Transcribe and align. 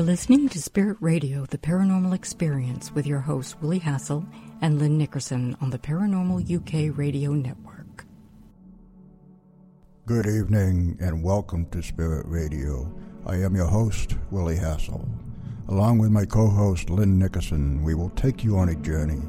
Are 0.00 0.02
listening 0.02 0.48
to 0.48 0.62
Spirit 0.62 0.96
Radio, 1.00 1.44
the 1.44 1.58
paranormal 1.58 2.14
experience, 2.14 2.90
with 2.90 3.06
your 3.06 3.20
hosts 3.20 3.54
Willie 3.60 3.80
Hassel 3.80 4.24
and 4.62 4.78
Lynn 4.78 4.96
Nickerson 4.96 5.54
on 5.60 5.68
the 5.68 5.78
Paranormal 5.78 6.40
UK 6.50 6.96
Radio 6.96 7.34
Network. 7.34 8.06
Good 10.06 10.26
evening 10.26 10.96
and 11.00 11.22
welcome 11.22 11.66
to 11.66 11.82
Spirit 11.82 12.24
Radio. 12.26 12.90
I 13.26 13.42
am 13.42 13.54
your 13.54 13.66
host, 13.66 14.16
Willie 14.30 14.56
Hassel. 14.56 15.06
Along 15.68 15.98
with 15.98 16.10
my 16.10 16.24
co 16.24 16.48
host, 16.48 16.88
Lynn 16.88 17.18
Nickerson, 17.18 17.84
we 17.84 17.94
will 17.94 18.08
take 18.16 18.42
you 18.42 18.56
on 18.56 18.70
a 18.70 18.76
journey, 18.76 19.20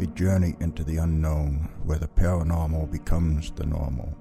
a 0.00 0.06
journey 0.08 0.54
into 0.60 0.84
the 0.84 0.98
unknown 0.98 1.66
where 1.84 1.98
the 1.98 2.08
paranormal 2.08 2.92
becomes 2.92 3.52
the 3.52 3.64
normal. 3.64 4.14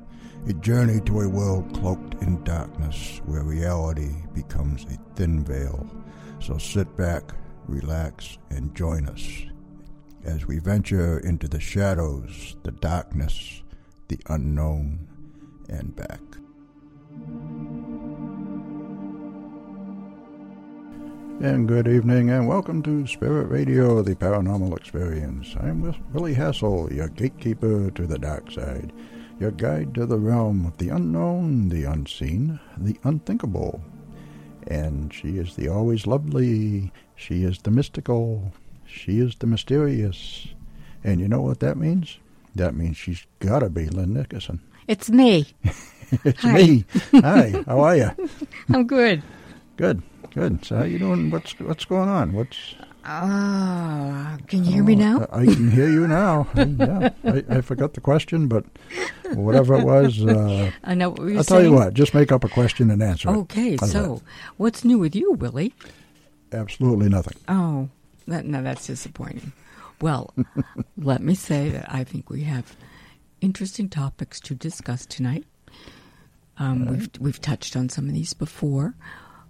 A 0.47 0.53
journey 0.53 0.99
to 1.01 1.21
a 1.21 1.29
world 1.29 1.71
cloaked 1.75 2.15
in 2.23 2.43
darkness 2.43 3.21
where 3.25 3.43
reality 3.43 4.15
becomes 4.33 4.83
a 4.85 4.97
thin 5.15 5.43
veil. 5.43 5.87
So 6.39 6.57
sit 6.57 6.95
back, 6.97 7.33
relax, 7.67 8.37
and 8.49 8.73
join 8.73 9.07
us 9.09 9.43
as 10.23 10.47
we 10.47 10.59
venture 10.59 11.19
into 11.19 11.47
the 11.47 11.59
shadows, 11.59 12.55
the 12.63 12.71
darkness, 12.71 13.61
the 14.07 14.17
unknown, 14.27 15.07
and 15.67 15.95
back. 15.95 16.21
And 21.41 21.67
good 21.67 21.87
evening, 21.87 22.31
and 22.31 22.47
welcome 22.47 22.81
to 22.83 23.05
Spirit 23.05 23.49
Radio, 23.49 24.01
the 24.01 24.15
paranormal 24.15 24.75
experience. 24.75 25.53
I'm 25.59 25.81
with 25.81 25.97
Willie 26.11 26.33
Hassel, 26.33 26.91
your 26.91 27.09
gatekeeper 27.09 27.91
to 27.91 28.07
the 28.07 28.17
dark 28.17 28.49
side 28.49 28.93
your 29.39 29.51
guide 29.51 29.93
to 29.95 30.05
the 30.05 30.19
realm 30.19 30.65
of 30.65 30.77
the 30.77 30.89
unknown, 30.89 31.69
the 31.69 31.85
unseen, 31.85 32.59
the 32.77 32.97
unthinkable. 33.03 33.81
And 34.67 35.13
she 35.13 35.37
is 35.37 35.55
the 35.55 35.69
always 35.69 36.05
lovely, 36.05 36.91
she 37.15 37.43
is 37.43 37.59
the 37.59 37.71
mystical, 37.71 38.51
she 38.85 39.19
is 39.19 39.35
the 39.35 39.47
mysterious. 39.47 40.47
And 41.03 41.19
you 41.21 41.27
know 41.27 41.41
what 41.41 41.61
that 41.61 41.77
means? 41.77 42.17
That 42.55 42.75
means 42.75 42.97
she's 42.97 43.25
got 43.39 43.59
to 43.59 43.69
be 43.69 43.87
Lynn 43.87 44.13
Nickerson. 44.13 44.59
It's 44.87 45.09
me. 45.09 45.47
it's 46.25 46.41
Hi. 46.41 46.53
me. 46.53 46.85
Hi, 47.13 47.63
how 47.65 47.79
are 47.79 47.95
you? 47.95 48.11
I'm 48.73 48.85
good. 48.87 49.23
Good, 49.77 50.01
good. 50.33 50.65
So 50.65 50.77
how 50.77 50.83
you 50.83 50.99
doing? 50.99 51.29
What's 51.29 51.57
what's 51.59 51.85
going 51.85 52.09
on? 52.09 52.33
What's 52.33 52.75
Ah, 53.05 54.37
can 54.47 54.65
you 54.65 54.73
hear 54.73 54.83
me 54.83 54.95
now? 54.95 55.25
I 55.31 55.45
can 55.45 55.71
hear 55.71 55.89
you 55.89 56.07
now. 56.07 56.47
yeah, 56.55 57.09
I, 57.23 57.43
I, 57.49 57.61
forgot 57.61 57.93
the 57.93 58.01
question, 58.01 58.47
but 58.47 58.65
whatever 59.33 59.75
it 59.75 59.85
was, 59.85 60.23
uh, 60.23 60.71
I 60.83 60.95
know 60.95 61.11
what 61.11 61.21
I'll 61.21 61.27
saying. 61.27 61.43
tell 61.43 61.63
you 61.63 61.71
what. 61.71 61.93
Just 61.93 62.13
make 62.13 62.31
up 62.31 62.43
a 62.43 62.49
question 62.49 62.91
and 62.91 63.01
answer 63.01 63.29
okay, 63.29 63.73
it. 63.73 63.81
So 63.85 64.21
what's 64.57 64.83
new 64.83 64.99
with 64.99 65.15
you, 65.15 65.31
Willie? 65.33 65.73
Absolutely 66.51 67.09
nothing. 67.09 67.37
Oh, 67.47 67.89
that, 68.27 68.45
no, 68.45 68.61
that's 68.61 68.85
disappointing. 68.85 69.53
Well, 70.01 70.33
let 70.97 71.21
me 71.21 71.35
say 71.35 71.69
that 71.69 71.91
I 71.91 72.03
think 72.03 72.29
we 72.29 72.43
have 72.43 72.75
interesting 73.39 73.89
topics 73.89 74.39
to 74.41 74.55
discuss 74.55 75.05
tonight. 75.05 75.45
Um, 76.57 76.83
right. 76.83 76.91
We've 76.91 77.09
we've 77.19 77.41
touched 77.41 77.77
on 77.77 77.87
some 77.87 78.07
of 78.07 78.13
these 78.13 78.33
before. 78.33 78.95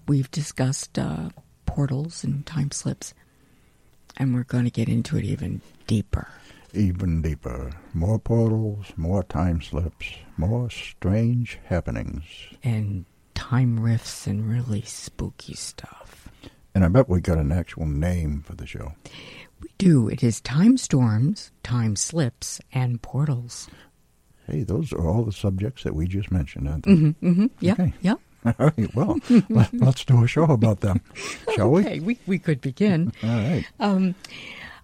We've 0.07 0.29
discussed 0.29 0.99
uh, 0.99 1.29
portals 1.65 2.23
and 2.23 2.45
time 2.45 2.71
slips 2.71 3.13
and 4.19 4.35
we're 4.35 4.43
going 4.43 4.65
to 4.65 4.71
get 4.71 4.89
into 4.89 5.17
it 5.17 5.23
even 5.23 5.61
deeper. 5.87 6.27
Even 6.73 7.21
deeper. 7.21 7.71
More 7.93 8.19
portals, 8.19 8.87
more 8.95 9.23
time 9.23 9.61
slips, 9.61 10.05
more 10.37 10.69
strange 10.69 11.57
happenings. 11.65 12.23
And 12.63 13.05
time 13.33 13.79
rifts 13.79 14.27
and 14.27 14.47
really 14.47 14.81
spooky 14.81 15.55
stuff. 15.55 16.29
And 16.75 16.85
I 16.85 16.89
bet 16.89 17.09
we 17.09 17.21
got 17.21 17.39
an 17.39 17.51
actual 17.51 17.85
name 17.87 18.43
for 18.45 18.53
the 18.55 18.67
show. 18.67 18.93
We 19.61 19.69
do. 19.77 20.07
It 20.07 20.23
is 20.23 20.39
Time 20.41 20.77
Storms, 20.77 21.51
Time 21.63 21.95
Slips, 21.95 22.61
and 22.71 23.01
Portals. 23.01 23.67
Hey, 24.45 24.63
those 24.63 24.93
are 24.93 25.07
all 25.07 25.23
the 25.23 25.31
subjects 25.31 25.83
that 25.83 25.95
we 25.95 26.07
just 26.07 26.31
mentioned, 26.31 26.67
aren't 26.67 26.85
they? 26.85 26.91
Mm-hmm, 26.91 27.27
mm-hmm. 27.27 27.45
Yeah, 27.59 27.73
okay. 27.73 27.93
yeah. 28.01 28.15
All 28.45 28.53
right. 28.57 28.95
Well, 28.95 29.19
let's 29.73 30.05
do 30.05 30.23
a 30.23 30.27
show 30.27 30.43
about 30.43 30.79
them, 30.79 31.01
shall 31.55 31.71
we? 31.71 31.81
Okay, 31.81 31.99
we 31.99 32.19
we 32.25 32.39
could 32.39 32.61
begin. 32.61 33.11
All 33.23 33.29
right. 33.29 33.65
Um, 33.79 34.15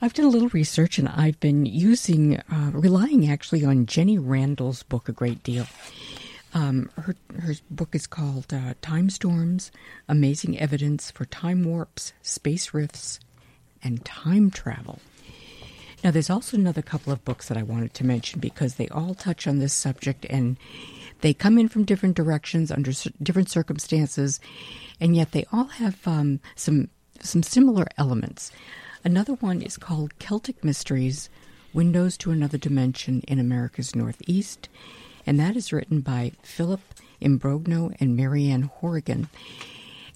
I've 0.01 0.13
done 0.13 0.25
a 0.25 0.29
little 0.29 0.49
research, 0.49 0.99
and 0.99 1.07
I've 1.07 1.39
been 1.39 1.65
using, 1.65 2.37
uh, 2.37 2.71
relying 2.73 3.29
actually 3.29 3.63
on 3.63 3.85
Jenny 3.85 4.17
Randles' 4.17 4.87
book 4.87 5.07
a 5.07 5.13
great 5.13 5.41
deal. 5.41 5.67
Um, 6.53 6.89
her 6.97 7.15
her 7.39 7.53
book 7.71 7.95
is 7.95 8.07
called 8.07 8.53
uh, 8.53 8.73
Time 8.81 9.09
Storms: 9.09 9.71
Amazing 10.09 10.59
Evidence 10.59 11.11
for 11.11 11.25
Time 11.25 11.63
Warps, 11.63 12.13
Space 12.21 12.73
Rifts, 12.73 13.19
and 13.81 14.03
Time 14.03 14.51
Travel. 14.51 14.99
Now, 16.03 16.11
there's 16.11 16.29
also 16.29 16.55
another 16.55 16.83
couple 16.83 17.11
of 17.11 17.25
books 17.25 17.47
that 17.47 17.57
I 17.57 17.63
wanted 17.63 17.95
to 17.95 18.05
mention 18.05 18.39
because 18.39 18.75
they 18.75 18.87
all 18.89 19.15
touch 19.15 19.47
on 19.47 19.57
this 19.57 19.73
subject 19.73 20.25
and 20.29 20.55
they 21.21 21.33
come 21.33 21.57
in 21.57 21.69
from 21.69 21.85
different 21.85 22.15
directions 22.15 22.71
under 22.71 22.91
different 23.21 23.49
circumstances, 23.49 24.39
and 24.99 25.15
yet 25.15 25.31
they 25.31 25.45
all 25.51 25.65
have 25.65 26.07
um, 26.07 26.39
some 26.55 26.89
some 27.21 27.43
similar 27.43 27.87
elements. 27.97 28.51
Another 29.03 29.33
one 29.33 29.61
is 29.61 29.77
called 29.77 30.17
Celtic 30.19 30.63
Mysteries: 30.63 31.29
Windows 31.73 32.17
to 32.17 32.31
Another 32.31 32.57
Dimension 32.57 33.21
in 33.27 33.39
America's 33.39 33.95
Northeast, 33.95 34.69
and 35.25 35.39
that 35.39 35.55
is 35.55 35.73
written 35.73 36.01
by 36.01 36.31
Philip 36.43 36.81
Imbrogno 37.21 37.95
and 37.99 38.15
Marianne 38.15 38.63
Horrigan. 38.63 39.29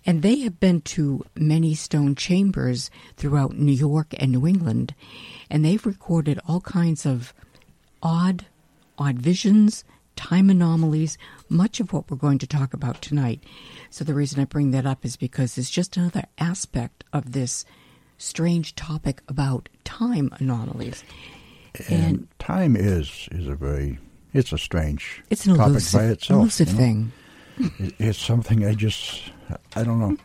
And 0.06 0.22
they 0.22 0.40
have 0.40 0.60
been 0.60 0.82
to 0.82 1.26
many 1.36 1.76
stone 1.76 2.16
chambers 2.16 2.90
throughout 3.18 3.58
New 3.58 3.74
York 3.74 4.14
and 4.18 4.32
New 4.32 4.48
England, 4.48 4.96
and 5.50 5.64
they've 5.64 5.86
recorded 5.86 6.40
all 6.48 6.62
kinds 6.62 7.06
of 7.06 7.34
odd, 8.02 8.46
odd 8.98 9.20
visions, 9.20 9.84
time 10.20 10.50
anomalies, 10.50 11.18
much 11.48 11.80
of 11.80 11.94
what 11.94 12.12
we're 12.12 12.18
going 12.18 12.40
to 12.40 12.46
talk 12.46 12.74
about 12.74 13.02
tonight. 13.02 13.42
So, 13.90 14.04
the 14.04 14.14
reason 14.14 14.42
I 14.42 14.44
bring 14.44 14.72
that 14.72 14.86
up 14.86 15.06
is 15.06 15.16
because 15.16 15.58
it's 15.58 15.70
just 15.70 15.96
another 15.96 16.26
aspect 16.38 17.06
of 17.14 17.32
this 17.32 17.64
strange 18.18 18.76
topic 18.76 19.22
about 19.30 19.70
time 19.86 20.30
anomalies. 20.40 21.06
And, 21.88 22.04
and 22.04 22.28
time 22.38 22.76
is 22.76 23.30
is 23.32 23.48
a 23.48 23.56
very 23.56 23.98
it's 24.34 24.52
a 24.52 24.58
strange 24.58 25.24
it's 25.30 25.46
an 25.46 25.56
topic 25.56 25.70
elusive, 25.70 26.00
by 26.00 26.06
itself. 26.08 26.42
Elusive 26.42 26.68
you 26.68 26.74
know? 26.74 26.80
thing. 26.80 27.12
it's 27.98 28.20
something 28.20 28.66
I 28.66 28.74
just 28.74 29.32
I 29.78 29.84
don't 29.84 30.02
know. 30.02 30.18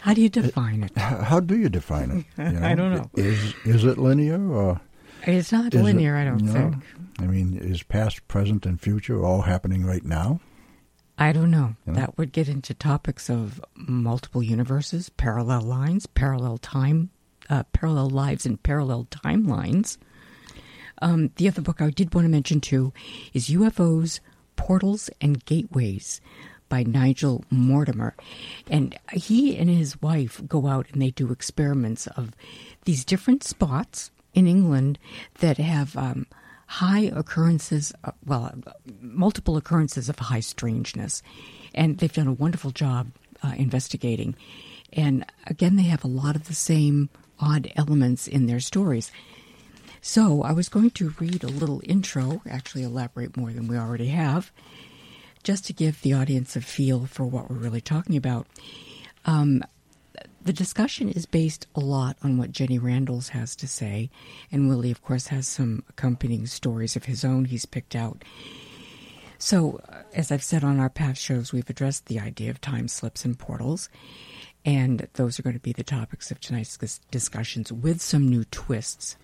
How 0.00 0.12
do 0.12 0.20
you 0.20 0.28
define 0.28 0.82
it? 0.82 0.96
How 0.98 1.40
do 1.40 1.56
you 1.56 1.70
define 1.70 2.10
it? 2.10 2.26
You 2.36 2.60
know? 2.60 2.66
I 2.66 2.74
don't 2.74 2.92
know. 2.94 3.10
Is 3.14 3.54
is 3.64 3.84
it 3.84 3.96
linear 3.96 4.46
or? 4.52 4.80
It's 5.24 5.52
not 5.52 5.74
linear. 5.74 6.16
It, 6.16 6.22
I 6.22 6.24
don't 6.24 6.42
know, 6.42 6.52
think. 6.52 6.84
I 7.18 7.26
mean, 7.26 7.56
is 7.56 7.82
past, 7.82 8.26
present, 8.28 8.66
and 8.66 8.80
future 8.80 9.24
all 9.24 9.42
happening 9.42 9.84
right 9.84 10.04
now? 10.04 10.40
I 11.18 11.32
don't 11.32 11.50
know. 11.50 11.76
You 11.86 11.92
know? 11.92 11.98
That 11.98 12.18
would 12.18 12.32
get 12.32 12.48
into 12.48 12.74
topics 12.74 13.30
of 13.30 13.64
multiple 13.74 14.42
universes, 14.42 15.08
parallel 15.08 15.62
lines, 15.62 16.06
parallel 16.06 16.58
time, 16.58 17.10
uh, 17.48 17.62
parallel 17.72 18.10
lives, 18.10 18.44
and 18.44 18.62
parallel 18.62 19.06
timelines. 19.10 19.96
Um, 21.02 21.30
the 21.36 21.48
other 21.48 21.62
book 21.62 21.80
I 21.80 21.90
did 21.90 22.14
want 22.14 22.24
to 22.26 22.30
mention 22.30 22.60
too 22.60 22.92
is 23.32 23.48
UFOs, 23.48 24.20
Portals, 24.56 25.10
and 25.20 25.44
Gateways 25.44 26.20
by 26.68 26.82
Nigel 26.82 27.44
Mortimer. 27.50 28.14
And 28.68 28.98
he 29.12 29.56
and 29.56 29.70
his 29.70 30.00
wife 30.02 30.40
go 30.46 30.66
out 30.66 30.86
and 30.92 31.00
they 31.00 31.10
do 31.10 31.30
experiments 31.30 32.06
of 32.08 32.32
these 32.84 33.04
different 33.04 33.44
spots 33.44 34.10
in 34.36 34.46
England 34.46 35.00
that 35.40 35.56
have 35.56 35.96
um, 35.96 36.26
high 36.66 37.10
occurrences, 37.14 37.92
uh, 38.04 38.12
well, 38.24 38.54
uh, 38.66 38.72
multiple 39.00 39.56
occurrences 39.56 40.08
of 40.08 40.18
high 40.18 40.40
strangeness. 40.40 41.22
And 41.74 41.98
they've 41.98 42.12
done 42.12 42.28
a 42.28 42.32
wonderful 42.32 42.70
job 42.70 43.08
uh, 43.42 43.54
investigating. 43.56 44.36
And 44.92 45.24
again, 45.46 45.76
they 45.76 45.84
have 45.84 46.04
a 46.04 46.08
lot 46.08 46.36
of 46.36 46.46
the 46.46 46.54
same 46.54 47.08
odd 47.40 47.72
elements 47.76 48.28
in 48.28 48.46
their 48.46 48.60
stories. 48.60 49.10
So 50.00 50.42
I 50.42 50.52
was 50.52 50.68
going 50.68 50.90
to 50.90 51.14
read 51.18 51.42
a 51.42 51.48
little 51.48 51.80
intro, 51.84 52.42
actually 52.48 52.84
elaborate 52.84 53.36
more 53.36 53.52
than 53.52 53.66
we 53.66 53.76
already 53.76 54.08
have, 54.08 54.52
just 55.42 55.64
to 55.66 55.72
give 55.72 56.02
the 56.02 56.12
audience 56.12 56.56
a 56.56 56.60
feel 56.60 57.06
for 57.06 57.24
what 57.24 57.50
we're 57.50 57.56
really 57.56 57.80
talking 57.80 58.16
about. 58.16 58.46
Um, 59.24 59.62
the 60.46 60.52
discussion 60.52 61.08
is 61.08 61.26
based 61.26 61.66
a 61.74 61.80
lot 61.80 62.16
on 62.22 62.38
what 62.38 62.52
Jenny 62.52 62.78
Randles 62.78 63.30
has 63.30 63.56
to 63.56 63.66
say, 63.66 64.10
and 64.52 64.68
Willie, 64.68 64.92
of 64.92 65.02
course, 65.02 65.26
has 65.26 65.48
some 65.48 65.82
accompanying 65.88 66.46
stories 66.46 66.94
of 66.94 67.06
his 67.06 67.24
own 67.24 67.46
he's 67.46 67.66
picked 67.66 67.96
out. 67.96 68.22
So, 69.38 69.80
uh, 69.88 70.02
as 70.14 70.30
I've 70.30 70.44
said 70.44 70.62
on 70.62 70.78
our 70.78 70.88
past 70.88 71.20
shows, 71.20 71.52
we've 71.52 71.68
addressed 71.68 72.06
the 72.06 72.20
idea 72.20 72.50
of 72.50 72.60
time 72.60 72.86
slips 72.86 73.24
and 73.24 73.36
portals, 73.36 73.88
and 74.64 75.08
those 75.14 75.38
are 75.38 75.42
going 75.42 75.56
to 75.56 75.60
be 75.60 75.72
the 75.72 75.82
topics 75.82 76.30
of 76.30 76.40
tonight's 76.40 76.78
discussions 77.10 77.72
with 77.72 78.00
some 78.00 78.28
new 78.28 78.44
twists. 78.44 79.16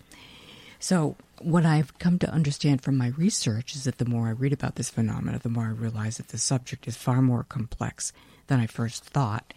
So, 0.77 1.15
what 1.39 1.65
I've 1.65 1.97
come 1.99 2.19
to 2.19 2.29
understand 2.29 2.81
from 2.81 2.97
my 2.97 3.13
research 3.17 3.75
is 3.75 3.85
that 3.85 3.97
the 3.97 4.05
more 4.05 4.27
I 4.27 4.31
read 4.31 4.51
about 4.51 4.75
this 4.75 4.89
phenomena, 4.89 5.39
the 5.39 5.47
more 5.47 5.67
I 5.67 5.69
realize 5.69 6.17
that 6.17 6.27
the 6.27 6.37
subject 6.37 6.85
is 6.85 6.97
far 6.97 7.21
more 7.21 7.45
complex 7.45 8.11
than 8.47 8.59
I 8.59 8.67
first 8.67 9.05
thought. 9.05 9.53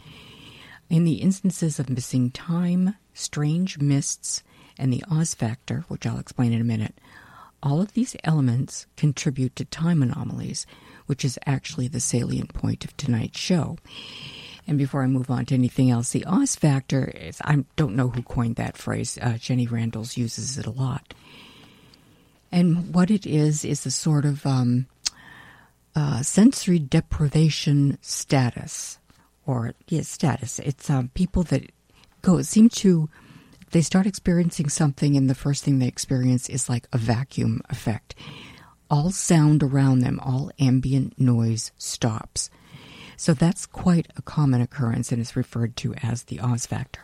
In 0.88 1.04
the 1.04 1.14
instances 1.14 1.78
of 1.78 1.90
missing 1.90 2.30
time, 2.30 2.94
strange 3.12 3.78
mists, 3.78 4.42
and 4.78 4.92
the 4.92 5.02
Oz 5.10 5.34
factor, 5.34 5.84
which 5.88 6.06
I'll 6.06 6.18
explain 6.18 6.52
in 6.52 6.60
a 6.60 6.64
minute, 6.64 6.94
all 7.62 7.80
of 7.80 7.94
these 7.94 8.14
elements 8.22 8.86
contribute 8.96 9.56
to 9.56 9.64
time 9.64 10.02
anomalies, 10.02 10.66
which 11.06 11.24
is 11.24 11.38
actually 11.46 11.88
the 11.88 12.00
salient 12.00 12.54
point 12.54 12.84
of 12.84 12.96
tonight's 12.96 13.38
show. 13.38 13.78
And 14.66 14.78
before 14.78 15.02
I 15.02 15.06
move 15.06 15.30
on 15.30 15.46
to 15.46 15.54
anything 15.54 15.90
else, 15.90 16.10
the 16.10 16.24
Oz 16.26 16.56
factor 16.56 17.04
is, 17.04 17.40
I 17.44 17.64
don't 17.76 17.96
know 17.96 18.08
who 18.08 18.22
coined 18.22 18.56
that 18.56 18.76
phrase. 18.76 19.18
Uh, 19.20 19.38
Jenny 19.38 19.66
Randles 19.66 20.16
uses 20.16 20.58
it 20.58 20.66
a 20.66 20.70
lot. 20.70 21.14
And 22.52 22.94
what 22.94 23.10
it 23.10 23.26
is, 23.26 23.64
is 23.64 23.86
a 23.86 23.90
sort 23.90 24.24
of 24.24 24.46
um, 24.46 24.86
uh, 25.94 26.22
sensory 26.22 26.78
deprivation 26.78 27.98
status, 28.00 28.98
or 29.46 29.75
yeah, 29.88 30.02
status. 30.02 30.58
It's 30.58 30.90
um, 30.90 31.10
people 31.14 31.43
that 31.44 31.70
go, 32.22 32.43
seem 32.43 32.69
to, 32.70 33.08
they 33.70 33.81
start 33.81 34.06
experiencing 34.06 34.69
something, 34.69 35.16
and 35.16 35.31
the 35.31 35.34
first 35.34 35.64
thing 35.64 35.78
they 35.78 35.88
experience 35.88 36.48
is 36.48 36.69
like 36.69 36.88
a 36.93 36.98
vacuum 36.98 37.62
effect. 37.70 38.14
All 38.90 39.10
sound 39.10 39.62
around 39.62 40.00
them, 40.00 40.20
all 40.20 40.50
ambient 40.58 41.19
noise 41.19 41.72
stops 41.78 42.50
so 43.16 43.32
that's 43.32 43.66
quite 43.66 44.08
a 44.16 44.22
common 44.22 44.60
occurrence 44.60 45.10
and 45.10 45.20
is 45.20 45.37
referred 45.37 45.75
to 45.76 45.94
as 45.94 46.25
the 46.25 46.38
Oz 46.40 46.66
factor. 46.66 47.00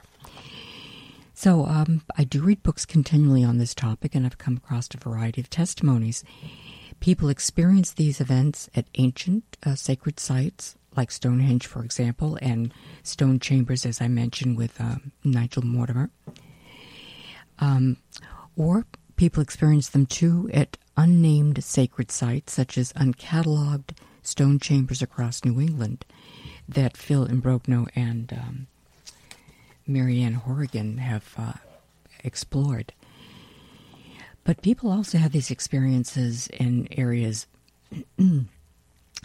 So 1.35 1.65
um, 1.67 2.03
I 2.17 2.25
do 2.25 2.43
read 2.43 2.63
books 2.63 2.85
continually 2.85 3.43
on 3.43 3.59
this 3.59 3.75
topic, 3.75 4.15
and 4.15 4.27
I've 4.27 4.39
come 4.39 4.59
across 4.59 4.89
a 4.95 4.99
variety 4.99 5.41
of 5.41 5.49
testimonies. 5.49 6.23
People 7.01 7.31
experience 7.31 7.93
these 7.93 8.21
events 8.21 8.69
at 8.77 8.85
ancient 8.97 9.57
uh, 9.65 9.75
sacred 9.75 10.21
sites, 10.21 10.77
like 10.97 11.11
Stonehenge, 11.11 11.67
for 11.67 11.85
example, 11.85 12.39
and 12.43 12.73
stone 13.03 13.39
chambers, 13.41 13.87
as 13.87 14.01
I 14.01 14.09
mentioned 14.09 14.57
with 14.57 14.81
um, 14.81 15.13
Nigel 15.25 15.63
Mortimer. 15.63 16.11
Um, 17.59 17.97
or 18.57 18.87
people 19.17 19.43
experience 19.43 19.89
them 19.89 20.07
too 20.07 20.51
at 20.53 20.77
unnamed 20.97 21.63
sacred 21.63 22.11
sites, 22.11 22.53
such 22.53 22.77
as 22.77 22.93
uncatalogued 22.95 23.97
stone 24.23 24.59
chambers 24.59 25.03
across 25.03 25.45
New 25.45 25.61
England 25.61 26.05
that 26.69 26.97
Phil 26.97 27.27
Imbrogno 27.27 27.89
and 27.95 28.33
um, 28.33 28.67
Marianne 29.87 30.35
Horrigan 30.35 30.99
have 30.99 31.35
uh, 31.37 31.53
explored. 32.23 32.93
But 34.45 34.63
people 34.63 34.91
also 34.91 35.19
have 35.19 35.33
these 35.33 35.51
experiences 35.51 36.49
in 36.49 36.89
areas, 36.93 37.47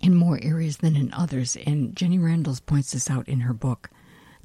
in 0.02 0.16
more 0.16 0.40
areas 0.42 0.78
than 0.78 0.96
in 0.96 1.14
others. 1.14 1.58
And 1.66 1.96
Jenny 1.96 2.18
Randles 2.18 2.66
points 2.66 2.92
this 2.92 3.10
out 3.10 3.28
in 3.28 3.42
her 3.42 3.54
book, 3.54 3.90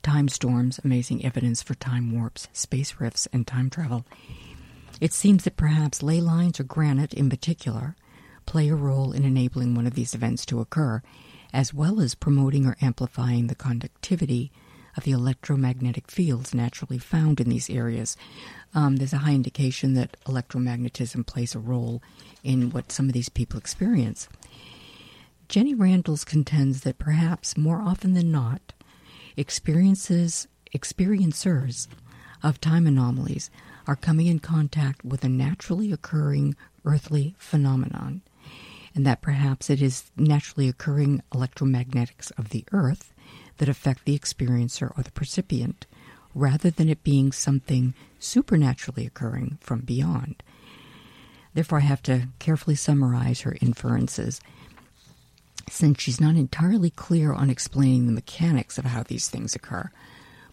Time 0.03 0.29
Storms 0.29 0.81
Amazing 0.85 1.25
Evidence 1.25 1.63
for 1.63 1.75
Time 1.75 2.13
Warps, 2.13 2.49
Space 2.53 2.97
Rifts, 2.99 3.29
and 3.33 3.47
Time 3.47 3.71
Travel. 3.71 4.05
It 5.01 5.13
seems 5.13 5.45
that 5.45 5.57
perhaps 5.57 6.03
ley 6.03 6.21
lines 6.21 6.61
or 6.61 6.65
granite 6.65 7.15
in 7.15 7.29
particular 7.29 7.97
play 8.47 8.69
a 8.69 8.75
role 8.75 9.13
in 9.13 9.25
enabling 9.25 9.75
one 9.75 9.87
of 9.87 9.95
these 9.95 10.15
events 10.15 10.45
to 10.47 10.61
occur, 10.61 11.03
as 11.53 11.75
well 11.75 12.01
as 12.01 12.15
promoting 12.15 12.67
or 12.67 12.77
amplifying 12.81 13.47
the 13.47 13.55
conductivity 13.55 14.51
of 14.97 15.05
the 15.05 15.13
electromagnetic 15.13 16.11
fields 16.11 16.55
naturally 16.55 16.99
found 16.99 17.41
in 17.41 17.49
these 17.49 17.71
areas. 17.71 18.17
Um, 18.75 18.97
there's 18.97 19.13
a 19.13 19.19
high 19.19 19.35
indication 19.35 19.95
that 19.95 20.17
electromagnetism 20.27 21.27
plays 21.27 21.55
a 21.55 21.59
role 21.59 22.03
in 22.43 22.71
what 22.71 22.93
some 22.93 23.07
of 23.07 23.13
these 23.13 23.29
people 23.29 23.59
experience. 23.59 24.29
Jenny 25.53 25.75
Randles 25.75 26.25
contends 26.25 26.81
that 26.81 26.97
perhaps 26.97 27.59
more 27.59 27.83
often 27.83 28.15
than 28.15 28.33
not, 28.33 28.73
experiences 29.37 30.49
experiencers 30.75 31.89
of 32.43 32.59
time 32.59 32.87
anomalies 32.87 33.51
are 33.87 33.95
coming 33.95 34.29
in 34.29 34.39
contact 34.39 35.05
with 35.05 35.23
a 35.25 35.29
naturally 35.29 35.93
occurring 35.93 36.57
earthly 36.87 37.35
phenomenon 37.37 38.23
and 38.95 39.05
that 39.05 39.21
perhaps 39.21 39.69
it 39.69 39.83
is 39.83 40.11
naturally 40.17 40.71
occurring 40.71 41.21
electromagnetics 41.35 42.33
of 42.39 42.49
the 42.49 42.65
Earth 42.73 43.13
that 43.59 43.69
affect 43.69 44.07
the 44.07 44.19
experiencer 44.19 44.91
or 44.97 45.03
the 45.03 45.11
percipient, 45.11 45.85
rather 46.35 46.71
than 46.71 46.89
it 46.89 47.05
being 47.05 47.31
something 47.31 47.93
supernaturally 48.19 49.05
occurring 49.05 49.59
from 49.61 49.81
beyond. 49.81 50.43
Therefore, 51.53 51.79
I 51.79 51.83
have 51.83 52.03
to 52.05 52.29
carefully 52.39 52.77
summarize 52.77 53.43
her 53.43 53.59
inferences, 53.61 54.41
since 55.70 56.00
she's 56.00 56.20
not 56.20 56.37
entirely 56.37 56.91
clear 56.91 57.32
on 57.32 57.50
explaining 57.50 58.06
the 58.06 58.12
mechanics 58.12 58.79
of 58.79 58.85
how 58.85 59.03
these 59.03 59.29
things 59.29 59.55
occur, 59.55 59.91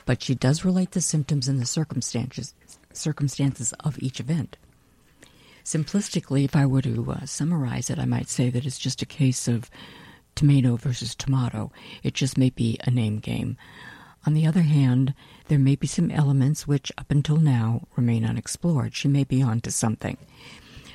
but 0.05 0.21
she 0.21 0.35
does 0.35 0.65
relate 0.65 0.91
the 0.91 1.01
symptoms 1.01 1.47
and 1.47 1.59
the 1.59 1.65
circumstances 1.65 2.53
circumstances 2.91 3.71
of 3.81 3.99
each 3.99 4.19
event 4.19 4.57
simplistically, 5.69 6.43
if 6.45 6.55
I 6.55 6.65
were 6.65 6.81
to 6.81 7.11
uh, 7.11 7.25
summarize 7.25 7.91
it, 7.91 7.99
I 7.99 8.05
might 8.05 8.27
say 8.27 8.49
that 8.49 8.65
it's 8.65 8.79
just 8.79 9.03
a 9.03 9.05
case 9.05 9.47
of 9.47 9.69
tomato 10.33 10.77
versus 10.77 11.13
tomato. 11.13 11.71
It 12.01 12.15
just 12.15 12.39
may 12.39 12.49
be 12.49 12.79
a 12.83 12.89
name 12.89 13.19
game. 13.19 13.55
On 14.25 14.33
the 14.33 14.47
other 14.47 14.63
hand, 14.63 15.13
there 15.47 15.59
may 15.59 15.75
be 15.75 15.85
some 15.85 16.09
elements 16.09 16.67
which, 16.67 16.91
up 16.97 17.11
until 17.11 17.37
now, 17.37 17.87
remain 17.95 18.25
unexplored. 18.25 18.95
She 18.95 19.07
may 19.07 19.23
be 19.23 19.43
onto 19.43 19.69
something. 19.69 20.17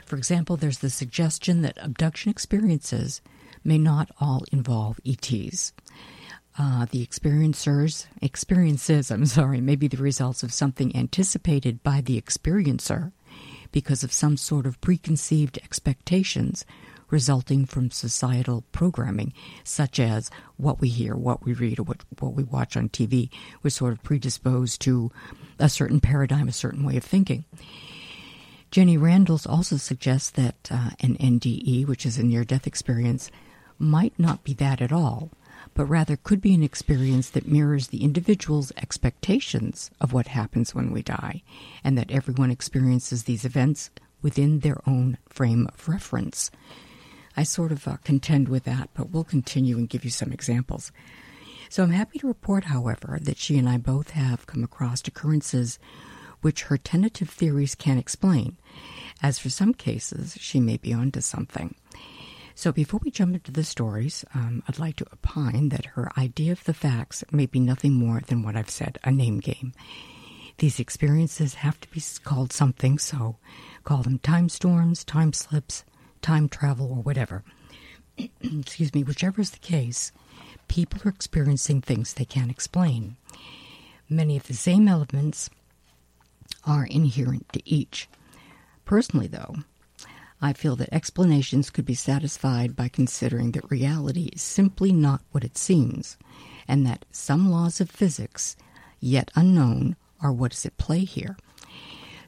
For 0.04 0.16
example, 0.16 0.56
there's 0.56 0.78
the 0.78 0.90
suggestion 0.90 1.62
that 1.62 1.78
abduction 1.80 2.30
experiences 2.30 3.22
may 3.64 3.78
not 3.78 4.10
all 4.20 4.44
involve 4.52 5.00
ETs. 5.06 5.72
Uh, 6.56 6.86
the 6.90 7.04
experiencers 7.04 8.06
experiences, 8.22 9.10
I'm 9.10 9.26
sorry, 9.26 9.60
may 9.60 9.76
be 9.76 9.88
the 9.88 9.96
results 9.96 10.42
of 10.42 10.52
something 10.52 10.94
anticipated 10.94 11.82
by 11.82 12.00
the 12.00 12.20
experiencer 12.20 13.12
because 13.72 14.04
of 14.04 14.12
some 14.12 14.36
sort 14.36 14.66
of 14.66 14.80
preconceived 14.80 15.58
expectations 15.64 16.64
resulting 17.10 17.66
from 17.66 17.90
societal 17.90 18.64
programming, 18.72 19.32
such 19.62 19.98
as 20.00 20.30
what 20.56 20.80
we 20.80 20.88
hear, 20.88 21.14
what 21.14 21.44
we 21.44 21.52
read, 21.52 21.78
or 21.78 21.82
what, 21.82 22.04
what 22.18 22.34
we 22.34 22.44
watch 22.44 22.76
on 22.76 22.88
TV. 22.88 23.30
We're 23.62 23.70
sort 23.70 23.92
of 23.92 24.02
predisposed 24.02 24.80
to 24.82 25.10
a 25.58 25.68
certain 25.68 26.00
paradigm, 26.00 26.48
a 26.48 26.52
certain 26.52 26.84
way 26.84 26.96
of 26.96 27.04
thinking. 27.04 27.44
Jenny 28.70 28.98
Randles 28.98 29.48
also 29.48 29.76
suggests 29.76 30.30
that 30.30 30.56
uh, 30.70 30.90
an 31.00 31.16
NDE, 31.18 31.86
which 31.86 32.04
is 32.04 32.18
a 32.18 32.24
near 32.24 32.44
death 32.44 32.66
experience, 32.66 33.30
might 33.78 34.12
not 34.18 34.44
be 34.44 34.54
that 34.54 34.80
at 34.80 34.92
all, 34.92 35.30
but 35.74 35.86
rather 35.86 36.16
could 36.16 36.40
be 36.40 36.54
an 36.54 36.62
experience 36.62 37.30
that 37.30 37.48
mirrors 37.48 37.88
the 37.88 38.04
individual's 38.04 38.72
expectations 38.76 39.90
of 40.00 40.12
what 40.12 40.28
happens 40.28 40.74
when 40.74 40.92
we 40.92 41.02
die, 41.02 41.42
and 41.82 41.98
that 41.98 42.10
everyone 42.10 42.50
experiences 42.50 43.24
these 43.24 43.44
events 43.44 43.90
within 44.22 44.60
their 44.60 44.80
own 44.86 45.18
frame 45.28 45.68
of 45.72 45.88
reference. 45.88 46.50
I 47.36 47.42
sort 47.42 47.72
of 47.72 47.88
uh, 47.88 47.96
contend 48.04 48.48
with 48.48 48.64
that, 48.64 48.90
but 48.94 49.10
we'll 49.10 49.24
continue 49.24 49.76
and 49.76 49.88
give 49.88 50.04
you 50.04 50.10
some 50.10 50.32
examples. 50.32 50.92
So 51.68 51.82
I'm 51.82 51.90
happy 51.90 52.20
to 52.20 52.28
report, 52.28 52.64
however, 52.64 53.18
that 53.22 53.38
she 53.38 53.58
and 53.58 53.68
I 53.68 53.78
both 53.78 54.10
have 54.10 54.46
come 54.46 54.62
across 54.62 55.06
occurrences 55.06 55.78
which 56.40 56.64
her 56.64 56.76
tentative 56.76 57.30
theories 57.30 57.74
can't 57.74 57.98
explain, 57.98 58.56
as 59.22 59.38
for 59.38 59.48
some 59.48 59.74
cases 59.74 60.36
she 60.38 60.60
may 60.60 60.76
be 60.76 60.92
onto 60.92 61.20
something. 61.20 61.74
So 62.56 62.70
before 62.72 63.00
we 63.02 63.10
jump 63.10 63.34
into 63.34 63.50
the 63.50 63.64
stories, 63.64 64.24
um, 64.32 64.62
I'd 64.68 64.78
like 64.78 64.96
to 64.96 65.06
opine 65.12 65.70
that 65.70 65.86
her 65.86 66.10
idea 66.16 66.52
of 66.52 66.64
the 66.64 66.74
facts 66.74 67.24
may 67.32 67.46
be 67.46 67.58
nothing 67.58 67.94
more 67.94 68.20
than 68.20 68.42
what 68.42 68.56
I've 68.56 68.70
said 68.70 68.98
a 69.02 69.10
name 69.10 69.40
game. 69.40 69.72
These 70.58 70.78
experiences 70.78 71.54
have 71.54 71.80
to 71.80 71.90
be 71.90 72.00
called 72.22 72.52
something, 72.52 72.98
so 72.98 73.36
call 73.82 74.02
them 74.02 74.20
time 74.20 74.48
storms, 74.48 75.02
time 75.02 75.32
slips, 75.32 75.84
time 76.22 76.48
travel, 76.48 76.86
or 76.92 77.02
whatever. 77.02 77.42
Excuse 78.40 78.94
me, 78.94 79.02
whichever 79.02 79.40
is 79.40 79.50
the 79.50 79.58
case, 79.58 80.12
people 80.68 81.00
are 81.04 81.10
experiencing 81.10 81.80
things 81.80 82.14
they 82.14 82.24
can't 82.24 82.52
explain. 82.52 83.16
Many 84.08 84.36
of 84.36 84.46
the 84.46 84.54
same 84.54 84.86
elements 84.86 85.50
are 86.64 86.86
inherent 86.86 87.52
to 87.52 87.68
each. 87.68 88.08
Personally, 88.84 89.26
though, 89.26 89.56
I 90.40 90.52
feel 90.52 90.76
that 90.76 90.92
explanations 90.92 91.70
could 91.70 91.84
be 91.84 91.94
satisfied 91.94 92.76
by 92.76 92.88
considering 92.88 93.52
that 93.52 93.70
reality 93.70 94.30
is 94.32 94.42
simply 94.42 94.92
not 94.92 95.22
what 95.30 95.44
it 95.44 95.56
seems, 95.56 96.16
and 96.68 96.86
that 96.86 97.04
some 97.10 97.50
laws 97.50 97.80
of 97.80 97.90
physics, 97.90 98.56
yet 99.00 99.30
unknown, 99.34 99.96
are 100.20 100.32
what 100.32 100.52
is 100.52 100.66
at 100.66 100.76
play 100.76 101.00
here. 101.00 101.36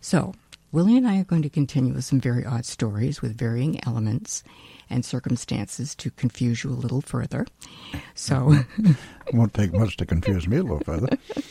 So, 0.00 0.34
Willie 0.72 0.96
and 0.96 1.06
I 1.06 1.18
are 1.20 1.24
going 1.24 1.42
to 1.42 1.50
continue 1.50 1.94
with 1.94 2.04
some 2.04 2.20
very 2.20 2.44
odd 2.44 2.64
stories 2.64 3.22
with 3.22 3.36
varying 3.36 3.80
elements 3.86 4.42
and 4.90 5.04
circumstances 5.04 5.94
to 5.96 6.10
confuse 6.10 6.64
you 6.64 6.70
a 6.70 6.72
little 6.72 7.00
further. 7.00 7.46
So, 8.14 8.52
it 8.78 8.96
won't 9.32 9.54
take 9.54 9.72
much 9.72 9.96
to 9.98 10.06
confuse 10.06 10.46
me 10.46 10.58
a 10.58 10.62
little 10.62 10.80
further. 10.80 11.16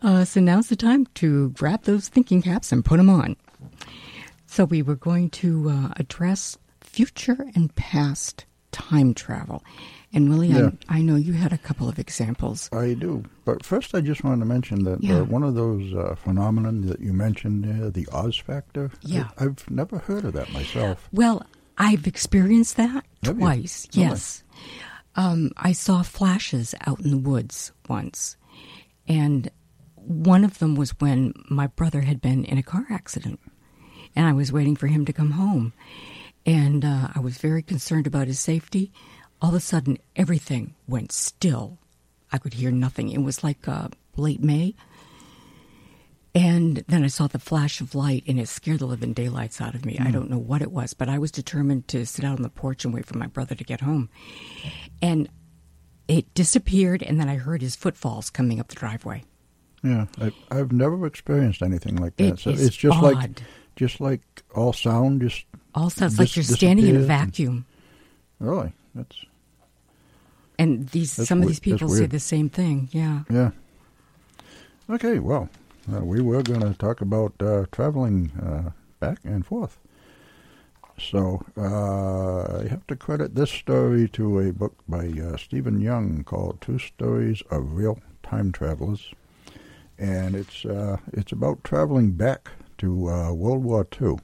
Uh, 0.00 0.24
so 0.24 0.40
now's 0.40 0.68
the 0.68 0.74
time 0.74 1.06
to 1.14 1.50
grab 1.50 1.84
those 1.84 2.08
thinking 2.08 2.42
caps 2.42 2.72
and 2.72 2.84
put 2.84 2.96
them 2.96 3.08
on. 3.08 3.36
So, 4.52 4.66
we 4.66 4.82
were 4.82 4.96
going 4.96 5.30
to 5.30 5.70
uh, 5.70 5.88
address 5.96 6.58
future 6.82 7.46
and 7.54 7.74
past 7.74 8.44
time 8.70 9.14
travel. 9.14 9.64
And 10.12 10.28
Willie, 10.28 10.48
Yeah. 10.48 10.72
I, 10.90 10.98
I 10.98 11.00
know 11.00 11.16
you 11.16 11.32
had 11.32 11.54
a 11.54 11.58
couple 11.58 11.88
of 11.88 11.98
examples. 11.98 12.68
I 12.70 12.92
do. 12.92 13.24
But 13.46 13.64
first, 13.64 13.94
I 13.94 14.02
just 14.02 14.22
wanted 14.22 14.40
to 14.40 14.44
mention 14.44 14.84
that 14.84 15.02
Yeah. 15.02 15.20
uh, 15.20 15.24
one 15.24 15.42
of 15.42 15.54
those 15.54 15.94
uh, 15.94 16.16
phenomenon 16.16 16.82
that 16.88 17.00
you 17.00 17.14
mentioned 17.14 17.64
there, 17.64 17.88
the 17.88 18.06
Oz 18.12 18.36
factor. 18.36 18.90
Yeah. 19.00 19.28
I, 19.38 19.44
have 19.44 19.70
never 19.70 19.96
heard 20.00 20.26
of 20.26 20.34
that 20.34 20.52
myself. 20.52 21.08
Well, 21.12 21.46
I've 21.78 22.06
experienced 22.06 22.76
that 22.76 23.06
Have 23.24 23.36
you? 23.36 23.40
twice. 23.40 23.88
Really? 23.96 24.08
Yes. 24.08 24.44
Um, 25.16 25.52
I 25.56 25.72
saw 25.72 26.02
flashes 26.02 26.74
out 26.86 27.00
in 27.00 27.10
the 27.10 27.16
woods 27.30 27.72
once. 27.88 28.36
And 29.08 29.50
one 29.96 30.44
of 30.44 30.58
them 30.58 30.74
was 30.74 30.90
when 31.00 31.32
my 31.48 31.68
brother 31.68 32.02
had 32.02 32.20
been 32.20 32.44
in 32.44 32.58
a 32.58 32.62
car 32.62 32.84
accident. 32.90 33.40
And 34.14 34.26
I 34.26 34.32
was 34.32 34.52
waiting 34.52 34.76
for 34.76 34.86
him 34.86 35.04
to 35.06 35.12
come 35.12 35.32
home. 35.32 35.72
And 36.44 36.84
uh, 36.84 37.08
I 37.14 37.20
was 37.20 37.38
very 37.38 37.62
concerned 37.62 38.06
about 38.06 38.26
his 38.26 38.40
safety. 38.40 38.92
All 39.40 39.50
of 39.50 39.54
a 39.54 39.60
sudden, 39.60 39.98
everything 40.16 40.74
went 40.86 41.12
still. 41.12 41.78
I 42.30 42.38
could 42.38 42.54
hear 42.54 42.70
nothing. 42.70 43.10
It 43.10 43.22
was 43.22 43.44
like 43.44 43.66
uh, 43.68 43.88
late 44.16 44.42
May. 44.42 44.74
And 46.34 46.82
then 46.88 47.04
I 47.04 47.08
saw 47.08 47.26
the 47.26 47.38
flash 47.38 47.82
of 47.82 47.94
light, 47.94 48.24
and 48.26 48.40
it 48.40 48.48
scared 48.48 48.78
the 48.78 48.86
living 48.86 49.12
daylights 49.12 49.60
out 49.60 49.74
of 49.74 49.84
me. 49.84 49.98
I 50.00 50.10
don't 50.10 50.30
know 50.30 50.38
what 50.38 50.62
it 50.62 50.72
was, 50.72 50.94
but 50.94 51.10
I 51.10 51.18
was 51.18 51.30
determined 51.30 51.88
to 51.88 52.06
sit 52.06 52.24
out 52.24 52.36
on 52.36 52.42
the 52.42 52.48
porch 52.48 52.84
and 52.84 52.94
wait 52.94 53.04
for 53.04 53.18
my 53.18 53.26
brother 53.26 53.54
to 53.54 53.64
get 53.64 53.82
home. 53.82 54.08
And 55.02 55.28
it 56.08 56.32
disappeared, 56.32 57.02
and 57.02 57.20
then 57.20 57.28
I 57.28 57.36
heard 57.36 57.60
his 57.60 57.76
footfalls 57.76 58.30
coming 58.30 58.60
up 58.60 58.68
the 58.68 58.76
driveway. 58.76 59.24
Yeah, 59.82 60.06
I, 60.20 60.32
I've 60.50 60.72
never 60.72 61.04
experienced 61.06 61.60
anything 61.60 61.96
like 61.96 62.16
that. 62.16 62.24
It 62.24 62.38
so 62.38 62.50
it's 62.50 62.76
just 62.76 63.02
like 63.02 63.16
odd. 63.16 63.42
Just 63.76 64.00
like 64.00 64.22
all 64.54 64.72
sound. 64.72 65.22
Just 65.22 65.44
All 65.74 65.90
sounds 65.90 66.18
like 66.18 66.36
you're 66.36 66.42
standing 66.44 66.86
in 66.86 66.96
a 66.96 66.98
disappears 66.98 67.10
and- 67.20 67.26
vacuum. 67.28 67.64
really, 68.40 68.72
that's 68.94 69.24
And 70.58 70.88
these 70.90 71.16
That's 71.16 71.28
some 71.28 71.42
of 71.42 71.48
these 71.48 71.60
people 71.60 71.88
say 71.88 72.06
the 72.06 72.20
same 72.20 72.48
thing. 72.48 72.88
Yeah. 72.92 73.22
yeah. 73.30 73.50
Okay, 74.90 75.18
well, 75.18 75.48
uh, 75.92 76.04
we 76.04 76.20
were 76.20 76.42
going 76.42 76.60
to 76.60 76.74
talk 76.74 77.00
about 77.00 77.32
uh, 77.40 77.64
traveling 77.72 78.30
uh, 78.42 78.70
back 79.00 79.18
and 79.24 79.44
forth. 79.46 79.78
So 80.98 81.42
uh, 81.56 82.60
I 82.64 82.68
have 82.68 82.86
to 82.88 82.96
credit 82.96 83.34
this 83.34 83.50
story 83.50 84.08
to 84.10 84.38
a 84.40 84.52
book 84.52 84.74
by 84.88 85.08
uh, 85.08 85.36
Stephen 85.36 85.80
Young 85.80 86.22
called 86.24 86.60
Two 86.60 86.78
Stories 86.78 87.42
of 87.50 87.72
Real 87.76 87.98
Time 88.22 88.52
Travelers, 88.52 89.12
and 89.98 90.36
it's 90.36 90.64
uh, 90.64 90.98
it's 91.12 91.32
about 91.32 91.64
traveling 91.64 92.12
back 92.12 92.50
to 92.82 93.08
uh, 93.08 93.32
World 93.32 93.62
War 93.62 93.86
II. 94.00 94.16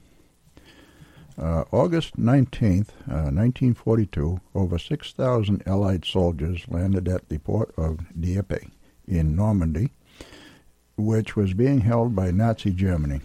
Uh, 1.38 1.62
August 1.70 2.18
19th, 2.18 2.88
uh, 3.06 3.30
1942, 3.30 4.40
over 4.52 4.76
6,000 4.76 5.62
Allied 5.64 6.04
soldiers 6.04 6.64
landed 6.66 7.06
at 7.06 7.28
the 7.28 7.38
port 7.38 7.72
of 7.76 8.00
Dieppe 8.20 8.68
in 9.06 9.36
Normandy, 9.36 9.92
which 10.96 11.36
was 11.36 11.54
being 11.54 11.82
held 11.82 12.16
by 12.16 12.32
Nazi 12.32 12.72
Germany. 12.72 13.20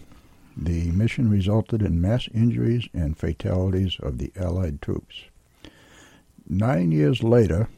The 0.56 0.92
mission 0.92 1.28
resulted 1.28 1.82
in 1.82 2.00
mass 2.00 2.28
injuries 2.32 2.86
and 2.94 3.18
fatalities 3.18 3.96
of 3.98 4.18
the 4.18 4.30
Allied 4.36 4.80
troops. 4.80 5.24
Nine 6.48 6.92
years 6.92 7.24
later, 7.24 7.68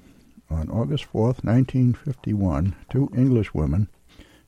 on 0.50 0.68
August 0.68 1.04
4th, 1.04 1.42
1951, 1.42 2.76
two 2.90 3.10
English 3.16 3.54
women 3.54 3.88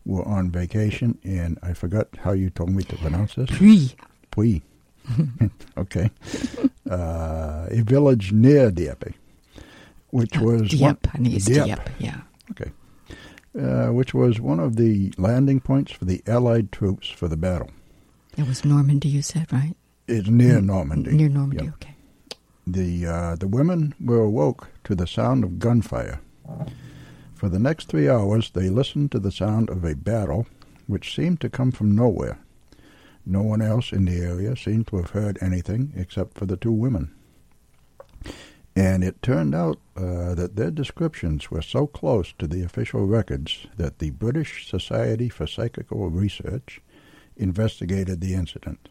were 0.08 0.26
on 0.26 0.50
vacation 0.50 1.18
and 1.22 1.58
I 1.62 1.74
forgot 1.74 2.08
how 2.24 2.32
you 2.32 2.50
told 2.50 2.70
me 2.70 2.82
to 2.84 2.96
pronounce 2.96 3.34
this. 3.34 3.50
Puis, 3.50 3.94
Puy. 4.32 4.62
okay. 5.78 6.10
Uh, 6.90 7.66
a 7.70 7.82
village 7.82 8.32
near 8.32 8.70
Dieppe, 8.70 9.14
which 10.10 10.36
uh, 10.36 10.42
was 10.42 10.70
Dieppe. 10.70 11.08
It's 11.14 11.44
Dieppe. 11.44 11.66
Dieppe. 11.66 11.90
Yeah. 11.98 12.20
Okay. 12.50 12.70
Uh, 13.58 13.92
which 13.92 14.12
was 14.14 14.40
one 14.40 14.60
of 14.60 14.76
the 14.76 15.12
landing 15.18 15.60
points 15.60 15.92
for 15.92 16.04
the 16.04 16.22
Allied 16.26 16.72
troops 16.72 17.08
for 17.08 17.28
the 17.28 17.36
battle. 17.36 17.70
It 18.36 18.46
was 18.46 18.64
Normandy, 18.64 19.08
you 19.08 19.22
said, 19.22 19.52
right? 19.52 19.74
It's 20.06 20.28
near 20.28 20.60
Normandy. 20.60 21.12
Near 21.12 21.28
Normandy, 21.28 21.64
Yep. 21.64 21.74
okay. 21.74 21.94
The 22.66 23.06
uh, 23.06 23.34
the 23.36 23.48
women 23.48 23.94
were 24.00 24.20
awoke 24.20 24.68
to 24.84 24.94
the 24.94 25.06
sound 25.06 25.42
of 25.44 25.58
gunfire. 25.58 26.20
For 27.38 27.48
the 27.48 27.60
next 27.60 27.86
three 27.86 28.08
hours, 28.08 28.50
they 28.50 28.68
listened 28.68 29.12
to 29.12 29.20
the 29.20 29.30
sound 29.30 29.70
of 29.70 29.84
a 29.84 29.94
battle, 29.94 30.48
which 30.88 31.14
seemed 31.14 31.40
to 31.42 31.48
come 31.48 31.70
from 31.70 31.94
nowhere. 31.94 32.40
No 33.24 33.42
one 33.42 33.62
else 33.62 33.92
in 33.92 34.06
the 34.06 34.18
area 34.18 34.56
seemed 34.56 34.88
to 34.88 34.96
have 34.96 35.10
heard 35.10 35.38
anything 35.40 35.92
except 35.94 36.36
for 36.36 36.46
the 36.46 36.56
two 36.56 36.72
women. 36.72 37.14
And 38.74 39.04
it 39.04 39.22
turned 39.22 39.54
out 39.54 39.78
uh, 39.96 40.34
that 40.34 40.56
their 40.56 40.72
descriptions 40.72 41.48
were 41.48 41.62
so 41.62 41.86
close 41.86 42.34
to 42.40 42.48
the 42.48 42.64
official 42.64 43.06
records 43.06 43.68
that 43.76 44.00
the 44.00 44.10
British 44.10 44.68
Society 44.68 45.28
for 45.28 45.46
Psychical 45.46 46.10
Research 46.10 46.80
investigated 47.36 48.20
the 48.20 48.34
incident 48.34 48.88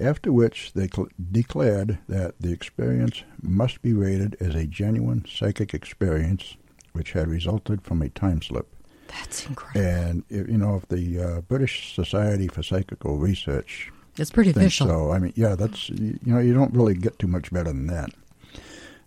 after 0.00 0.32
which 0.32 0.72
they 0.72 0.88
cl- 0.88 1.08
declared 1.30 1.98
that 2.08 2.34
the 2.40 2.50
experience 2.50 3.24
must 3.42 3.82
be 3.82 3.92
rated 3.92 4.34
as 4.40 4.54
a 4.54 4.66
genuine 4.66 5.22
psychic 5.28 5.74
experience 5.74 6.56
which 6.92 7.12
had 7.12 7.28
resulted 7.28 7.82
from 7.82 8.02
a 8.02 8.08
time 8.08 8.42
slip. 8.42 8.68
That's 9.08 9.46
incredible. 9.46 9.80
And, 9.80 10.24
you 10.28 10.58
know, 10.58 10.76
if 10.76 10.88
the 10.88 11.20
uh, 11.20 11.40
British 11.42 11.94
Society 11.94 12.48
for 12.48 12.62
Psychical 12.62 13.18
Research 13.18 13.90
It's 14.16 14.30
pretty 14.30 14.50
official. 14.50 14.86
so, 14.86 15.12
I 15.12 15.18
mean, 15.18 15.32
yeah, 15.36 15.54
that's, 15.54 15.90
you 15.90 16.18
know, 16.24 16.38
you 16.38 16.54
don't 16.54 16.74
really 16.74 16.94
get 16.94 17.18
too 17.18 17.26
much 17.26 17.52
better 17.52 17.72
than 17.72 17.86
that. 17.88 18.10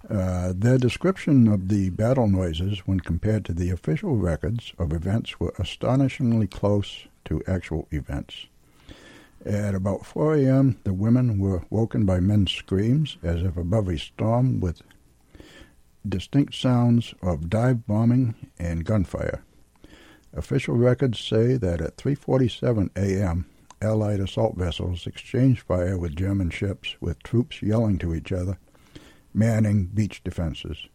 Uh, 0.09 0.53
their 0.55 0.77
description 0.77 1.47
of 1.47 1.67
the 1.69 1.89
battle 1.89 2.27
noises 2.27 2.79
when 2.85 2.99
compared 2.99 3.43
to 3.45 3.53
the 3.53 3.71
official 3.71 4.15
records 4.15 4.71
of 4.77 4.93
events 4.93 5.39
were 5.39 5.53
astonishingly 5.57 6.45
close 6.45 7.07
to 7.25 7.41
actual 7.47 7.87
events. 7.91 8.45
At 9.43 9.73
about 9.73 10.05
4 10.05 10.35
a.m., 10.35 10.77
the 10.83 10.93
women 10.93 11.39
were 11.39 11.63
woken 11.69 12.05
by 12.05 12.19
men's 12.19 12.51
screams 12.51 13.17
as 13.23 13.41
if 13.41 13.57
above 13.57 13.87
a 13.87 13.97
storm 13.97 14.59
with 14.59 14.81
distinct 16.09 16.55
sounds 16.55 17.13
of 17.21 17.49
dive 17.49 17.85
bombing 17.87 18.35
and 18.59 18.85
gunfire. 18.85 19.43
Official 20.33 20.75
records 20.75 21.19
say 21.19 21.57
that 21.57 21.81
at 21.81 21.97
3:47 21.97 22.89
a.m., 22.95 23.45
Allied 23.81 24.19
assault 24.19 24.57
vessels 24.57 25.05
exchanged 25.05 25.61
fire 25.61 25.97
with 25.97 26.15
German 26.15 26.49
ships, 26.49 26.95
with 26.99 27.21
troops 27.23 27.61
yelling 27.61 27.97
to 27.99 28.15
each 28.15 28.31
other, 28.31 28.57
manning 29.33 29.85
beach 29.85 30.23
defenses. 30.23 30.87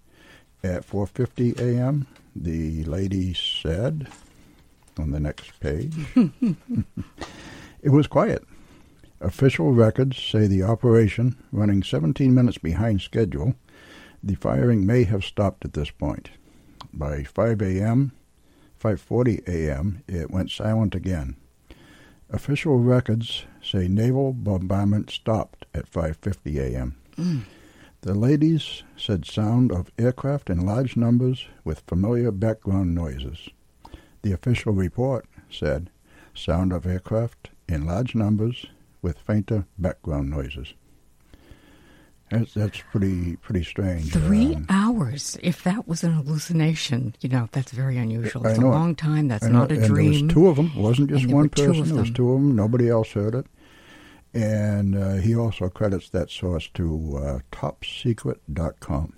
At 0.63 0.87
4:50 0.87 1.59
a.m., 1.59 2.07
the 2.35 2.85
lady 2.85 3.35
said, 3.35 4.09
on 4.99 5.11
the 5.11 5.21
next 5.21 5.59
page, 5.61 5.95
it 7.83 7.91
was 7.91 8.07
quiet. 8.07 8.43
Official 9.21 9.73
records 9.73 10.19
say 10.19 10.47
the 10.47 10.63
operation, 10.63 11.37
running 11.53 11.83
17 11.83 12.35
minutes 12.35 12.59
behind 12.59 13.03
schedule, 13.03 13.55
the 14.23 14.35
firing 14.35 14.87
may 14.87 15.05
have 15.05 15.25
stopped 15.25 15.65
at 15.65 15.73
this 15.73 15.91
point. 15.91 16.31
By 16.93 17.25
5 17.25 17.63
a.m., 17.63 18.13
5:40 18.81 19.47
a.m., 19.47 20.03
it 20.09 20.31
went 20.31 20.51
silent 20.51 20.95
again. 20.95 21.37
Official 22.31 22.79
records 22.79 23.45
say 23.63 23.89
naval 23.89 24.33
bombardment 24.33 25.11
stopped 25.11 25.67
at 25.75 25.91
5:50 25.91 26.59
a.m. 26.59 26.97
Mm. 27.17 27.43
The 28.03 28.15
ladies 28.15 28.83
said 28.97 29.27
sound 29.27 29.71
of 29.71 29.93
aircraft 29.99 30.49
in 30.49 30.65
large 30.65 30.97
numbers 30.97 31.47
with 31.65 31.81
familiar 31.81 32.31
background 32.31 32.95
noises. 32.95 33.51
The 34.23 34.33
official 34.33 34.73
report 34.73 35.27
said 35.51 35.91
sound 36.35 36.73
of 36.73 36.87
aircraft 36.87 37.51
in 37.69 37.85
large 37.85 38.15
numbers 38.15 38.67
with 39.03 39.19
fainter 39.19 39.67
background 39.79 40.31
noises. 40.31 40.75
That's, 42.31 42.55
that's 42.55 42.81
pretty 42.93 43.37
pretty 43.37 43.65
strange. 43.65 44.13
Three 44.13 44.55
Um, 44.55 44.67
hours. 44.69 45.37
If 45.43 45.65
that 45.65 45.89
was 45.89 46.05
an 46.05 46.13
hallucination, 46.13 47.15
you 47.21 47.29
know, 47.29 47.49
that's 47.53 47.73
very 47.73 47.97
unusual. 47.99 48.47
It's 48.47 48.59
a 48.59 48.61
know 48.61 48.69
it. 48.69 48.71
long 48.71 48.95
time. 48.95 49.27
That's 49.29 49.47
not 49.47 49.71
a 49.71 49.75
and 49.75 49.83
There 49.83 49.89
dream. 49.89 50.27
was 50.27 50.33
two 50.35 50.47
of 50.49 50.57
them. 50.57 50.73
It 50.77 50.81
wasn't 50.81 51.11
just 51.11 51.27
one 51.27 51.49
person. 51.49 51.83
There 51.89 52.01
was 52.03 52.11
two 52.13 52.31
of 52.33 52.41
them. 52.41 52.55
Nobody 52.55 52.89
else 52.89 53.11
heard 53.13 53.35
it. 53.35 53.47
And 54.33 54.95
uh, 54.97 55.15
he 55.15 55.35
also 55.35 55.69
credits 55.69 56.09
that 56.11 56.31
source 56.31 56.69
to 56.75 57.17
uh, 57.21 57.39
topsecret.com, 57.51 59.13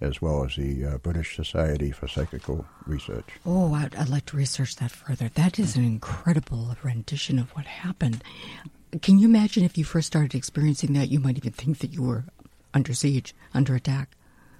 as 0.00 0.20
well 0.20 0.44
as 0.44 0.56
the 0.56 0.84
uh, 0.84 0.98
British 0.98 1.36
Society 1.36 1.90
for 1.90 2.06
Psychical 2.08 2.66
Research. 2.86 3.28
Oh, 3.46 3.72
I'd, 3.74 3.94
I'd 3.94 4.08
like 4.08 4.26
to 4.26 4.36
research 4.36 4.76
that 4.76 4.90
further. 4.90 5.30
That 5.34 5.58
is 5.58 5.76
an 5.76 5.84
incredible 5.84 6.76
rendition 6.82 7.38
of 7.38 7.50
what 7.52 7.64
happened. 7.66 8.22
Can 9.02 9.18
you 9.18 9.26
imagine 9.26 9.64
if 9.64 9.76
you 9.78 9.84
first 9.84 10.06
started 10.08 10.34
experiencing 10.34 10.92
that? 10.94 11.08
You 11.10 11.18
might 11.20 11.36
even 11.38 11.52
think 11.52 11.78
that 11.78 11.92
you 11.92 12.02
were 12.02 12.24
under 12.74 12.92
siege, 12.94 13.34
under 13.54 13.74
attack. 13.74 14.10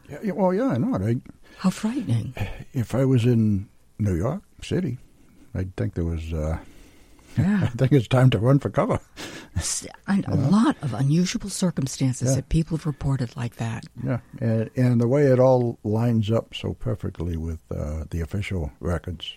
Yeah, 0.08 0.18
yeah, 0.22 0.32
well, 0.32 0.54
yeah, 0.54 0.68
I 0.68 0.78
know. 0.78 0.96
I, 0.96 1.16
How 1.58 1.70
frightening. 1.70 2.34
if 2.72 2.94
I 2.94 3.04
was 3.04 3.24
in 3.24 3.68
New 3.98 4.14
York 4.14 4.42
City, 4.62 4.98
I'd 5.54 5.74
think 5.76 5.94
there 5.94 6.04
was. 6.04 6.32
Uh, 6.32 6.58
I 7.38 7.66
think 7.66 7.92
it's 7.92 8.08
time 8.08 8.30
to 8.30 8.38
run 8.38 8.58
for 8.58 8.70
cover. 8.70 9.00
A 10.08 10.34
lot 10.36 10.76
of 10.82 10.92
unusual 10.94 11.48
circumstances 11.50 12.34
that 12.36 12.48
people 12.48 12.76
have 12.76 12.86
reported 12.86 13.36
like 13.36 13.56
that. 13.56 13.84
Yeah, 14.04 14.18
and, 14.40 14.70
and 14.76 15.00
the 15.00 15.08
way 15.08 15.24
it 15.26 15.38
all 15.40 15.78
lines 15.82 16.30
up 16.30 16.54
so 16.54 16.74
perfectly 16.74 17.36
with 17.36 17.60
uh, 17.74 18.04
the 18.10 18.20
official 18.20 18.70
records. 18.80 19.34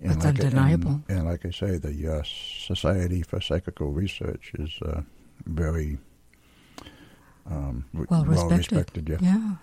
And 0.00 0.12
That's 0.20 0.24
like 0.24 0.40
I- 0.40 0.44
undeniable. 0.46 1.02
and, 1.08 1.18
and 1.18 1.26
like 1.28 1.44
I 1.46 1.50
say, 1.50 1.78
the 1.78 2.18
uh, 2.18 2.22
Society 2.24 3.22
for 3.22 3.40
Psychical 3.40 3.90
Research 3.92 4.52
is 4.58 4.70
uh, 4.82 5.02
very 5.46 5.98
um, 7.50 7.84
Well 7.92 8.24
respected. 8.24 8.58
respected. 8.58 9.08
Yeah. 9.08 9.16
Yeah. 9.20 9.54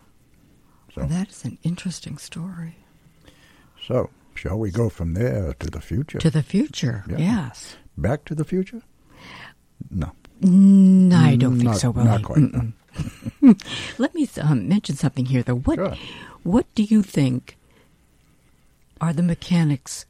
So, 0.93 1.01
Well, 1.01 1.07
that 1.09 1.29
is 1.29 1.45
an 1.45 1.57
interesting 1.63 2.17
story. 2.17 2.75
so, 3.87 4.09
shall 4.35 4.59
we 4.59 4.71
go 4.71 4.89
from 4.89 5.13
there 5.13 5.53
to 5.59 5.67
the 5.69 5.81
future? 5.81 6.19
To 6.19 6.29
the 6.29 6.43
future, 6.43 7.03
Yeah. 7.09 7.17
yes. 7.17 7.75
Back 7.97 8.25
to 8.25 8.35
the 8.35 8.43
future? 8.45 8.81
No. 9.89 10.11
Mm, 10.41 11.13
I 11.13 11.35
don't 11.35 11.53
think 11.57 11.65
Not- 11.69 11.77
so, 11.77 11.91
Willie. 11.91 12.07
not 12.07 12.23
quite, 12.23 12.39
no. 12.39 12.73
Let 13.97 14.13
me 14.15 14.27
um, 14.41 14.67
mention 14.67 14.95
something 14.95 15.25
here, 15.25 15.43
though. 15.43 15.55
What 15.55 15.75
Sure. 15.77 15.95
What 16.43 16.65
do 16.75 16.83
you 16.83 17.03
think 17.03 17.57
are 18.99 19.13
the 19.13 19.21
mechanics 19.23 20.05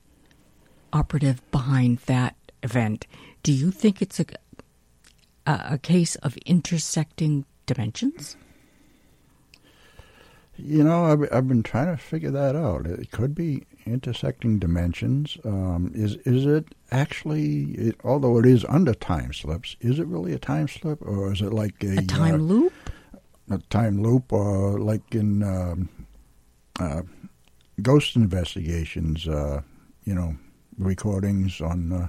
operative 0.93 1.41
behind 1.51 1.99
that 2.05 2.35
event? 2.63 3.05
Do 3.43 3.51
you 3.51 3.71
think 3.71 4.01
it's 4.01 4.19
a 4.19 4.25
a, 5.45 5.61
a 5.71 5.77
case 5.77 6.15
of 6.17 6.37
intersecting 6.45 7.45
dimensions? 7.65 8.37
You 10.57 10.83
know, 10.83 11.05
I've, 11.05 11.27
I've 11.33 11.47
been 11.47 11.63
trying 11.63 11.87
to 11.87 11.97
figure 11.97 12.31
that 12.31 12.55
out. 12.55 12.85
It 12.85 13.11
could 13.11 13.33
be 13.33 13.63
intersecting 13.85 14.59
dimensions. 14.59 15.37
Um, 15.43 15.91
is 15.95 16.15
is 16.17 16.45
it 16.45 16.75
actually, 16.91 17.71
it, 17.71 17.95
although 18.03 18.37
it 18.39 18.45
is 18.45 18.65
under 18.65 18.93
time 18.93 19.33
slips, 19.33 19.75
is 19.81 19.99
it 19.99 20.07
really 20.07 20.33
a 20.33 20.39
time 20.39 20.67
slip, 20.67 21.01
or 21.01 21.31
is 21.33 21.41
it 21.41 21.53
like 21.53 21.83
a, 21.83 21.99
A 21.99 22.01
time 22.05 22.35
uh, 22.35 22.37
loop? 22.37 22.73
a 23.49 23.57
time 23.69 24.01
loop, 24.01 24.31
or 24.33 24.79
like 24.79 25.13
in 25.15 25.43
um, 25.43 25.89
uh, 26.79 27.01
ghost 27.81 28.15
investigations? 28.15 29.27
Uh, 29.27 29.61
you 30.05 30.13
know, 30.15 30.35
recordings 30.77 31.61
on. 31.61 31.91
Uh, 31.91 32.07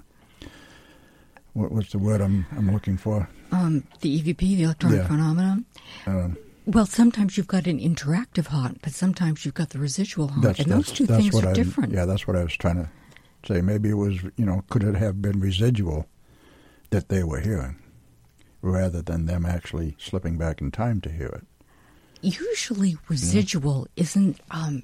what, 1.55 1.71
what's 1.71 1.93
the 1.93 1.99
word 1.99 2.21
I'm 2.23 2.47
I'm 2.57 2.73
looking 2.73 2.97
for? 2.97 3.29
Um, 3.51 3.85
the 4.01 4.23
EVP, 4.23 4.39
the 4.39 4.63
electronic 4.63 5.01
Yeah. 5.01 5.07
phenomenon. 5.07 5.67
Um, 6.07 6.37
Well, 6.65 6.87
sometimes 6.87 7.37
you've 7.37 7.49
got 7.49 7.67
an 7.67 7.79
interactive 7.79 8.47
haunt, 8.47 8.81
but 8.83 8.93
sometimes 8.95 9.45
you've 9.45 9.53
got 9.55 9.71
the 9.71 9.79
residual 9.79 10.29
haunt, 10.29 10.43
That's, 10.45 10.61
and 10.61 10.71
those 10.73 10.91
two 10.91 11.05
things 11.07 11.35
are 11.35 11.49
I, 11.49 11.53
different. 11.53 11.93
Yeah, 11.93 12.07
that's 12.07 12.27
what 12.27 12.37
I 12.37 12.43
was 12.45 12.57
trying 12.57 12.77
to 12.77 12.89
say. 13.47 13.61
Maybe 13.61 13.91
it 13.91 13.95
was, 13.95 14.23
you 14.37 14.45
know, 14.45 14.63
could 14.71 14.83
it 14.85 14.95
have 14.95 15.21
been 15.23 15.41
residual 15.41 16.07
that 16.91 17.09
they 17.09 17.23
were 17.25 17.41
hearing 17.41 17.77
rather 18.61 19.03
than 19.03 19.27
them 19.27 19.45
actually 19.47 19.97
slipping 19.99 20.39
back 20.39 20.61
in 20.61 20.71
time 20.71 21.01
to 21.03 21.11
hear 21.11 21.29
it? 21.29 21.45
Usually, 22.23 22.97
residual 23.09 23.89
isn't. 23.97 24.39
Um, 24.51 24.83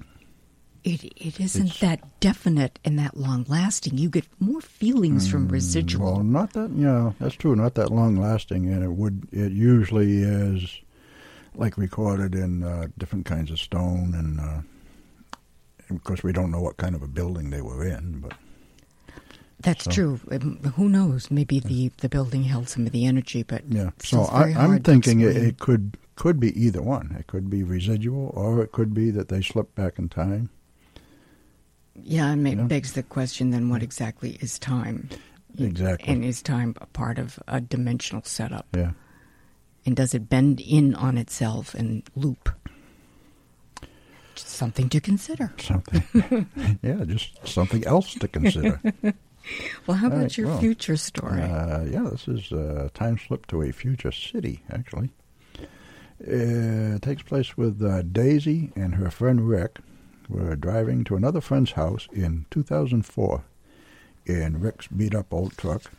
it 0.83 1.03
it 1.17 1.39
isn't 1.39 1.67
It's- 1.67 1.79
that 1.81 2.19
definite 2.19 2.79
and 2.85 2.97
that 2.99 3.17
long 3.17 3.45
lasting. 3.47 3.97
You 3.97 4.09
get 4.09 4.25
more 4.39 4.61
feelings 4.61 5.27
from 5.29 5.47
residual. 5.49 6.07
Mm, 6.11 6.15
Well, 6.15 6.23
not 6.23 6.53
that, 6.53 6.69
you 6.71 6.83
know, 6.85 7.15
that's 7.19 7.35
true, 7.35 7.55
not 7.55 7.75
that 7.75 7.91
long 7.91 8.15
lasting, 8.17 8.67
and 8.71 8.83
it 8.83 8.91
would, 8.93 9.27
it 9.31 9.51
usually 9.51 10.21
is 10.23 10.69
like 11.55 11.77
recorded 11.77 12.33
in 12.35 12.63
uh, 12.63 12.87
different 12.97 13.25
kinds 13.25 13.51
of 13.51 13.59
stone, 13.59 14.13
and 14.15 14.39
uh, 14.39 14.61
of 15.89 16.03
course, 16.03 16.23
we 16.23 16.31
don't 16.31 16.51
know 16.51 16.61
what 16.61 16.77
kind 16.77 16.95
of 16.95 17.01
a 17.03 17.07
building 17.07 17.49
they 17.49 17.61
were 17.61 17.83
in, 17.85 18.19
but 18.21 18.33
That's 19.61 19.83
So- 19.85 19.91
true. 19.91 20.19
Um, 20.31 20.57
who 20.75 20.87
knows? 20.89 21.29
Maybe 21.29 21.59
the, 21.59 21.91
the 21.97 22.07
building 22.09 22.43
held 22.43 22.69
some 22.69 22.85
of 22.85 22.91
the 22.93 23.05
energy, 23.05 23.43
but 23.43 23.63
Yeah. 23.69 23.89
So 24.01 24.23
I, 24.23 24.53
I'm 24.53 24.79
thinking 24.81 25.19
it, 25.21 25.35
it 25.35 25.59
could 25.59 25.97
could 26.15 26.39
be 26.39 26.51
either 26.61 26.81
one. 26.81 27.15
It 27.19 27.27
could 27.27 27.49
be 27.49 27.63
residual, 27.63 28.31
or 28.35 28.61
it 28.61 28.71
could 28.73 28.93
be 28.93 29.09
that 29.11 29.29
they 29.29 29.41
slipped 29.41 29.75
back 29.75 29.97
in 29.99 30.09
time. 30.09 30.49
yeah, 31.95 32.31
and 32.31 32.47
it 32.47 32.57
Yeah. 32.57 32.63
begs 32.65 32.93
the 32.93 33.03
question: 33.03 33.49
then, 33.51 33.69
what 33.69 33.83
exactly 33.83 34.37
is 34.41 34.57
time? 34.59 35.09
Exactly. 35.57 36.07
And 36.13 36.23
is 36.23 36.41
time 36.41 36.75
a 36.79 36.85
part 36.87 37.17
of 37.19 37.39
a 37.47 37.59
dimensional 37.59 38.23
setup? 38.23 38.67
Yeah. 38.75 38.91
And 39.85 39.95
does 39.95 40.13
it 40.13 40.29
bend 40.29 40.61
in 40.61 40.93
on 40.95 41.17
itself 41.17 41.73
and 41.73 42.03
loop? 42.15 42.49
Just 44.35 44.47
something 44.49 44.87
to 44.89 45.01
consider. 45.01 45.51
Something. 45.59 46.47
yeah, 46.83 47.03
just 47.05 47.45
something 47.47 47.85
else 47.85 48.13
to 48.15 48.27
consider. 48.27 48.79
Well, 49.87 49.97
how 49.97 50.07
about 50.07 50.21
right, 50.21 50.37
your 50.37 50.47
well, 50.47 50.59
future 50.59 50.97
story? 50.97 51.41
Uh, 51.41 51.83
yeah, 51.85 52.07
this 52.11 52.27
is 52.27 52.51
a 52.51 52.91
time 52.93 53.17
slip 53.17 53.47
to 53.47 53.63
a 53.63 53.71
future 53.71 54.11
city, 54.11 54.61
actually. 54.69 55.09
It 56.19 57.01
takes 57.01 57.23
place 57.23 57.57
with 57.57 57.81
uh, 57.81 58.03
Daisy 58.03 58.71
and 58.75 58.95
her 58.95 59.09
friend 59.09 59.47
Rick 59.47 59.79
who 60.27 60.37
were 60.37 60.55
driving 60.55 61.03
to 61.05 61.15
another 61.15 61.41
friend's 61.41 61.71
house 61.71 62.07
in 62.13 62.45
2004 62.51 63.43
in 64.25 64.59
Rick's 64.59 64.87
beat 64.87 65.15
up 65.15 65.33
old 65.33 65.57
truck. 65.57 65.91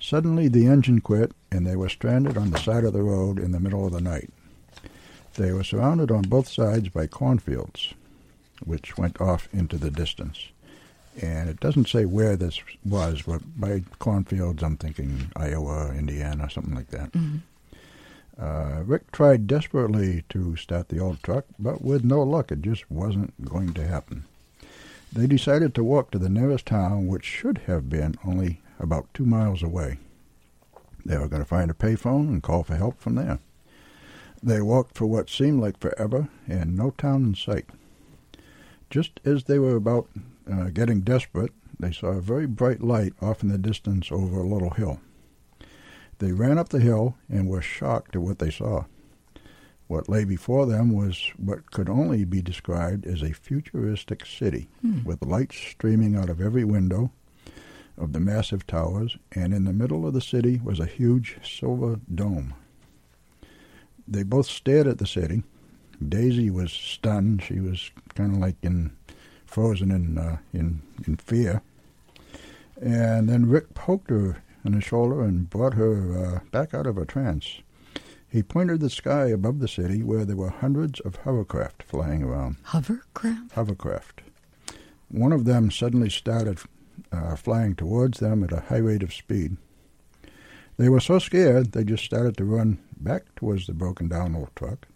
Suddenly, 0.00 0.48
the 0.48 0.66
engine 0.66 1.00
quit 1.00 1.32
and 1.50 1.66
they 1.66 1.76
were 1.76 1.88
stranded 1.88 2.36
on 2.36 2.50
the 2.50 2.58
side 2.58 2.84
of 2.84 2.92
the 2.92 3.02
road 3.02 3.38
in 3.38 3.52
the 3.52 3.60
middle 3.60 3.86
of 3.86 3.92
the 3.92 4.00
night. 4.00 4.30
They 5.34 5.52
were 5.52 5.64
surrounded 5.64 6.10
on 6.10 6.22
both 6.22 6.48
sides 6.48 6.88
by 6.88 7.06
cornfields, 7.06 7.94
which 8.64 8.98
went 8.98 9.20
off 9.20 9.48
into 9.52 9.78
the 9.78 9.90
distance 9.90 10.48
and 11.20 11.48
it 11.48 11.60
doesn't 11.60 11.88
say 11.88 12.04
where 12.04 12.36
this 12.36 12.60
was, 12.84 13.22
but 13.22 13.42
by 13.60 13.82
cornfields, 13.98 14.62
I'm 14.62 14.76
thinking 14.76 15.30
Iowa, 15.36 15.92
Indiana, 15.92 16.48
something 16.50 16.74
like 16.74 16.88
that. 16.88 17.12
Mhm. 17.12 17.40
Uh, 18.38 18.82
Rick 18.84 19.12
tried 19.12 19.46
desperately 19.46 20.24
to 20.30 20.56
start 20.56 20.88
the 20.88 20.98
old 20.98 21.22
truck, 21.22 21.44
but 21.58 21.82
with 21.82 22.02
no 22.02 22.22
luck, 22.22 22.50
it 22.50 22.62
just 22.62 22.90
wasn't 22.90 23.44
going 23.44 23.74
to 23.74 23.86
happen. 23.86 24.24
They 25.12 25.26
decided 25.26 25.74
to 25.74 25.84
walk 25.84 26.10
to 26.12 26.18
the 26.18 26.30
nearest 26.30 26.66
town, 26.66 27.06
which 27.06 27.24
should 27.24 27.58
have 27.66 27.90
been 27.90 28.14
only 28.24 28.60
about 28.80 29.12
two 29.12 29.26
miles 29.26 29.62
away. 29.62 29.98
They 31.04 31.18
were 31.18 31.28
going 31.28 31.42
to 31.42 31.48
find 31.48 31.70
a 31.70 31.74
payphone 31.74 32.28
and 32.28 32.42
call 32.42 32.62
for 32.62 32.76
help 32.76 32.98
from 33.00 33.16
there. 33.16 33.38
They 34.42 34.62
walked 34.62 34.96
for 34.96 35.06
what 35.06 35.28
seemed 35.28 35.60
like 35.60 35.78
forever, 35.78 36.28
and 36.48 36.74
no 36.74 36.90
town 36.92 37.24
in 37.24 37.34
sight. 37.34 37.66
Just 38.88 39.20
as 39.24 39.44
they 39.44 39.58
were 39.58 39.76
about 39.76 40.08
uh, 40.50 40.64
getting 40.70 41.00
desperate, 41.00 41.52
they 41.78 41.92
saw 41.92 42.08
a 42.08 42.20
very 42.20 42.46
bright 42.46 42.82
light 42.82 43.12
off 43.20 43.42
in 43.42 43.48
the 43.48 43.58
distance 43.58 44.10
over 44.12 44.38
a 44.40 44.46
little 44.46 44.70
hill. 44.70 45.00
They 46.18 46.32
ran 46.32 46.58
up 46.58 46.68
the 46.68 46.80
hill 46.80 47.16
and 47.28 47.48
were 47.48 47.62
shocked 47.62 48.14
at 48.14 48.22
what 48.22 48.38
they 48.38 48.50
saw. 48.50 48.84
What 49.88 50.08
lay 50.08 50.24
before 50.24 50.66
them 50.66 50.92
was 50.94 51.30
what 51.36 51.70
could 51.72 51.88
only 51.88 52.24
be 52.24 52.40
described 52.40 53.06
as 53.06 53.22
a 53.22 53.32
futuristic 53.34 54.24
city, 54.24 54.68
Hmm. 54.80 55.02
with 55.04 55.24
lights 55.24 55.56
streaming 55.56 56.14
out 56.16 56.30
of 56.30 56.40
every 56.40 56.64
window 56.64 57.10
of 57.98 58.12
the 58.12 58.20
massive 58.20 58.66
towers, 58.66 59.18
and 59.32 59.52
in 59.52 59.64
the 59.64 59.72
middle 59.72 60.06
of 60.06 60.14
the 60.14 60.20
city 60.20 60.60
was 60.62 60.80
a 60.80 60.86
huge 60.86 61.36
silver 61.44 62.00
dome. 62.14 62.54
They 64.08 64.22
both 64.22 64.46
stared 64.46 64.86
at 64.86 64.98
the 64.98 65.06
city. 65.06 65.42
Daisy 66.06 66.50
was 66.50 66.72
stunned. 66.72 67.42
She 67.42 67.60
was 67.60 67.90
kind 68.14 68.32
of 68.32 68.38
like 68.38 68.56
in 68.62 68.92
frozen 69.52 69.90
in 69.90 70.18
uh, 70.18 70.38
in 70.52 70.82
in 71.06 71.16
fear. 71.16 71.62
And 72.80 73.28
then 73.28 73.48
Rick 73.48 73.74
poked 73.74 74.10
her 74.10 74.42
on 74.64 74.72
the 74.72 74.80
shoulder 74.80 75.22
and 75.22 75.48
brought 75.50 75.74
her 75.74 76.16
uh, 76.16 76.40
back 76.50 76.74
out 76.74 76.86
of 76.86 76.96
her 76.96 77.04
trance. 77.04 77.60
He 78.28 78.42
pointed 78.42 78.80
the 78.80 78.90
sky 78.90 79.26
above 79.26 79.58
the 79.58 79.68
city 79.68 80.02
where 80.02 80.24
there 80.24 80.36
were 80.36 80.48
hundreds 80.48 81.00
of 81.00 81.16
hovercraft 81.16 81.82
flying 81.82 82.22
around. 82.22 82.56
Hovercraft? 82.64 83.52
Hovercraft. 83.52 84.22
One 85.08 85.32
of 85.32 85.44
them 85.44 85.70
suddenly 85.70 86.08
started 86.08 86.58
uh, 87.12 87.36
flying 87.36 87.74
towards 87.74 88.20
them 88.20 88.42
at 88.42 88.52
a 88.52 88.60
high 88.60 88.78
rate 88.78 89.02
of 89.02 89.12
speed. 89.12 89.58
They 90.78 90.88
were 90.88 91.00
so 91.00 91.18
scared 91.18 91.72
they 91.72 91.84
just 91.84 92.04
started 92.04 92.36
to 92.38 92.44
run 92.44 92.78
back 92.98 93.34
towards 93.36 93.66
the 93.66 93.74
broken 93.74 94.08
down 94.08 94.34
old 94.34 94.50
truck. 94.56 94.88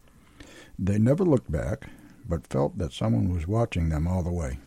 They 0.78 0.98
never 0.98 1.24
looked 1.24 1.52
back, 1.52 1.88
but 2.28 2.46
felt 2.46 2.78
that 2.78 2.92
someone 2.92 3.32
was 3.32 3.46
watching 3.46 3.88
them 3.88 4.06
all 4.06 4.22
the 4.22 4.32
way. 4.32 4.58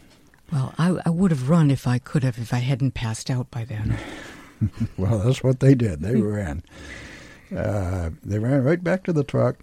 Well, 0.52 0.74
I, 0.78 0.98
I 1.06 1.10
would 1.10 1.32
have 1.32 1.50
run 1.50 1.70
if 1.70 1.86
I 1.88 2.00
could 2.00 2.24
have, 2.24 2.38
if 2.38 2.54
I 2.54 2.58
hadn't 2.60 2.94
passed 2.94 3.30
out 3.30 3.50
by 3.52 3.66
then. 3.66 3.98
Well, 4.98 5.20
that's 5.20 5.42
what 5.42 5.62
they 5.62 5.74
did. 5.74 6.02
They 6.02 6.16
ran. 6.22 6.64
Uh, 7.56 8.10
they 8.22 8.40
ran 8.40 8.62
right 8.64 8.84
back 8.84 9.06
to 9.06 9.14
the 9.14 9.24
truck, 9.24 9.60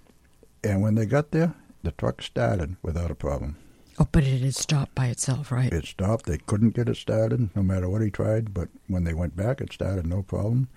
and 0.65 0.81
when 0.81 0.95
they 0.95 1.05
got 1.05 1.33
there, 1.33 1.53
the 1.83 1.91
truck 1.93 2.23
started 2.23 2.77
without 2.83 3.11
a 3.11 3.15
problem. 3.15 3.57
Oh, 3.99 4.09
but 4.11 4.25
it 4.25 4.41
had 4.41 4.55
stopped 4.55 4.95
by 4.95 5.07
itself, 5.09 5.53
right? 5.53 5.73
It 5.73 5.85
stopped. 5.87 6.27
They 6.27 6.39
couldn't 6.39 6.75
get 6.75 6.89
it 6.89 6.97
started, 6.97 7.51
no 7.55 7.63
matter 7.63 7.89
what 7.89 8.03
he 8.03 8.11
tried. 8.11 8.53
But 8.53 8.69
when 8.89 9.05
they 9.05 9.15
went 9.15 9.37
back, 9.37 9.61
it 9.61 9.73
started 9.73 10.07
no 10.07 10.23
problem. 10.23 10.69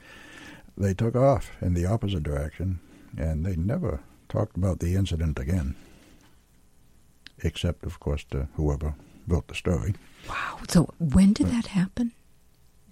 They 0.77 0.93
took 0.93 1.15
off 1.15 1.51
in 1.61 1.73
the 1.73 1.85
opposite 1.85 2.23
direction, 2.23 2.79
and 3.17 3.45
they 3.45 3.55
never 3.55 4.01
talked 4.29 4.55
about 4.55 4.79
the 4.79 4.95
incident 4.95 5.39
again. 5.39 5.75
Except, 7.43 7.85
of 7.85 7.99
course, 7.99 8.23
to 8.31 8.47
whoever 8.55 8.95
wrote 9.27 9.47
the 9.47 9.55
story. 9.55 9.93
Wow. 10.29 10.59
So 10.69 10.89
when 10.99 11.33
did 11.33 11.47
that 11.47 11.67
happen? 11.67 12.11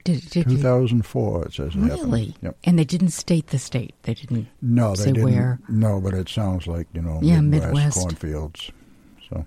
Did, 0.04 0.22
did 0.30 0.48
2004, 0.48 1.46
it 1.48 1.54
says 1.54 1.68
it 1.68 1.76
you 1.76 1.82
happened. 1.82 2.00
really? 2.04 2.36
Yep. 2.42 2.58
And 2.64 2.80
they 2.80 2.86
didn't 2.86 3.10
state 3.10 3.48
the 3.48 3.60
state. 3.60 3.94
They 4.04 4.14
didn't. 4.14 4.48
No, 4.62 4.96
they 4.96 5.04
say 5.04 5.12
didn't. 5.12 5.24
where. 5.26 5.60
No, 5.68 6.00
but 6.00 6.14
it 6.14 6.30
sounds 6.30 6.66
like 6.66 6.88
you 6.94 7.02
know 7.02 7.20
Yeah, 7.22 7.42
Midwest, 7.42 7.74
Midwest. 7.74 7.98
cornfields. 8.00 8.72
So, 9.30 9.46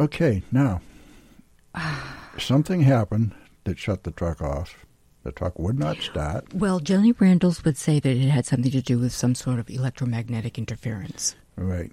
okay, 0.00 0.42
now 0.52 0.80
something 2.38 2.82
happened 2.82 3.34
that 3.64 3.78
shut 3.78 4.04
the 4.04 4.10
truck 4.10 4.42
off. 4.42 4.84
The 5.24 5.32
truck 5.32 5.58
would 5.58 5.78
not 5.78 5.98
start. 5.98 6.54
Well, 6.54 6.78
Jenny 6.78 7.12
Randles 7.12 7.64
would 7.64 7.76
say 7.76 8.00
that 8.00 8.10
it 8.16 8.28
had 8.28 8.46
something 8.46 8.70
to 8.72 8.80
do 8.80 8.98
with 8.98 9.12
some 9.12 9.34
sort 9.34 9.58
of 9.58 9.68
electromagnetic 9.68 10.58
interference, 10.58 11.34
Right, 11.56 11.92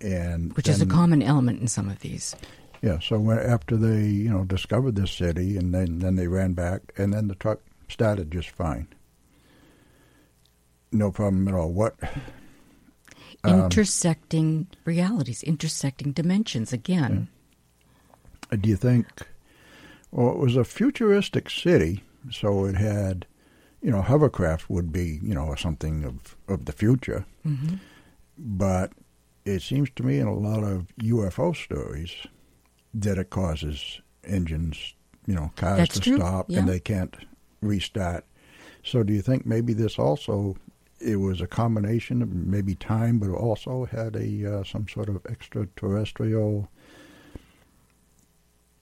and 0.00 0.52
which 0.56 0.68
is 0.68 0.80
a 0.80 0.86
common 0.86 1.22
element 1.22 1.60
in 1.60 1.68
some 1.68 1.88
of 1.88 2.00
these. 2.00 2.34
Yeah, 2.82 2.98
so 2.98 3.30
after 3.30 3.76
they, 3.76 4.06
you 4.06 4.30
know, 4.30 4.44
discovered 4.44 4.96
this 4.96 5.10
city, 5.12 5.56
and 5.56 5.74
then 5.74 5.98
then 5.98 6.16
they 6.16 6.26
ran 6.28 6.54
back, 6.54 6.92
and 6.96 7.12
then 7.12 7.28
the 7.28 7.34
truck 7.34 7.60
started 7.88 8.30
just 8.30 8.50
fine. 8.50 8.88
No 10.92 11.10
problem 11.10 11.46
at 11.48 11.54
all. 11.54 11.70
What? 11.72 11.96
Um, 13.44 13.60
intersecting 13.64 14.66
realities, 14.84 15.42
intersecting 15.42 16.12
dimensions 16.12 16.72
again. 16.72 17.28
uh, 18.52 18.56
do 18.56 18.68
you 18.68 18.76
think? 18.76 19.06
Well, 20.10 20.32
it 20.32 20.38
was 20.38 20.56
a 20.56 20.64
futuristic 20.64 21.48
city, 21.48 22.02
so 22.30 22.64
it 22.64 22.74
had, 22.74 23.26
you 23.80 23.90
know, 23.90 24.02
hovercraft 24.02 24.68
would 24.68 24.92
be, 24.92 25.20
you 25.22 25.34
know, 25.34 25.54
something 25.54 26.04
of 26.04 26.36
of 26.48 26.64
the 26.64 26.72
future. 26.72 27.24
hmm 27.44 27.74
But 28.36 28.92
it 29.44 29.62
seems 29.62 29.90
to 29.96 30.02
me 30.02 30.18
in 30.18 30.26
a 30.26 30.34
lot 30.34 30.62
of 30.62 30.86
UFO 31.02 31.54
stories 31.56 32.26
that 32.94 33.18
it 33.18 33.30
causes 33.30 34.00
engines, 34.24 34.94
you 35.26 35.34
know, 35.34 35.50
cars 35.56 35.78
That's 35.78 35.94
to 35.94 36.00
true, 36.00 36.16
stop 36.16 36.46
yeah. 36.48 36.60
and 36.60 36.68
they 36.68 36.80
can't 36.80 37.16
restart. 37.62 38.24
So 38.84 39.02
do 39.02 39.12
you 39.12 39.22
think 39.22 39.46
maybe 39.46 39.72
this 39.72 39.98
also 39.98 40.56
it 41.00 41.16
was 41.16 41.40
a 41.40 41.46
combination 41.46 42.22
of 42.22 42.30
maybe 42.30 42.74
time, 42.74 43.18
but 43.18 43.30
also 43.30 43.86
had 43.86 44.16
a 44.16 44.58
uh, 44.58 44.64
some 44.64 44.86
sort 44.88 45.08
of 45.08 45.24
extraterrestrial 45.26 46.68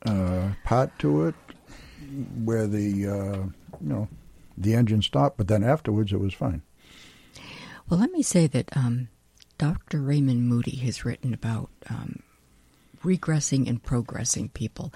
uh, 0.04 0.50
part 0.64 0.96
to 0.98 1.26
it, 1.26 1.34
where 2.44 2.66
the 2.66 3.06
uh, 3.06 3.42
you 3.80 3.88
know 3.88 4.08
the 4.56 4.74
engine 4.74 5.02
stopped, 5.02 5.38
but 5.38 5.48
then 5.48 5.62
afterwards 5.62 6.12
it 6.12 6.20
was 6.20 6.34
fine. 6.34 6.62
Well, 7.88 8.00
let 8.00 8.10
me 8.10 8.22
say 8.22 8.46
that 8.48 8.76
um, 8.76 9.08
Dr. 9.58 10.00
Raymond 10.00 10.48
Moody 10.48 10.76
has 10.76 11.04
written 11.04 11.34
about 11.34 11.68
um, 11.90 12.22
regressing 13.02 13.68
and 13.68 13.82
progressing 13.82 14.48
people. 14.50 14.92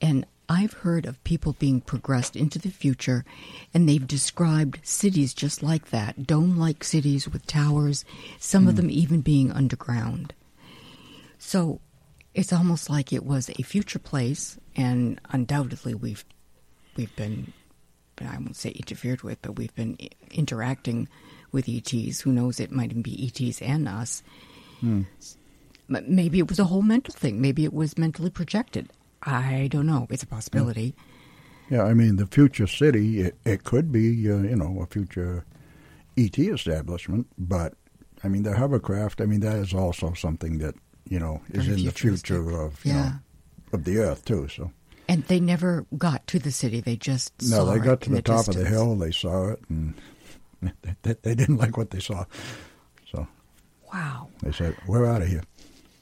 And 0.00 0.26
I've 0.48 0.72
heard 0.72 1.06
of 1.06 1.22
people 1.24 1.54
being 1.58 1.80
progressed 1.80 2.36
into 2.36 2.58
the 2.58 2.70
future, 2.70 3.24
and 3.72 3.88
they've 3.88 4.06
described 4.06 4.80
cities 4.82 5.32
just 5.32 5.62
like 5.62 5.90
that 5.90 6.26
dome 6.26 6.58
like 6.58 6.84
cities 6.84 7.28
with 7.28 7.46
towers, 7.46 8.04
some 8.38 8.68
of 8.68 8.76
them 8.76 8.90
even 8.90 9.20
being 9.22 9.50
underground. 9.50 10.34
So 11.38 11.80
it's 12.34 12.52
almost 12.52 12.90
like 12.90 13.12
it 13.12 13.24
was 13.24 13.48
a 13.48 13.62
future 13.62 13.98
place, 13.98 14.58
and 14.76 15.20
undoubtedly 15.30 15.94
we've 15.94 16.24
we've 16.96 17.14
been 17.16 17.52
I 18.20 18.36
won't 18.36 18.56
say 18.56 18.70
interfered 18.70 19.22
with, 19.22 19.40
but 19.42 19.56
we've 19.56 19.74
been 19.74 19.96
interacting 20.30 21.08
with 21.54 21.68
ETs. 21.68 22.20
Who 22.20 22.32
knows? 22.32 22.60
It 22.60 22.70
might 22.70 22.90
even 22.90 23.00
be 23.02 23.26
ETs 23.26 23.62
and 23.62 23.88
us. 23.88 24.22
M- 24.82 25.06
Maybe 25.88 26.38
it 26.38 26.48
was 26.48 26.58
a 26.58 26.64
whole 26.64 26.82
mental 26.82 27.14
thing. 27.14 27.40
Maybe 27.40 27.64
it 27.64 27.72
was 27.72 27.96
mentally 27.96 28.30
projected. 28.30 28.90
I 29.22 29.68
don't 29.70 29.86
know. 29.86 30.06
It's 30.10 30.22
a 30.22 30.26
possibility. 30.26 30.94
Yeah, 31.70 31.84
I 31.84 31.94
mean 31.94 32.16
the 32.16 32.26
future 32.26 32.66
city. 32.66 33.20
It, 33.20 33.36
it 33.46 33.64
could 33.64 33.90
be, 33.90 34.30
uh, 34.30 34.36
you 34.38 34.56
know, 34.56 34.80
a 34.82 34.86
future 34.86 35.44
ET 36.18 36.38
establishment, 36.38 37.26
but 37.38 37.74
I 38.22 38.28
mean 38.28 38.42
the 38.42 38.54
hovercraft. 38.54 39.20
I 39.22 39.26
mean 39.26 39.40
that 39.40 39.56
is 39.56 39.72
also 39.72 40.12
something 40.12 40.58
that 40.58 40.74
you 41.08 41.18
know 41.18 41.40
is 41.50 41.68
in 41.68 41.84
the 41.84 41.90
future 41.92 42.50
of 42.60 42.84
you 42.84 42.92
Yeah. 42.92 43.02
know 43.04 43.12
of 43.72 43.84
the 43.84 43.98
Earth 43.98 44.24
too. 44.26 44.46
So 44.48 44.70
And 45.08 45.24
they 45.24 45.40
never 45.40 45.86
got 45.96 46.26
to 46.28 46.38
the 46.38 46.52
city. 46.52 46.80
They 46.80 46.96
just 46.96 47.32
no, 47.48 47.64
they 47.66 47.78
got 47.78 48.02
to 48.02 48.08
in 48.10 48.14
the, 48.16 48.22
top 48.22 48.46
of 48.48 48.54
the 48.56 48.66
hill. 48.66 48.94
They 48.96 49.10
saw 49.12 49.48
it, 49.52 49.60
and 49.70 49.94
they, 51.02 51.14
they 51.22 51.34
didn't 51.34 51.56
like 51.58 51.76
what 51.76 51.90
they 51.90 52.00
saw. 52.00 52.24
So 53.10 53.26
Wow. 53.92 54.28
they 54.42 54.52
said, 54.52 54.76
"We're 54.86 55.06
out 55.06 55.22
of 55.22 55.28
here." 55.28 55.42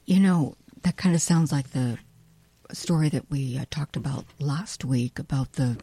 You 0.07 0.21
know, 0.21 0.57
that 0.83 0.97
kind 0.97 1.15
of 1.15 1.23
sounds 1.23 1.53
like 1.53 1.71
the 1.71 1.99
story 2.73 3.09
that 3.11 3.31
we 3.31 3.59
uh, 3.59 3.65
talked 3.71 3.97
about 3.97 4.25
last 4.39 4.85
week 4.85 5.19
about 5.19 5.53
the 5.55 5.77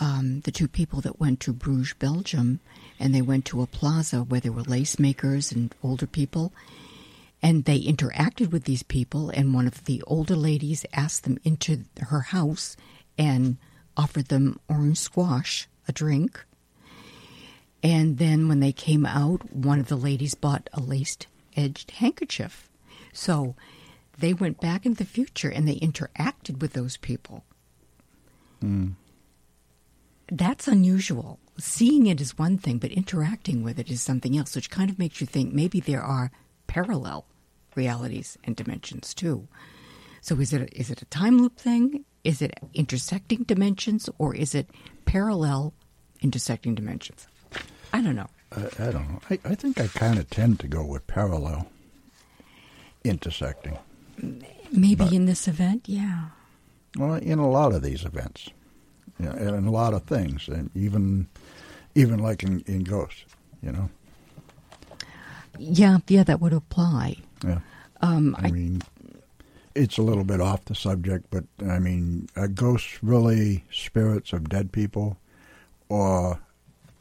um, 0.00 0.40
the 0.40 0.52
two 0.52 0.68
people 0.68 1.00
that 1.02 1.18
went 1.20 1.40
to 1.40 1.52
Bruges, 1.52 1.94
Belgium, 1.98 2.60
and 3.00 3.14
they 3.14 3.22
went 3.22 3.44
to 3.46 3.62
a 3.62 3.66
plaza 3.66 4.22
where 4.22 4.40
there 4.40 4.52
were 4.52 4.62
lace 4.62 4.98
makers 4.98 5.50
and 5.52 5.74
older 5.82 6.06
people, 6.06 6.52
and 7.42 7.64
they 7.64 7.80
interacted 7.80 8.50
with 8.52 8.64
these 8.64 8.82
people. 8.84 9.30
And 9.30 9.52
one 9.52 9.66
of 9.66 9.84
the 9.84 10.02
older 10.06 10.36
ladies 10.36 10.86
asked 10.92 11.24
them 11.24 11.38
into 11.44 11.84
her 12.00 12.20
house 12.20 12.76
and 13.18 13.56
offered 13.96 14.26
them 14.28 14.60
orange 14.68 14.98
squash, 14.98 15.68
a 15.88 15.92
drink. 15.92 16.44
And 17.82 18.18
then 18.18 18.48
when 18.48 18.60
they 18.60 18.72
came 18.72 19.06
out, 19.06 19.52
one 19.52 19.78
of 19.78 19.88
the 19.88 19.96
ladies 19.96 20.34
bought 20.34 20.68
a 20.72 20.80
laced 20.80 21.26
edged 21.56 21.92
handkerchief. 21.92 22.68
So 23.12 23.54
they 24.18 24.32
went 24.34 24.60
back 24.60 24.84
in 24.84 24.94
the 24.94 25.04
future 25.04 25.48
and 25.48 25.66
they 25.68 25.76
interacted 25.76 26.60
with 26.60 26.72
those 26.72 26.96
people. 26.96 27.44
That's 30.30 30.68
unusual. 30.68 31.38
Seeing 31.58 32.06
it 32.06 32.20
is 32.20 32.38
one 32.38 32.58
thing, 32.58 32.78
but 32.78 32.90
interacting 32.92 33.62
with 33.62 33.78
it 33.78 33.90
is 33.90 34.02
something 34.02 34.36
else, 34.36 34.54
which 34.54 34.70
kind 34.70 34.90
of 34.90 34.98
makes 34.98 35.20
you 35.20 35.26
think 35.26 35.52
maybe 35.52 35.80
there 35.80 36.02
are 36.02 36.30
parallel 36.66 37.24
realities 37.74 38.36
and 38.44 38.56
dimensions 38.56 39.14
too. 39.14 39.48
So 40.20 40.36
is 40.40 40.52
it 40.52 40.72
is 40.74 40.90
it 40.90 41.02
a 41.02 41.06
time 41.06 41.38
loop 41.38 41.56
thing? 41.56 42.04
Is 42.24 42.42
it 42.42 42.58
intersecting 42.74 43.44
dimensions, 43.44 44.10
or 44.18 44.34
is 44.34 44.54
it 44.54 44.68
parallel 45.04 45.72
intersecting 46.20 46.74
dimensions? 46.74 47.26
I 47.92 48.00
don't 48.02 48.16
know. 48.16 48.28
I, 48.52 48.60
I 48.78 48.90
don't 48.92 49.08
know. 49.08 49.20
I, 49.30 49.38
I 49.44 49.54
think 49.54 49.80
I 49.80 49.86
kind 49.88 50.18
of 50.18 50.28
tend 50.30 50.60
to 50.60 50.68
go 50.68 50.84
with 50.84 51.06
parallel 51.06 51.68
intersecting. 53.04 53.78
Maybe 54.72 54.94
But- 54.96 55.12
in 55.12 55.26
this 55.26 55.48
event, 55.48 55.84
yeah. 55.86 56.28
Well, 56.96 57.14
in 57.14 57.38
a 57.38 57.48
lot 57.48 57.74
of 57.74 57.82
these 57.82 58.04
events, 58.04 58.48
you 59.20 59.26
know, 59.26 59.32
and 59.32 59.50
in 59.56 59.66
a 59.66 59.70
lot 59.70 59.92
of 59.94 60.04
things, 60.04 60.48
and 60.48 60.70
even 60.74 61.28
even 61.94 62.18
like 62.18 62.42
in, 62.42 62.60
in 62.66 62.82
Ghost, 62.82 63.24
you 63.62 63.70
know. 63.70 63.90
Yeah, 65.58 65.98
yeah, 66.08 66.22
that 66.24 66.40
would 66.40 66.52
apply. 66.54 67.16
Yeah. 67.44 67.60
Um, 68.00 68.34
I 68.38 68.46
I, 68.46 68.50
mean, 68.50 68.82
it's 69.74 69.98
a 69.98 70.02
little 70.02 70.24
bit 70.24 70.40
off 70.40 70.64
the 70.64 70.74
subject, 70.74 71.26
but 71.30 71.44
I 71.68 71.78
mean, 71.78 72.28
are 72.36 72.48
ghosts 72.48 72.98
really 73.02 73.64
spirits 73.70 74.32
of 74.32 74.48
dead 74.48 74.72
people, 74.72 75.18
or 75.88 76.40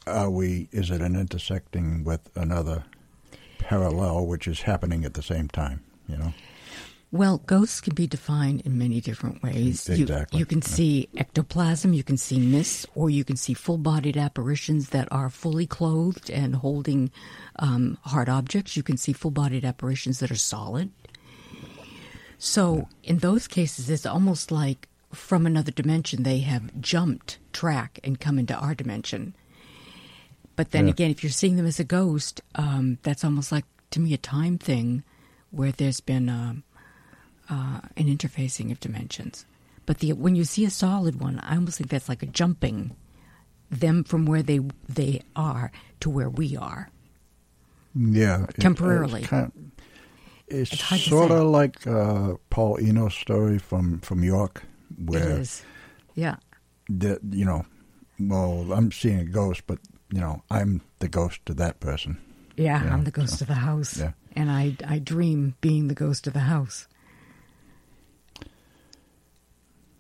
are 0.08 0.30
we? 0.30 0.70
Is 0.72 0.90
it 0.92 1.02
an 1.02 1.16
intersecting 1.16 2.04
with 2.04 2.22
another 2.36 2.84
parallel, 3.60 4.26
which 4.26 4.48
is 4.48 4.62
happening 4.62 5.06
at 5.06 5.14
the 5.14 5.22
same 5.22 5.48
time? 5.48 5.84
You 6.08 6.18
know. 6.18 6.34
well, 7.12 7.40
ghosts 7.46 7.82
can 7.82 7.94
be 7.96 8.08
defined 8.08 8.62
in 8.62 8.78
many 8.78 9.02
different 9.02 9.44
ways. 9.44 9.88
You- 9.90 10.04
Exactly, 10.04 10.40
You, 10.40 10.46
can 10.46 10.60
yeah. 10.60 10.68
see 10.68 11.10
ectoplasm, 11.18 11.94
you 11.94 12.04
can 12.04 12.18
see 12.18 12.40
mists, 12.40 12.86
or 12.96 13.10
you 13.10 13.24
can 13.26 13.36
see 13.38 13.54
full 13.54 13.78
bodied 13.78 14.16
apparitions 14.18 14.90
that 14.90 15.08
are 15.12 15.30
fully 15.30 15.68
clothed 15.68 16.30
and 16.30 16.56
holding 16.56 17.12
um, 17.60 17.98
hard 18.04 18.30
objects. 18.30 18.76
You 18.78 18.84
can 18.84 18.98
see 18.98 19.12
full 19.14 19.32
bodied 19.32 19.66
apparitions 19.66 20.20
that 20.20 20.32
are 20.32 20.36
solid. 20.36 20.92
So, 22.38 22.88
in 23.04 23.18
those 23.18 23.48
cases, 23.48 23.90
it's 23.90 24.06
almost 24.06 24.52
like 24.52 24.88
from 25.12 25.46
another 25.46 25.72
dimension, 25.72 26.24
they 26.24 26.40
have 26.40 26.80
jumped 26.80 27.40
track 27.52 28.00
and 28.04 28.20
come 28.20 28.38
into 28.38 28.54
our 28.56 28.76
dimension. 28.76 29.34
But 30.58 30.72
then 30.72 30.86
Yeah. 30.88 30.92
again, 30.92 31.12
if 31.12 31.24
you're 31.24 31.32
seeing 31.32 31.56
them 31.56 31.66
as 31.66 31.80
a 31.80 31.86
ghost, 31.86 32.42
um, 32.56 32.98
that's 33.04 33.24
almost 33.24 33.52
like 33.54 33.64
to 33.92 34.02
me 34.02 34.14
a 34.14 34.18
time 34.18 34.58
thing, 34.58 35.04
where 35.52 35.72
there's 35.72 36.02
been 36.02 36.28
um, 36.28 36.64
uh, 37.50 37.80
an 37.96 38.08
interfacing 38.08 38.72
of 38.72 38.80
dimensions. 38.82 39.46
But 39.86 40.00
the 40.00 40.12
when 40.14 40.36
you 40.36 40.44
see 40.44 40.66
a 40.66 40.70
solid 40.70 41.22
one, 41.22 41.40
I 41.40 41.56
almost 41.56 41.78
think 41.78 41.90
that's 41.90 42.10
like 42.10 42.22
a 42.24 42.26
jumping 42.26 42.96
them 43.72 44.04
from 44.04 44.26
where 44.26 44.44
they 44.44 44.60
they 44.90 45.22
are 45.36 45.72
to 46.02 46.10
where 46.10 46.30
we 46.30 46.58
are. 46.58 46.90
Yeah, 47.96 48.46
Temporarily. 48.60 49.24
It's, 50.50 50.72
it's, 50.72 50.92
It's 50.92 51.04
sort 51.06 51.32
of 51.32 51.48
like 51.48 51.86
uh, 51.88 52.36
Paul 52.50 52.80
Eno's 52.82 53.14
story 53.16 53.60
from 53.60 54.00
from 54.00 54.24
York, 54.24 54.64
where 55.06 55.30
It 55.30 55.42
is, 55.42 55.64
yeah. 56.16 56.36
that 56.90 57.20
you 57.32 57.46
know, 57.46 57.66
well, 58.20 58.72
I'm 58.74 58.92
seeing 58.92 59.20
a 59.20 59.26
ghost, 59.26 59.62
but 59.68 59.80
you 60.12 60.20
know, 60.22 60.42
I'm 60.50 60.82
the 61.00 61.08
ghost 61.10 61.42
of 61.50 61.58
that 61.58 61.80
person. 61.80 62.18
Yeah, 62.56 62.84
Yeah, 62.84 62.94
I'm 62.94 63.04
the 63.04 63.12
ghost 63.12 63.38
so- 63.40 63.44
of 63.44 63.48
the 63.48 63.54
house, 63.56 63.98
yeah. 64.00 64.12
and 64.36 64.50
I 64.50 64.76
I 64.88 65.00
dream 65.00 65.56
being 65.62 65.88
the 65.90 65.94
ghost 65.96 66.26
of 66.28 66.34
the 66.34 66.40
house. 66.42 66.88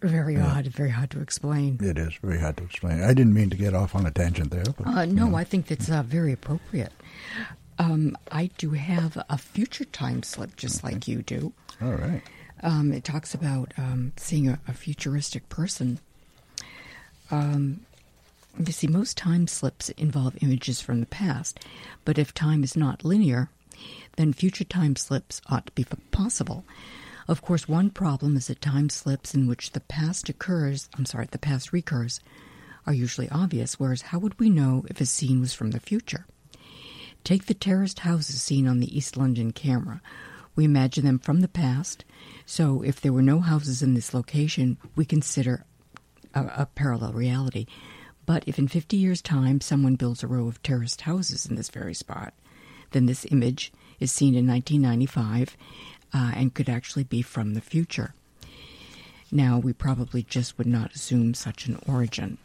Very 0.01 0.35
Yeah. 0.35 0.45
odd, 0.45 0.67
very 0.67 0.91
hard 0.91 1.09
to 1.11 1.21
explain. 1.21 1.79
It 1.81 1.97
is 1.97 2.13
very 2.21 2.39
hard 2.39 2.57
to 2.57 2.63
explain. 2.63 3.01
I 3.01 3.13
didn't 3.15 3.33
mean 3.33 3.49
to 3.49 3.57
get 3.57 3.73
off 3.73 3.95
on 3.95 4.05
a 4.05 4.11
tangent 4.11 4.51
there. 4.51 4.63
But, 4.63 4.85
Uh, 4.87 5.05
no, 5.05 5.25
you 5.25 5.31
know. 5.31 5.35
I 5.35 5.43
think 5.43 5.67
that's 5.67 5.89
uh, 5.89 6.03
very 6.03 6.31
appropriate. 6.31 6.93
Um, 7.79 8.15
I 8.31 8.51
do 8.59 8.71
have 8.71 9.17
a 9.29 9.37
future 9.39 9.85
time 9.85 10.21
slip, 10.23 10.55
just 10.55 10.83
like 10.83 11.07
you 11.07 11.23
do. 11.23 11.51
All 11.81 11.93
right. 11.93 12.21
Um, 12.61 12.91
it 12.91 13.03
talks 13.03 13.33
about 13.33 13.73
um, 13.77 14.13
seeing 14.17 14.47
a, 14.47 14.59
a 14.67 14.73
futuristic 14.73 15.49
person. 15.49 15.99
Um, 17.31 17.81
you 18.65 18.71
see, 18.71 18.87
most 18.87 19.17
time 19.17 19.47
slips 19.47 19.89
involve 19.89 20.37
images 20.41 20.81
from 20.81 20.99
the 20.99 21.05
past, 21.05 21.59
but 22.05 22.17
if 22.17 22.33
time 22.33 22.63
is 22.63 22.75
not 22.75 23.05
linear, 23.05 23.49
then 24.15 24.33
future 24.33 24.63
time 24.63 24.95
slips 24.95 25.41
ought 25.47 25.67
to 25.67 25.71
be 25.73 25.85
possible. 26.11 26.65
Of 27.27 27.41
course, 27.41 27.67
one 27.67 27.89
problem 27.89 28.37
is 28.37 28.47
that 28.47 28.61
time 28.61 28.89
slips 28.89 29.35
in 29.35 29.47
which 29.47 29.71
the 29.71 29.81
past 29.81 30.29
occurs, 30.29 30.89
I'm 30.97 31.05
sorry, 31.05 31.27
the 31.29 31.37
past 31.37 31.73
recurs, 31.73 32.19
are 32.85 32.93
usually 32.93 33.29
obvious, 33.29 33.79
whereas 33.79 34.01
how 34.01 34.19
would 34.19 34.39
we 34.39 34.49
know 34.49 34.85
if 34.89 35.01
a 35.01 35.05
scene 35.05 35.41
was 35.41 35.53
from 35.53 35.71
the 35.71 35.79
future? 35.79 36.25
Take 37.23 37.45
the 37.45 37.53
terraced 37.53 37.99
houses 37.99 38.41
seen 38.41 38.67
on 38.67 38.79
the 38.79 38.97
East 38.97 39.17
London 39.17 39.51
camera. 39.51 40.01
We 40.55 40.63
imagine 40.63 41.03
them 41.03 41.19
from 41.19 41.41
the 41.41 41.49
past, 41.49 42.05
so 42.45 42.81
if 42.81 43.01
there 43.01 43.11
were 43.11 43.21
no 43.21 43.41
houses 43.41 43.83
in 43.83 43.93
this 43.93 44.13
location, 44.13 44.77
we 44.95 45.03
consider 45.03 45.65
a, 46.33 46.45
a 46.45 46.65
parallel 46.73 47.11
reality. 47.11 47.67
But 48.27 48.43
if 48.45 48.59
in 48.59 48.67
50 48.67 48.97
years' 48.97 49.21
time 49.21 49.61
someone 49.61 49.95
builds 49.95 50.21
a 50.21 50.27
row 50.27 50.47
of 50.47 50.61
terraced 50.61 51.01
houses 51.01 51.47
in 51.47 51.55
this 51.55 51.69
very 51.69 51.95
spot, 51.95 52.33
then 52.91 53.07
this 53.07 53.25
image 53.31 53.71
is 53.99 54.11
seen 54.11 54.35
in 54.35 54.45
1995 54.45 55.57
uh, 56.13 56.33
and 56.35 56.53
could 56.53 56.69
actually 56.69 57.05
be 57.05 57.23
from 57.23 57.53
the 57.53 57.61
future. 57.61 58.13
Now, 59.31 59.57
we 59.57 59.73
probably 59.73 60.23
just 60.23 60.57
would 60.57 60.67
not 60.67 60.93
assume 60.93 61.33
such 61.33 61.67
an 61.67 61.79
origin. 61.87 62.37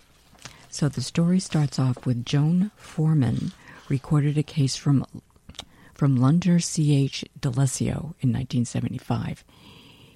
So 0.71 0.89
the 0.89 1.03
story 1.03 1.41
starts 1.41 1.79
off 1.79 2.07
with 2.07 2.25
Joan 2.25 2.71
Forman 2.77 3.53
recorded 3.89 4.39
a 4.39 4.43
case 4.43 4.77
from 4.77 5.05
from 5.93 6.17
Londoner 6.17 6.59
C.H. 6.59 7.25
D'Alessio 7.41 8.15
in 8.21 8.33
1975. 8.33 9.45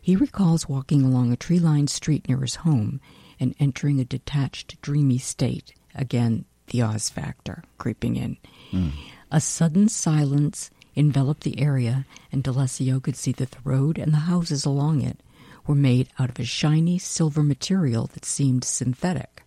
He 0.00 0.16
recalls 0.16 0.68
walking 0.68 1.02
along 1.02 1.32
a 1.32 1.36
tree-lined 1.36 1.90
street 1.90 2.26
near 2.28 2.40
his 2.40 2.56
home 2.56 3.00
and 3.38 3.54
entering 3.58 4.00
a 4.00 4.04
detached, 4.04 4.80
dreamy 4.82 5.18
state. 5.18 5.74
Again, 5.94 6.44
the 6.68 6.82
Oz 6.82 7.08
factor 7.08 7.62
creeping 7.78 8.16
in. 8.16 8.36
Hmm. 8.70 8.88
A 9.30 9.40
sudden 9.40 9.88
silence 9.88 10.70
enveloped 10.96 11.42
the 11.42 11.60
area, 11.60 12.06
and 12.32 12.42
D'Alessio 12.42 13.00
could 13.00 13.16
see 13.16 13.32
that 13.32 13.50
the 13.50 13.58
road 13.64 13.98
and 13.98 14.12
the 14.12 14.18
houses 14.18 14.64
along 14.64 15.02
it 15.02 15.20
were 15.66 15.74
made 15.74 16.08
out 16.18 16.30
of 16.30 16.38
a 16.38 16.44
shiny 16.44 16.98
silver 16.98 17.42
material 17.42 18.06
that 18.14 18.24
seemed 18.24 18.64
synthetic. 18.64 19.42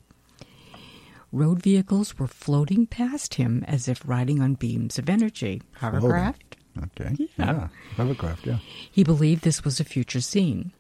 Road 1.31 1.61
vehicles 1.61 2.17
were 2.17 2.27
floating 2.27 2.87
past 2.87 3.35
him 3.35 3.63
as 3.67 3.87
if 3.87 4.07
riding 4.07 4.41
on 4.41 4.55
beams 4.55 4.97
of 4.97 5.09
energy. 5.09 5.61
Hovercraft? 5.73 6.57
Okay. 6.83 7.15
Yeah. 7.19 7.27
Yeah. 7.37 7.67
Hovercraft, 7.95 8.45
yeah. 8.45 8.59
He 8.91 9.03
believed 9.03 9.43
this 9.43 9.63
was 9.63 9.79
a 9.79 9.83
future 9.83 10.21
scene. 10.21 10.71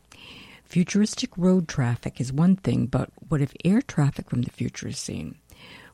Futuristic 0.69 1.35
road 1.35 1.67
traffic 1.67 2.21
is 2.21 2.31
one 2.31 2.55
thing, 2.55 2.85
but 2.85 3.09
what 3.27 3.41
if 3.41 3.51
air 3.65 3.81
traffic 3.81 4.29
from 4.29 4.43
the 4.43 4.51
future 4.51 4.87
is 4.87 4.99
seen? 4.99 5.33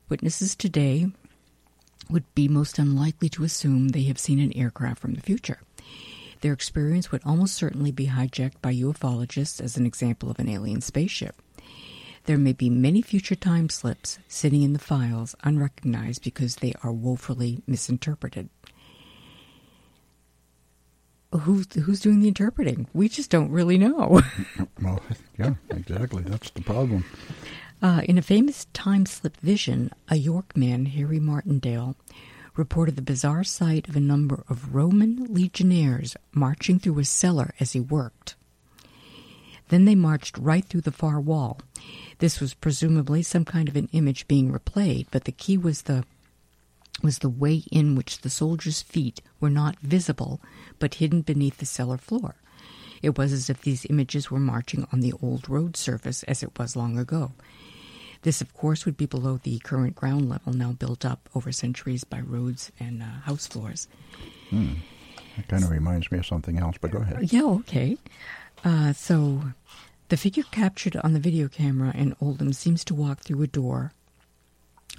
Witnesses 0.10 0.54
today 0.54 1.08
would 2.10 2.26
be 2.36 2.50
most 2.50 2.78
unlikely 2.78 3.30
to 3.30 3.46
assume 3.46 3.88
they 3.88 4.04
have 4.04 4.20
seen 4.20 4.38
an 4.38 4.52
aircraft 4.52 5.00
from 5.00 5.14
the 5.14 5.22
future. 5.22 5.62
Their 6.42 6.52
experience 6.52 7.10
would 7.10 7.22
almost 7.24 7.56
certainly 7.56 7.94
be 7.94 8.08
hijacked 8.08 8.62
by 8.62 8.74
ufologists 8.74 9.62
as 9.62 9.78
an 9.78 9.86
example 9.86 10.30
of 10.30 10.40
an 10.40 10.50
alien 10.50 10.82
spaceship. 10.82 11.42
There 12.26 12.38
may 12.38 12.52
be 12.52 12.70
many 12.70 13.02
future 13.02 13.36
time 13.36 13.70
slips 13.70 14.20
sitting 14.28 14.62
in 14.62 14.74
the 14.74 14.80
files 14.80 15.36
unrecognized 15.46 16.22
because 16.22 16.58
they 16.58 16.74
are 16.84 16.92
woefully 16.92 17.62
misinterpreted. 17.66 18.50
Who's, 21.32 21.72
who's 21.74 22.00
doing 22.00 22.22
the 22.22 22.28
interpreting? 22.30 22.88
We 22.94 23.10
just 23.10 23.30
don't 23.30 23.52
really 23.52 23.78
know. 23.78 24.22
Well, 24.82 25.02
yeah, 25.40 25.54
exactly. 25.70 26.24
That's 26.24 26.50
the 26.52 26.62
problem. 26.62 27.06
Uh, 27.82 28.02
in 28.04 28.18
a 28.18 28.22
famous 28.22 28.68
time 28.74 29.06
slip 29.06 29.38
vision, 29.38 29.90
a 30.10 30.18
York 30.18 30.56
man, 30.56 30.86
Harry 30.86 31.20
Martindale, 31.20 31.96
reported 32.56 32.96
the 32.96 33.02
bizarre 33.02 33.44
sight 33.44 33.88
of 33.88 33.96
a 33.96 34.02
number 34.02 34.44
of 34.50 34.76
Roman 34.76 35.34
legionnaires 35.34 36.16
marching 36.34 36.78
through 36.78 37.00
a 37.00 37.06
cellar 37.06 37.54
as 37.60 37.72
he 37.72 37.80
worked. 37.80 38.36
Then 39.70 39.86
they 39.86 39.96
marched 39.96 40.38
right 40.38 40.64
through 40.64 40.82
the 40.82 40.92
far 40.92 41.20
wall. 41.20 41.60
This 42.20 42.40
was 42.40 42.54
presumably 42.54 43.24
some 43.24 43.46
kind 43.46 43.68
of 43.68 43.76
an 43.76 43.90
image 43.92 44.28
being 44.28 44.52
replayed, 44.52 45.08
but 45.10 45.24
the 45.24 45.32
key 45.32 45.58
was 45.58 45.84
the 45.84 46.06
was 47.02 47.20
the 47.20 47.30
way 47.30 47.64
in 47.72 47.96
which 47.96 48.22
the 48.22 48.30
soldiers' 48.30 48.82
feet 48.82 49.22
were 49.40 49.50
not 49.50 49.80
visible 49.80 50.42
but 50.80 50.96
hidden 50.96 51.22
beneath 51.22 51.58
the 51.58 51.66
cellar 51.66 51.98
floor. 51.98 52.36
It 53.02 53.18
was 53.18 53.32
as 53.32 53.50
if 53.50 53.62
these 53.62 53.86
images 53.90 54.32
were 54.32 54.40
marching 54.40 54.88
on 54.92 55.02
the 55.02 55.14
old 55.22 55.50
road 55.50 55.78
surface 55.78 56.24
as 56.24 56.42
it 56.42 56.58
was 56.58 56.76
long 56.76 56.98
ago. 56.98 57.34
This, 58.24 58.42
of 58.42 58.54
course, 58.56 58.86
would 58.86 58.98
be 58.98 59.06
below 59.06 59.38
the 59.38 59.60
current 59.60 59.96
ground 59.96 60.30
level 60.30 60.54
now 60.54 60.72
built 60.72 61.06
up 61.06 61.30
over 61.36 61.52
centuries 61.52 62.04
by 62.04 62.22
roads 62.22 62.72
and 62.80 63.04
uh, 63.04 63.06
house 63.26 63.46
floors. 63.46 63.88
It 65.38 65.48
kind 65.48 65.64
of 65.64 65.70
reminds 65.70 66.12
me 66.12 66.18
of 66.18 66.26
something 66.26 66.58
else, 66.58 66.78
but 66.80 66.92
go 66.92 67.00
ahead. 67.00 67.32
Yeah, 67.32 67.44
okay. 67.44 67.98
Uh, 68.64 68.94
so 68.94 69.44
the 70.10 70.18
figure 70.18 70.44
captured 70.50 70.96
on 70.96 71.14
the 71.14 71.20
video 71.20 71.48
camera 71.48 71.92
in 71.94 72.16
Oldham 72.20 72.54
seems 72.54 72.84
to 72.86 72.96
walk 72.96 73.20
through 73.20 73.44
a 73.44 73.48
door 73.48 73.94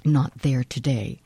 not 0.05 0.31
there 0.39 0.63
today. 0.63 1.19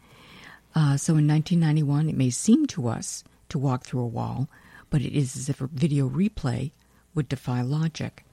Uh, 0.74 0.98
so 0.98 1.18
in 1.18 1.28
1991, 1.28 2.10
it 2.10 2.16
may 2.16 2.30
seem 2.30 2.66
to 2.68 2.88
us 2.88 3.24
to 3.50 3.60
walk 3.60 3.84
through 3.84 4.02
a 4.02 4.08
wall, 4.08 4.50
but 4.90 5.02
it 5.02 5.14
is 5.14 5.36
as 5.36 5.50
if 5.50 5.62
a 5.62 5.68
video 5.68 6.08
replay 6.08 6.72
would 7.14 7.28
defy 7.28 7.62
logic. 7.62 8.24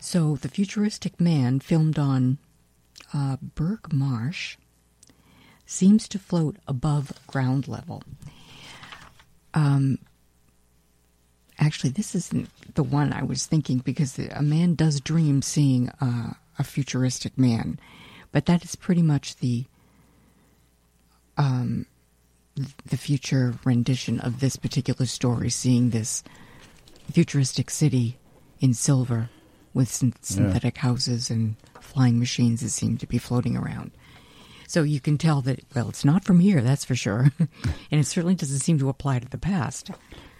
So 0.00 0.36
the 0.36 0.48
futuristic 0.48 1.20
man 1.20 1.60
filmed 1.60 1.98
on 1.98 2.38
uh, 3.12 3.36
Berg 3.40 3.92
Marsh 3.92 4.56
seems 5.66 6.08
to 6.08 6.18
float 6.18 6.56
above 6.66 7.12
ground 7.26 7.68
level. 7.68 8.02
Um, 9.54 9.98
actually, 11.58 11.90
this 11.90 12.14
isn't 12.14 12.48
the 12.74 12.82
one 12.82 13.12
I 13.12 13.22
was 13.22 13.46
thinking 13.46 13.78
because 13.78 14.18
a 14.18 14.42
man 14.42 14.74
does 14.74 15.00
dream 15.00 15.42
seeing 15.42 15.88
uh, 16.00 16.34
a 16.58 16.64
futuristic 16.64 17.36
man, 17.36 17.80
but 18.30 18.46
that 18.46 18.64
is 18.64 18.76
pretty 18.76 19.02
much 19.02 19.36
the 19.36 19.64
um, 21.38 21.86
the 22.86 22.96
future 22.96 23.54
rendition 23.64 24.20
of 24.20 24.40
this 24.40 24.56
particular 24.56 25.06
story, 25.06 25.48
seeing 25.48 25.90
this 25.90 26.22
futuristic 27.12 27.70
city 27.70 28.18
in 28.60 28.74
silver 28.74 29.30
with 29.72 29.88
syn- 29.88 30.14
synthetic 30.20 30.78
houses 30.78 31.30
and 31.30 31.56
flying 31.80 32.18
machines 32.18 32.60
that 32.60 32.70
seem 32.70 32.98
to 32.98 33.06
be 33.06 33.18
floating 33.18 33.56
around. 33.56 33.92
So 34.66 34.82
you 34.82 35.00
can 35.00 35.16
tell 35.16 35.40
that, 35.42 35.60
well, 35.74 35.88
it's 35.88 36.04
not 36.04 36.24
from 36.24 36.40
here, 36.40 36.60
that's 36.60 36.84
for 36.84 36.94
sure. 36.94 37.30
and 37.38 38.00
it 38.00 38.06
certainly 38.06 38.34
doesn't 38.34 38.58
seem 38.58 38.78
to 38.80 38.88
apply 38.88 39.20
to 39.20 39.28
the 39.28 39.38
past. 39.38 39.90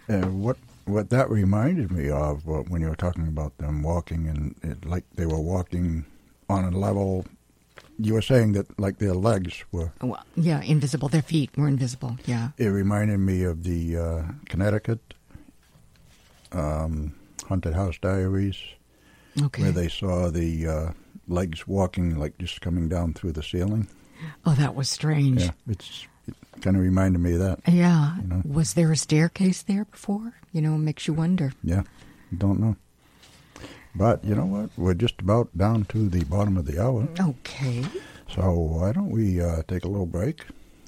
Uh, 0.08 0.26
what 0.26 0.56
what 0.84 1.10
that 1.10 1.28
reminded 1.28 1.90
me 1.90 2.08
of 2.08 2.48
uh, 2.48 2.62
when 2.68 2.80
you 2.80 2.88
were 2.88 2.96
talking 2.96 3.28
about 3.28 3.56
them 3.58 3.82
walking 3.82 4.26
and 4.26 4.54
it, 4.62 4.86
like 4.86 5.04
they 5.14 5.26
were 5.26 5.40
walking 5.40 6.04
on 6.48 6.64
a 6.64 6.76
level. 6.76 7.26
You 8.00 8.14
were 8.14 8.22
saying 8.22 8.52
that 8.52 8.78
like 8.78 8.98
their 8.98 9.14
legs 9.14 9.64
were. 9.72 9.92
Well, 10.00 10.22
yeah, 10.36 10.60
invisible. 10.62 11.08
Their 11.08 11.22
feet 11.22 11.50
were 11.56 11.66
invisible. 11.68 12.16
Yeah. 12.26 12.50
It 12.56 12.66
reminded 12.68 13.18
me 13.18 13.42
of 13.42 13.64
the 13.64 13.96
uh, 13.96 14.22
Connecticut 14.46 15.14
um, 16.52 17.14
haunted 17.48 17.74
house 17.74 17.98
diaries, 18.00 18.56
Okay. 19.42 19.62
where 19.62 19.72
they 19.72 19.88
saw 19.88 20.30
the 20.30 20.66
uh, 20.66 20.90
legs 21.28 21.66
walking 21.66 22.16
like 22.18 22.38
just 22.38 22.60
coming 22.60 22.88
down 22.88 23.14
through 23.14 23.32
the 23.32 23.42
ceiling. 23.42 23.88
oh, 24.46 24.54
that 24.54 24.74
was 24.74 24.88
strange. 24.88 25.42
Yeah, 25.42 25.50
it's 25.68 26.06
it 26.26 26.34
kind 26.60 26.76
of 26.76 26.82
reminded 26.82 27.18
me 27.20 27.32
of 27.34 27.40
that. 27.40 27.60
Yeah. 27.66 28.16
You 28.20 28.28
know. 28.28 28.42
Was 28.44 28.74
there 28.74 28.92
a 28.92 28.96
staircase 28.96 29.62
there 29.62 29.84
before? 29.86 30.34
You 30.52 30.60
know, 30.62 30.74
it 30.74 30.78
makes 30.78 31.06
you 31.06 31.14
wonder. 31.14 31.52
Yeah, 31.62 31.82
don't 32.36 32.60
know. 32.60 32.76
But 33.94 34.24
you 34.24 34.34
know 34.34 34.46
what? 34.46 34.70
We're 34.76 34.94
just 34.94 35.20
about 35.20 35.56
down 35.56 35.84
to 35.86 36.08
the 36.08 36.24
bottom 36.24 36.56
of 36.56 36.66
the 36.66 36.80
hour. 36.82 37.08
Okay. 37.18 37.84
So 38.34 38.52
why 38.52 38.92
don't 38.92 39.10
we 39.10 39.40
uh, 39.40 39.62
take 39.66 39.84
a 39.84 39.88
little 39.88 40.06
break? 40.06 40.44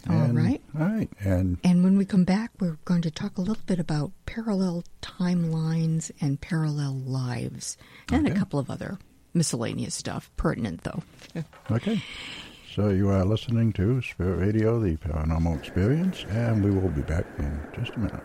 All 0.09 0.17
And- 0.17 0.37
right. 0.37 0.63
All 0.79 0.87
right. 0.87 1.09
And 1.21 1.59
And 1.65 1.83
when 1.85 1.99
we 1.99 2.05
come 2.05 2.25
back, 2.25 2.51
we're 2.61 2.79
going 2.85 3.03
to 3.03 3.11
talk 3.11 3.37
a 3.39 3.41
little 3.41 3.63
bit 3.67 3.79
about 3.81 4.13
parallel 4.27 4.85
timelines 5.03 6.11
and 6.21 6.41
parallel 6.41 6.95
lives 6.95 7.77
and 8.11 8.27
a 8.29 8.35
couple 8.35 8.59
of 8.59 8.71
other 8.71 8.99
miscellaneous 9.35 9.95
stuff. 9.95 10.31
Pertinent, 10.37 10.83
though. 10.85 11.03
okay. 11.71 12.03
So 12.75 12.89
you 12.91 13.09
are 13.11 13.25
listening 13.25 13.73
to 13.75 14.01
Spirit 14.01 14.37
Radio, 14.39 14.79
the 14.79 14.97
Paranormal 14.97 15.59
Experience, 15.59 16.25
and 16.29 16.65
we 16.65 16.71
will 16.71 16.89
be 16.91 17.03
back 17.03 17.27
in 17.39 17.61
just 17.75 17.93
a 17.97 17.99
minute. 17.99 18.23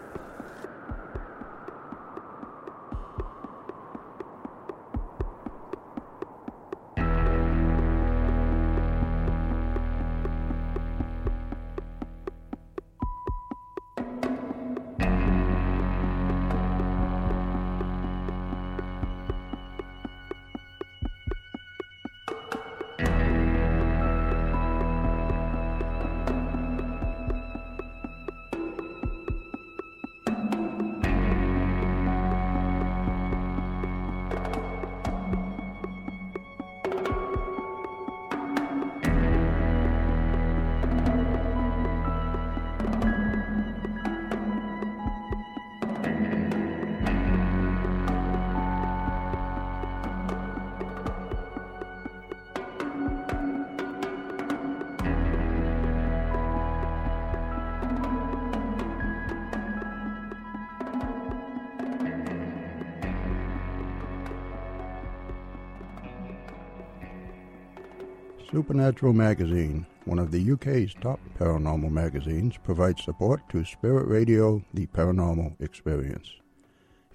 Supernatural 68.85 69.13
Magazine, 69.13 69.87
one 70.03 70.19
of 70.19 70.29
the 70.29 70.51
UK's 70.51 70.93
top 71.01 71.19
paranormal 71.39 71.89
magazines, 71.89 72.53
provides 72.63 73.03
support 73.03 73.41
to 73.49 73.65
Spirit 73.65 74.07
Radio 74.07 74.63
The 74.75 74.85
Paranormal 74.85 75.59
Experience. 75.59 76.29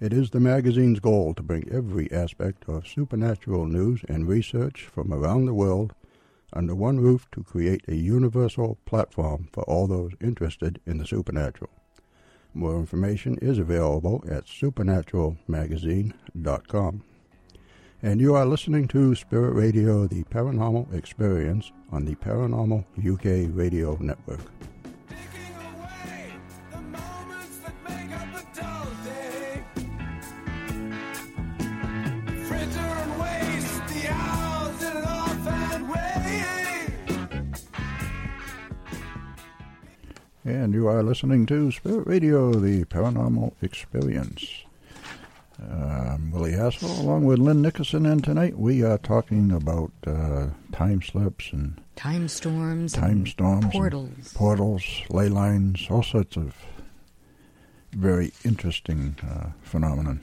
It 0.00 0.12
is 0.12 0.30
the 0.30 0.40
magazine's 0.40 0.98
goal 0.98 1.32
to 1.34 1.44
bring 1.44 1.70
every 1.70 2.10
aspect 2.10 2.68
of 2.68 2.88
supernatural 2.88 3.66
news 3.66 4.00
and 4.08 4.26
research 4.26 4.88
from 4.92 5.12
around 5.12 5.44
the 5.44 5.54
world 5.54 5.94
under 6.52 6.74
one 6.74 6.98
roof 6.98 7.28
to 7.30 7.44
create 7.44 7.84
a 7.86 7.94
universal 7.94 8.76
platform 8.84 9.48
for 9.52 9.62
all 9.62 9.86
those 9.86 10.10
interested 10.20 10.80
in 10.86 10.98
the 10.98 11.06
supernatural. 11.06 11.70
More 12.52 12.80
information 12.80 13.38
is 13.40 13.58
available 13.58 14.24
at 14.28 14.46
supernaturalmagazine.com. 14.46 17.04
And 18.02 18.18
you 18.18 18.34
are 18.34 18.46
listening 18.46 18.88
to 18.88 19.14
Spirit 19.14 19.52
Radio, 19.52 20.06
the 20.06 20.24
paranormal 20.24 20.94
experience 20.94 21.70
on 21.92 22.06
the 22.06 22.14
Paranormal 22.14 22.82
UK 22.98 23.54
Radio 23.54 23.98
Network. 24.00 24.40
And 40.46 40.72
you 40.72 40.88
are 40.88 41.02
listening 41.02 41.44
to 41.46 41.70
Spirit 41.70 42.06
Radio, 42.06 42.54
the 42.54 42.86
paranormal 42.86 43.52
experience. 43.60 44.64
I'm 45.68 46.30
Willie 46.30 46.52
Hassel 46.52 47.00
along 47.00 47.24
with 47.24 47.38
Lynn 47.38 47.60
Nickerson, 47.60 48.06
and 48.06 48.24
tonight 48.24 48.58
we 48.58 48.82
are 48.82 48.96
talking 48.96 49.52
about 49.52 49.92
uh, 50.06 50.46
time 50.72 51.02
slips 51.02 51.52
and 51.52 51.78
time 51.96 52.28
storms, 52.28 52.94
time 52.94 53.26
storms, 53.26 53.66
portals, 53.70 54.32
portals, 54.32 54.84
ley 55.10 55.28
lines, 55.28 55.86
all 55.90 56.02
sorts 56.02 56.36
of 56.36 56.54
very 57.92 58.32
interesting 58.42 59.16
uh, 59.28 59.50
phenomenon. 59.60 60.20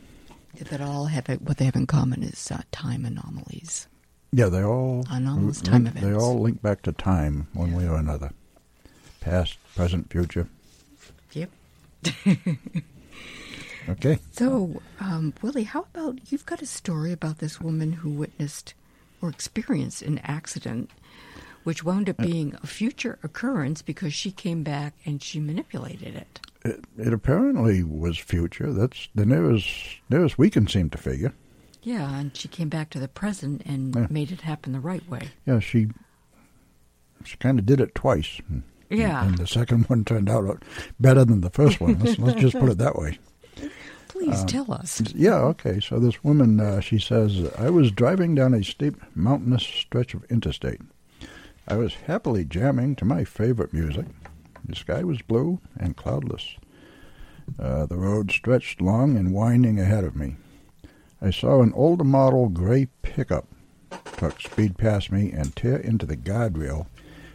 That 0.56 0.82
all 0.82 1.06
have 1.06 1.30
it, 1.30 1.44
what 1.44 1.58
they 1.58 1.66
have 1.66 1.76
in 1.76 1.86
common 1.86 2.24
is 2.24 2.50
uh, 2.50 2.64
time 2.72 3.06
anomalies. 3.06 3.88
Yeah, 4.32 4.48
they 4.48 4.64
all 4.64 5.06
anomalous 5.10 5.62
time 5.62 5.84
link, 5.84 5.98
events. 5.98 6.08
They 6.08 6.16
all 6.16 6.40
link 6.40 6.64
back 6.64 6.82
to 6.84 6.92
time 6.92 7.48
one 7.54 7.74
way 7.74 7.88
or 7.88 7.98
another, 7.98 8.32
past, 9.22 9.60
present, 9.76 10.10
future. 10.12 10.48
Yep. 11.34 11.52
Okay. 13.90 14.20
So, 14.32 14.82
um, 15.00 15.34
Willie, 15.42 15.64
how 15.64 15.88
about 15.94 16.20
you've 16.32 16.46
got 16.46 16.62
a 16.62 16.66
story 16.66 17.12
about 17.12 17.40
this 17.40 17.62
woman 17.62 17.94
who 17.94 18.10
witnessed 18.10 18.74
or 19.22 19.30
experienced 19.30 20.02
an 20.02 20.20
accident 20.20 20.92
which 21.64 21.84
wound 21.84 22.10
up 22.10 22.18
uh, 22.20 22.24
being 22.24 22.56
a 22.64 22.66
future 22.68 23.20
occurrence 23.24 23.82
because 23.82 24.14
she 24.14 24.32
came 24.32 24.64
back 24.64 24.94
and 25.06 25.22
she 25.22 25.38
manipulated 25.38 26.16
it. 26.16 26.40
It, 26.64 26.86
it 26.98 27.14
apparently 27.14 27.84
was 27.84 28.18
future. 28.18 28.72
That's 28.72 29.10
the 29.14 29.26
nearest 29.26 29.68
nearest 30.10 30.38
we 30.38 30.50
can 30.50 30.68
seem 30.68 30.90
to 30.92 30.98
figure. 30.98 31.34
Yeah, 31.84 32.20
and 32.20 32.36
she 32.36 32.48
came 32.48 32.70
back 32.70 32.90
to 32.92 33.00
the 33.00 33.10
present 33.10 33.64
and 33.66 33.94
yeah. 33.94 34.08
made 34.10 34.32
it 34.32 34.42
happen 34.42 34.72
the 34.72 34.80
right 34.80 35.08
way. 35.10 35.30
Yeah, 35.46 35.60
she 35.60 35.88
she 37.26 37.36
kind 37.36 37.60
of 37.60 37.66
did 37.66 37.82
it 37.82 37.94
twice. 37.94 38.40
Yeah, 38.90 39.26
and 39.26 39.38
the 39.38 39.46
second 39.46 39.84
one 39.90 40.06
turned 40.06 40.30
out 40.30 40.64
better 41.02 41.26
than 41.26 41.42
the 41.42 41.50
first 41.50 41.82
one. 41.82 42.00
Let's, 42.00 42.18
let's 42.18 42.40
just 42.40 42.58
put 42.58 42.70
it 42.70 42.78
that 42.78 42.96
way. 42.96 43.20
Please 44.18 44.42
um, 44.42 44.48
tell 44.48 44.72
us. 44.74 45.02
Yeah, 45.14 45.36
okay. 45.36 45.80
So 45.80 46.00
this 46.00 46.24
woman, 46.24 46.60
uh, 46.60 46.80
she 46.80 46.98
says, 46.98 47.52
I 47.58 47.70
was 47.70 47.92
driving 47.92 48.34
down 48.34 48.54
a 48.56 48.64
steep 48.64 48.96
mountainous 49.16 49.64
stretch 49.64 50.16
of 50.16 50.26
interstate. 50.32 50.82
I 51.68 51.76
was 51.76 51.94
happily 51.94 52.44
jamming 52.44 52.96
to 52.96 53.06
my 53.06 53.24
favorite 53.24 53.74
music. 53.74 54.08
The 54.66 54.76
sky 54.76 55.04
was 55.04 55.22
blue 55.22 55.60
and 55.78 55.96
cloudless. 55.96 56.56
Uh, 57.60 57.86
the 57.86 57.98
road 57.98 58.32
stretched 58.32 58.82
long 58.82 59.16
and 59.16 59.34
winding 59.34 59.80
ahead 59.80 60.04
of 60.04 60.16
me. 60.16 60.36
I 61.22 61.30
saw 61.30 61.62
an 61.62 61.74
older 61.74 62.04
model 62.04 62.50
gray 62.50 62.88
pickup 63.04 63.48
truck 64.18 64.42
speed 64.42 64.78
past 64.78 65.12
me 65.12 65.32
and 65.32 65.56
tear 65.56 65.78
into 65.78 66.06
the 66.06 66.18
guardrail, 66.18 66.88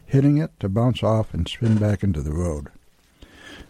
hitting 0.05 0.39
it 0.39 0.51
to 0.59 0.69
bounce 0.69 1.03
off 1.03 1.33
and 1.33 1.49
spin 1.49 1.79
back 1.79 2.03
into 2.03 2.21
the 2.21 2.33
road. 2.33 2.69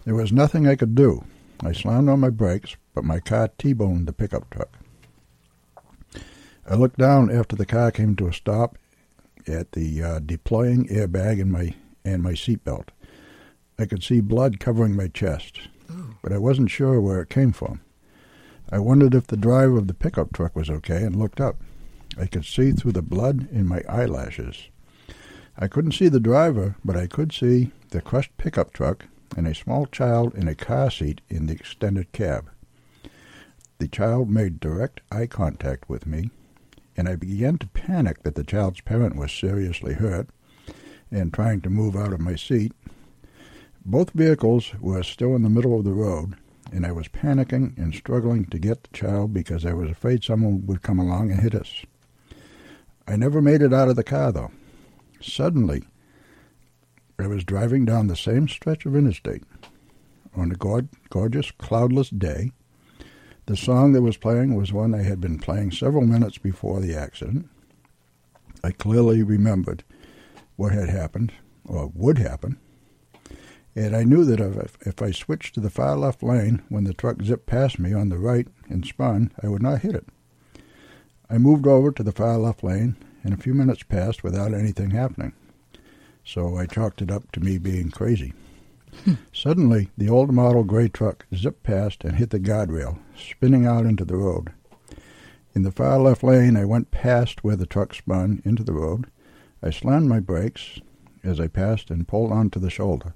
There 0.05 0.15
was 0.15 0.33
nothing 0.33 0.67
I 0.67 0.77
could 0.77 0.95
do. 0.95 1.25
I 1.61 1.73
slammed 1.73 2.09
on 2.09 2.21
my 2.21 2.31
brakes, 2.31 2.77
but 2.95 3.05
my 3.05 3.21
car 3.21 3.49
T-boned 3.59 4.07
the 4.07 4.13
pickup 4.13 4.51
truck. 4.51 4.79
I 6.69 6.75
looked 6.75 6.99
down 6.99 7.31
after 7.31 7.57
the 7.57 7.67
car 7.67 7.91
came 7.91 8.15
to 8.17 8.29
a 8.29 8.33
stop 8.33 8.79
at 9.49 9.73
the 9.73 10.03
uh, 10.03 10.19
deploying 10.21 10.87
airbag 10.87 11.41
and 11.41 11.51
my 11.51 11.75
and 12.05 12.23
my 12.23 12.33
seatbelt. 12.33 12.89
I 13.79 13.87
could 13.87 14.03
see 14.03 14.21
blood 14.21 14.61
covering 14.61 14.95
my 14.95 15.09
chest, 15.09 15.61
but 16.23 16.33
I 16.33 16.39
wasn't 16.39 16.71
sure 16.71 17.01
where 17.01 17.21
it 17.21 17.31
came 17.31 17.53
from. 17.53 17.81
I 18.71 18.79
wondered 18.79 19.15
if 19.15 19.27
the 19.27 19.37
driver 19.37 19.77
of 19.79 19.87
the 19.89 19.95
pickup 19.95 20.33
truck 20.33 20.55
was 20.55 20.71
okay 20.71 21.03
and 21.03 21.17
looked 21.17 21.41
up. 21.41 21.57
I 22.19 22.27
could 22.27 22.45
see 22.45 22.73
through 22.73 22.93
the 22.93 23.03
blood 23.03 23.49
in 23.51 23.67
my 23.67 23.83
eyelashes. 23.89 24.69
I 25.59 25.69
couldn't 25.69 25.93
see 25.93 26.09
the 26.09 26.21
driver, 26.21 26.77
but 26.85 26.97
I 26.97 27.07
could 27.07 27.33
see 27.33 27.73
the 27.91 28.01
crushed 28.01 28.37
pickup 28.37 28.73
truck 28.73 29.07
and 29.37 29.47
a 29.47 29.55
small 29.55 29.87
child 29.87 30.35
in 30.35 30.49
a 30.49 30.55
car 30.55 30.91
seat 30.91 31.21
in 31.29 31.47
the 31.47 31.55
extended 31.55 32.13
cab. 32.13 32.51
The 33.83 33.89
child 33.89 34.31
made 34.31 34.61
direct 34.61 35.01
eye 35.11 35.27
contact 35.27 35.89
with 35.89 36.07
me, 36.07 36.31
and 36.97 37.09
I 37.09 37.17
began 37.17 37.59
to 37.59 37.67
panic 37.67 38.23
that 38.23 38.37
the 38.37 38.45
child's 38.45 38.81
parent 38.81 39.17
was 39.17 39.33
seriously 39.33 39.95
hurt 39.95 40.29
and 41.11 41.35
trying 41.35 41.63
to 41.63 41.69
move 41.69 41.97
out 41.97 42.13
of 42.13 42.21
my 42.21 42.37
seat. 42.37 42.71
Both 43.85 44.11
vehicles 44.11 44.73
were 44.79 45.03
still 45.03 45.35
in 45.35 45.43
the 45.43 45.51
middle 45.51 45.77
of 45.77 45.85
the 45.85 45.95
road, 45.95 46.37
and 46.71 46.87
I 46.87 46.93
was 46.93 47.09
panicking 47.09 47.77
and 47.77 47.93
struggling 47.93 48.45
to 48.51 48.59
get 48.61 48.85
the 48.85 48.97
child 48.97 49.35
because 49.35 49.67
I 49.67 49.73
was 49.73 49.91
afraid 49.91 50.23
someone 50.23 50.65
would 50.67 50.83
come 50.83 51.01
along 51.01 51.33
and 51.33 51.41
hit 51.41 51.57
us. 51.57 51.85
I 53.09 53.17
never 53.17 53.43
made 53.43 53.63
it 53.63 53.75
out 53.75 53.89
of 53.89 53.97
the 53.97 54.05
car, 54.05 54.31
though. 54.31 54.53
Suddenly, 55.21 55.83
I 57.19 57.27
was 57.27 57.43
driving 57.43 57.85
down 57.85 58.07
the 58.07 58.15
same 58.15 58.47
stretch 58.47 58.87
of 58.87 58.95
interstate 58.95 59.43
on 60.37 60.53
a 60.53 60.87
gorgeous, 61.11 61.51
cloudless 61.51 62.11
day. 62.11 62.53
The 63.47 63.57
song 63.57 63.93
that 63.93 64.03
was 64.03 64.17
playing 64.17 64.55
was 64.55 64.73
one 64.73 64.93
they 64.93 65.03
had 65.03 65.21
been 65.21 65.39
playing 65.39 65.73
several 65.73 66.07
minutes 66.07 66.39
before 66.39 66.81
the 66.81 66.95
accident. 66.95 67.49
I 68.63 68.71
clearly 68.71 69.23
remembered 69.23 69.85
what 70.57 70.73
had 70.73 70.89
happened, 70.89 71.33
or 71.65 71.91
would 71.95 72.19
happen, 72.19 72.59
and 73.75 73.97
I 73.97 74.05
knew 74.05 74.25
that 74.25 74.41
if, 74.41 74.77
if 74.87 75.03
I 75.03 75.11
switched 75.11 75.55
to 75.55 75.61
the 75.61 75.71
far 75.71 75.97
left 75.97 76.23
lane 76.23 76.63
when 76.69 76.85
the 76.85 76.95
truck 76.95 77.23
zipped 77.23 77.47
past 77.47 77.79
me 77.79 77.93
on 77.93 78.11
the 78.11 78.19
right 78.19 78.47
and 78.69 78.87
spun, 78.87 79.33
I 79.43 79.49
would 79.49 79.63
not 79.63 79.81
hit 79.81 79.95
it. 79.95 80.07
I 81.29 81.39
moved 81.39 81.67
over 81.67 81.91
to 81.91 82.03
the 82.03 82.13
far 82.13 82.39
left 82.39 82.63
lane, 82.63 82.97
and 83.25 83.35
a 83.35 83.39
few 83.39 83.55
minutes 83.55 83.83
passed 83.83 84.23
without 84.23 84.55
anything 84.55 84.91
happening 84.91 85.33
so 86.25 86.57
I 86.57 86.67
chalked 86.67 87.03
it 87.03 87.11
up 87.11 87.31
to 87.33 87.41
me 87.41 87.59
being 87.59 87.91
crazy. 87.91 88.33
Hmm. 89.05 89.15
Suddenly, 89.33 89.91
the 89.97 90.09
old 90.09 90.33
model 90.33 90.65
gray 90.65 90.89
truck 90.89 91.27
zipped 91.35 91.63
past 91.63 92.05
and 92.05 92.17
hit 92.17 92.31
the 92.31 92.39
guardrail, 92.39 92.99
spinning 93.23 93.67
out 93.67 93.87
into 93.87 94.05
the 94.05 94.17
road. 94.17 94.53
In 95.55 95.63
the 95.63 95.73
far 95.73 95.99
left 95.99 96.23
lane, 96.23 96.57
I 96.57 96.65
went 96.65 96.91
past 96.91 97.45
where 97.45 97.57
the 97.57 97.67
truck 97.67 97.95
spun 97.95 98.43
into 98.45 98.65
the 98.65 98.73
road. 98.73 99.07
I 99.63 99.71
slammed 99.71 100.09
my 100.09 100.21
brakes 100.21 100.81
as 101.23 101.39
I 101.39 101.47
passed 101.47 101.91
and 101.91 102.09
pulled 102.09 102.33
onto 102.33 102.59
the 102.59 102.71
shoulder. 102.71 103.15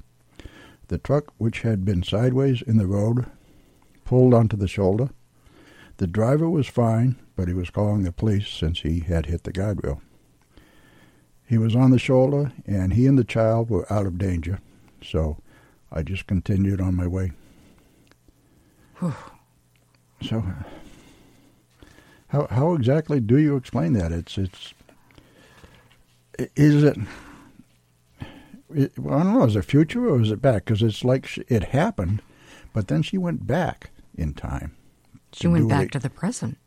The 0.89 0.99
truck, 0.99 1.33
which 1.39 1.63
had 1.63 1.85
been 1.85 2.03
sideways 2.03 2.63
in 2.63 2.77
the 2.77 2.87
road, 2.87 3.27
pulled 4.05 4.35
onto 4.35 4.57
the 4.57 4.69
shoulder. 4.69 5.11
The 5.97 6.07
driver 6.07 6.49
was 6.49 6.69
fine, 6.69 7.17
but 7.35 7.49
he 7.49 7.55
was 7.55 7.71
calling 7.71 8.05
the 8.05 8.13
police 8.13 8.49
since 8.49 8.81
he 8.81 9.01
had 9.01 9.27
hit 9.27 9.45
the 9.45 9.53
guardrail. 9.53 10.01
He 11.49 11.59
was 11.59 11.75
on 11.75 11.91
the 11.91 11.99
shoulder, 11.99 12.53
and 12.67 12.93
he 12.93 13.07
and 13.07 13.19
the 13.19 13.25
child 13.25 13.71
were 13.71 13.91
out 13.93 14.07
of 14.07 14.19
danger. 14.19 14.61
So 15.03 15.39
I 15.91 16.03
just 16.03 16.27
continued 16.27 16.81
on 16.81 16.95
my 16.95 17.07
way. 17.07 17.33
So, 20.23 20.45
how 22.29 22.47
how 22.51 22.75
exactly 22.75 23.21
do 23.21 23.39
you 23.39 23.57
explain 23.57 23.93
that? 23.95 24.12
It's 24.12 24.39
it's 24.39 24.75
is 26.55 26.83
it, 26.85 26.99
it 28.75 28.99
well, 28.99 29.19
I 29.19 29.23
don't 29.23 29.35
know. 29.35 29.45
Is 29.45 29.57
it 29.57 29.62
future 29.62 30.09
or 30.09 30.21
is 30.21 30.31
it 30.31 30.43
back? 30.43 30.64
Because 30.64 30.83
it's 30.83 31.05
like 31.05 31.27
she, 31.27 31.43
it 31.49 31.64
happened, 31.64 32.23
but 32.73 32.89
then 32.89 33.03
she 33.03 33.19
went 33.19 33.47
back 33.47 33.91
in 34.17 34.35
time. 34.35 34.77
She 35.33 35.47
went 35.47 35.69
back 35.69 35.87
it, 35.87 35.93
to 35.93 35.99
the 35.99 36.11
present 36.11 36.59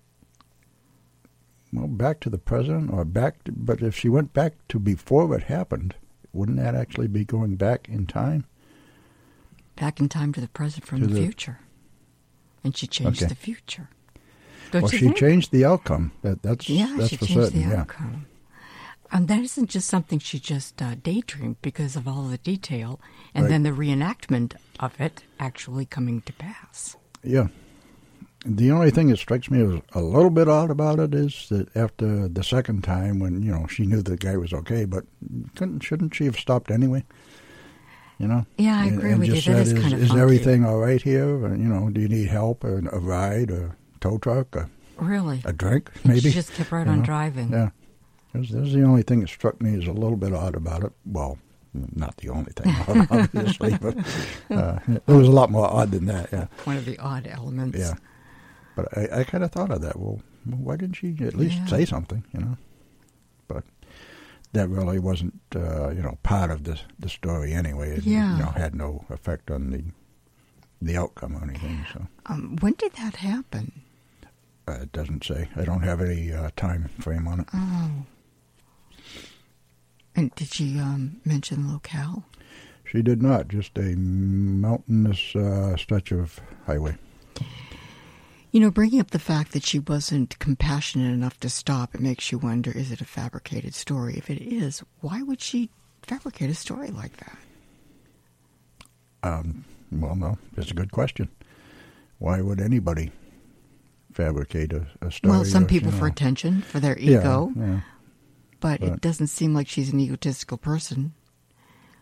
well, 1.72 1.88
back 1.88 2.20
to 2.22 2.30
the 2.30 2.38
present 2.38 2.91
or 2.91 3.06
back, 3.06 3.43
to, 3.43 3.52
but 3.52 3.82
if 3.82 3.95
she 3.95 4.10
went 4.10 4.34
back 4.34 4.54
to 4.70 4.80
before 4.80 5.36
it 5.36 5.43
happened, 5.43 5.95
wouldn't 6.34 6.58
that 6.58 6.76
actually 6.76 7.08
be 7.08 7.26
going 7.26 7.56
back 7.56 7.88
in 7.89 8.06
time? 8.06 8.45
Back 9.76 10.00
in 10.00 10.10
time 10.10 10.34
to 10.34 10.41
the 10.41 10.47
present 10.47 10.86
from 10.86 11.02
the, 11.02 11.08
the, 11.08 11.22
future. 11.22 11.60
And 12.64 12.76
she 12.76 12.88
changed 12.88 13.22
okay. 13.24 13.30
the 13.30 13.36
future. 13.36 13.89
Don't 14.72 14.84
well, 14.84 14.91
she 14.91 14.99
think? 14.99 15.18
changed 15.18 15.51
the 15.51 15.66
outcome. 15.66 16.12
That, 16.22 16.41
that's 16.43 16.70
yeah, 16.70 16.93
that's 16.97 17.10
she 17.10 17.16
for 17.18 17.26
changed 17.26 17.43
certain. 17.45 17.64
the 17.64 17.70
yeah. 17.70 17.82
outcome. 17.82 18.26
And 19.12 19.28
that 19.28 19.39
isn't 19.39 19.70
just 19.72 19.88
something 19.88 20.20
she 20.20 20.39
just 20.39 20.80
uh, 20.82 20.93
daydreamed 20.95 21.55
because 21.64 21.95
of 21.95 22.07
all 22.07 22.24
the 22.24 22.38
detail 22.38 22.99
and 23.34 23.45
Right. 23.45 23.49
then 23.49 23.64
the 23.64 23.72
reenactment 23.72 24.53
of 24.80 24.99
it 25.01 25.24
actually 25.39 25.86
coming 25.86 26.22
to 26.22 26.34
pass. 26.34 26.95
Yeah. 27.24 27.47
The 28.45 28.72
only 28.72 28.91
thing 28.91 29.07
that 29.10 29.18
strikes 29.18 29.49
me 29.49 29.62
as 29.64 29.82
a 29.93 30.01
little 30.01 30.30
bit 30.30 30.47
odd 30.47 30.70
about 30.70 30.99
it 30.99 31.14
is 31.14 31.47
that 31.49 31.76
after 31.76 32.28
the 32.30 32.43
second 32.43 32.84
time, 32.84 33.20
when 33.20 33.41
you 33.41 33.51
know 33.51 33.68
she 33.68 33.86
knew 33.86 34.01
the 34.01 34.16
guy 34.16 34.38
was 34.38 34.53
okay, 34.53 34.86
but 34.86 35.03
couldn't 35.55 35.82
shouldn't 35.82 36.16
she 36.16 36.26
have 36.26 36.38
stopped 36.38 36.72
anyway? 36.72 37.03
You 38.20 38.28
know. 38.28 38.45
Yeah, 38.57 38.78
I 38.80 38.86
And- 38.88 38.97
agree 38.97 39.11
and 39.11 39.20
with 39.20 39.30
you. 39.30 39.36
just 39.36 39.47
That 39.47 39.53
said, 39.53 39.61
is 39.67 39.72
is, 39.74 39.82
kind 39.82 39.93
of 39.93 40.01
is 40.03 40.07
funky. 40.09 40.22
everything 40.22 40.65
all 40.65 40.78
right 40.78 41.01
here? 41.01 41.26
Or, 41.28 41.49
you 41.55 41.63
know, 41.63 41.89
do 41.89 42.01
you 42.01 42.09
need 42.09 42.28
help 42.28 42.63
or 42.65 42.80
a 42.80 42.99
ride 42.99 43.49
or 43.49 43.78
tow 44.01 44.17
truck 44.17 44.55
or 44.57 44.70
Really? 44.99 45.41
a 45.45 45.53
drink? 45.53 45.89
And 46.03 46.13
Maybe. 46.13 46.20
She 46.22 46.32
just 46.32 46.51
kept 46.53 46.72
right 46.72 46.86
you 46.86 46.91
on 46.91 46.99
know? 46.99 47.05
driving. 47.05 47.49
Yeah. 47.51 47.70
That's, 48.34 48.49
that's 48.49 48.74
the 48.74 48.84
only 48.84 49.01
thing 49.03 49.22
that 49.22 49.30
struck 49.30 49.61
me 49.61 49.76
as 49.78 49.88
a 49.88 49.93
little 49.93 50.17
bit 50.17 50.34
odd 50.34 50.55
about 50.55 50.84
it. 50.84 50.91
Well, 51.05 51.39
not 51.95 52.17
the 52.17 52.30
only 52.30 52.51
thing, 52.51 52.76
obviously, 53.09 53.78
but 53.78 53.95
uh, 54.51 54.80
there 55.05 55.15
was 55.15 55.28
a 55.28 55.32
lot 55.32 55.49
more 55.49 55.72
odd 55.72 55.91
than 55.91 56.05
that. 56.07 56.30
Yeah. 56.34 56.47
One 56.65 56.76
of 56.78 56.86
the 56.86 56.97
odd 56.99 57.26
elements. 57.26 57.78
Yeah. 57.80 57.93
But 58.76 58.97
I, 58.97 59.20
I 59.20 59.24
kind 59.24 59.43
of 59.45 59.51
thought 59.51 59.72
of 59.72 59.82
that. 59.82 59.97
Well, 59.97 60.20
why 60.45 60.76
didn't 60.76 60.95
she 60.95 61.15
at 61.22 61.36
least 61.36 61.55
Yeah. 61.57 61.65
say 61.67 61.86
something, 61.86 62.24
you 62.34 62.39
know? 62.41 62.57
That 64.54 64.68
really 64.70 64.97
wasn't, 65.00 65.39
uh, 65.56 65.89
you 65.89 66.02
know, 66.02 66.18
part 66.24 66.50
of 66.52 66.64
the 66.64 66.80
the 67.00 67.10
story 67.10 67.54
anyway. 67.54 67.97
It, 67.97 68.04
Yeah. 68.04 68.38
You 68.38 68.43
know, 68.43 68.52
had 68.52 68.74
no 68.76 69.06
effect 69.10 69.52
on 69.52 69.70
the 69.72 69.84
the 70.82 70.97
outcome 70.97 71.36
or 71.36 71.43
anything. 71.43 71.86
So 71.93 72.08
Um, 72.26 72.58
when 72.62 72.74
did 72.74 72.93
that 72.93 73.18
happen? 73.18 73.82
uh, 74.68 74.80
it 74.84 74.91
doesn't 74.91 75.24
say. 75.24 75.50
I 75.56 75.64
don't 75.66 75.84
have 75.84 76.00
any 76.02 76.32
uh, 76.34 76.50
time 76.56 76.89
frame 77.00 77.28
on 77.28 77.39
it. 77.41 77.47
Oh. 77.54 78.06
And 80.16 80.34
did 80.36 80.54
she 80.54 80.80
um, 80.80 81.22
mention 81.26 81.72
locale? 81.72 82.24
She 82.86 83.02
did 83.02 83.22
not. 83.22 83.47
Just 83.47 83.78
a 83.78 83.95
mountainous 83.95 85.36
uh, 85.36 85.76
stretch 85.78 86.12
of 86.12 86.39
highway. 86.66 86.95
You 88.52 88.60
know, 88.60 88.72
bringing 88.72 89.00
up 89.00 89.12
the 89.12 89.20
fact 89.20 89.52
that 89.52 89.64
she 89.64 89.78
wasn't 89.80 90.39
compassionate 90.39 91.14
enough 91.14 91.39
to 91.41 91.50
stop, 91.50 91.93
it 91.93 92.02
makes 92.02 92.32
you 92.32 92.39
wonder 92.39 92.72
is 92.72 92.91
it 92.91 93.02
a 93.02 93.06
fabricated 93.06 93.76
story? 93.76 94.16
If 94.18 94.30
it 94.30 94.41
is, 94.41 94.84
why 95.02 95.22
would 95.22 95.41
she 95.41 95.70
fabricate 96.02 96.50
a 96.50 96.56
story 96.56 96.89
like 96.89 97.18
that? 97.18 97.38
Um, 99.22 99.66
well, 99.91 100.16
no, 100.16 100.38
that's 100.56 100.72
a 100.72 100.74
good 100.74 100.91
question. 100.91 101.30
Why 102.18 102.41
would 102.41 102.60
anybody 102.60 103.12
fabricate 104.14 104.74
a, 104.74 104.88
a 105.02 105.12
story? 105.12 105.32
well, 105.32 105.45
some 105.45 105.66
or, 105.66 105.68
people 105.68 105.91
you 105.91 105.97
for 105.97 106.08
attention, 106.08 106.62
for 106.62 106.80
their 106.80 106.97
ego, 106.97 107.52
yeah. 107.56 107.82
but, 108.60 108.82
it 108.82 109.02
doesn't 109.02 109.28
seem 109.28 109.54
like 109.54 109.68
she's 109.68 109.93
an 109.93 110.00
egotistical 110.00 110.58
person. 110.58 111.14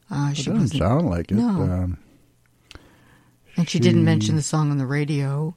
Uh, 0.09 0.29
It 0.31 0.37
she 0.37 0.49
doesn't 0.49 0.77
sound 0.77 1.09
like 1.09 1.31
it. 1.31 1.35
No. 1.35 1.49
Um, 1.49 1.97
and 3.57 3.67
she, 3.67 3.79
didn't 3.79 4.05
mention 4.05 4.35
the 4.35 4.43
song 4.43 4.71
on 4.71 4.77
the 4.77 4.85
radio. 4.85 5.55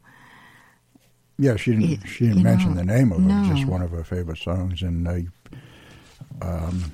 Yeah, 1.41 1.57
she 1.57 1.72
didn't. 1.72 1.91
It- 1.91 2.09
she 2.09 2.24
didn't 2.26 2.38
you 2.38 2.45
mention 2.45 2.70
know, 2.70 2.76
the 2.76 2.84
name 2.84 3.11
of 3.12 3.18
it. 3.20 3.30
It 3.30 3.41
was 3.49 3.59
just 3.59 3.66
one 3.68 3.82
of 3.82 3.91
her 3.91 4.05
favorite 4.05 4.38
songs, 4.38 4.82
and 4.82 5.09
I, 5.09 5.26
um, 6.43 6.93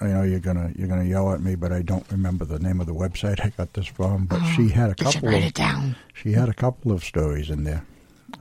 I 0.00 0.06
know 0.06 0.22
you're 0.22 0.40
gonna 0.40 0.72
you're 0.76 0.88
gonna 0.88 1.04
yell 1.04 1.32
at 1.32 1.40
me, 1.40 1.54
but 1.54 1.72
I 1.72 1.82
don't 1.82 2.08
remember 2.10 2.44
the 2.44 2.58
name 2.58 2.80
of 2.80 2.86
the 2.86 2.94
website 2.94 3.44
I 3.44 3.50
got 3.50 3.72
this 3.74 3.86
from. 3.86 4.26
But 4.26 4.40
Oh, 4.42 4.52
she 4.56 4.68
had 4.68 4.90
a 4.90 4.94
couple 4.94 5.28
write 5.28 5.38
of 5.42 5.44
it 5.48 5.54
down. 5.54 5.96
she 6.14 6.32
had 6.32 6.48
a 6.48 6.54
couple 6.54 6.92
of 6.92 7.04
stories 7.04 7.50
in 7.50 7.64
there. 7.64 7.84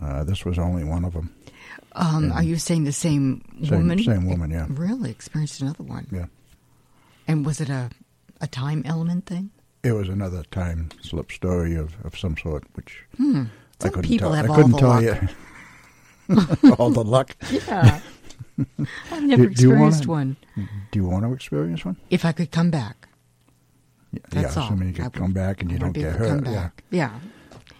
Uh, 0.01 0.23
this 0.23 0.45
was 0.45 0.57
only 0.59 0.83
one 0.83 1.05
of 1.05 1.13
them. 1.13 1.31
Um. 1.93 2.31
Are 2.31 2.43
you 2.43 2.57
saying 2.57 2.83
the 2.83 2.91
same, 2.91 3.41
Same- 3.63 3.79
woman? 3.79 4.03
same 4.03 4.25
woman, 4.27 4.51
yeah. 4.51 4.67
Really 4.69 5.09
experienced 5.09 5.61
another 5.61 5.83
one. 5.83 6.05
Yeah, 6.11 6.25
And 7.27 7.45
was 7.45 7.59
it 7.61 7.69
a 7.69 7.89
a 8.39 8.45
time 8.47 8.83
element 8.85 9.25
thing? 9.25 9.49
it 9.83 9.93
was 9.93 10.09
another 10.09 10.43
time 10.51 10.89
slip 11.01 11.31
story 11.31 11.75
of, 11.75 11.95
of 12.03 12.17
some 12.17 12.35
sort, 12.37 12.65
which 12.75 13.03
Hmm. 13.15 13.45
I 13.81 13.89
couldn't 13.89 14.03
people 14.03 14.29
tell. 14.29 14.35
have 14.35 14.45
I 14.45 14.49
all 14.49 14.55
couldn't 14.55 14.71
the 14.71 14.77
tell 14.77 14.89
luck. 14.89 15.03
you 16.65 16.75
all 16.79 16.89
the 16.89 17.03
luck. 17.03 17.35
Yeah. 17.51 18.01
I've 19.11 19.23
never 19.23 19.45
Do- 19.45 19.53
do 19.53 19.69
wanna- 19.69 19.81
experienced 19.85 20.07
one. 20.07 20.35
Do 20.55 20.99
you 20.99 21.05
want 21.05 21.23
to 21.25 21.31
experience 21.33 21.85
one? 21.85 21.95
If 22.09 22.25
I 22.25 22.31
could 22.31 22.51
come 22.51 22.71
back, 22.71 23.07
Yeah, 24.11 24.21
that's 24.31 24.55
yeah, 24.55 24.61
all. 24.63 24.67
assuming 24.69 24.87
you 24.89 24.93
I 24.93 24.95
can 24.95 25.03
would- 25.05 25.13
come 25.13 25.33
back 25.33 25.61
and 25.61 25.71
you 25.71 25.77
don't 25.77 25.91
get 25.91 26.17
come 26.17 26.43
hurt. 26.43 26.47
Yeah. 26.47 26.69
Yeah. 26.89 27.11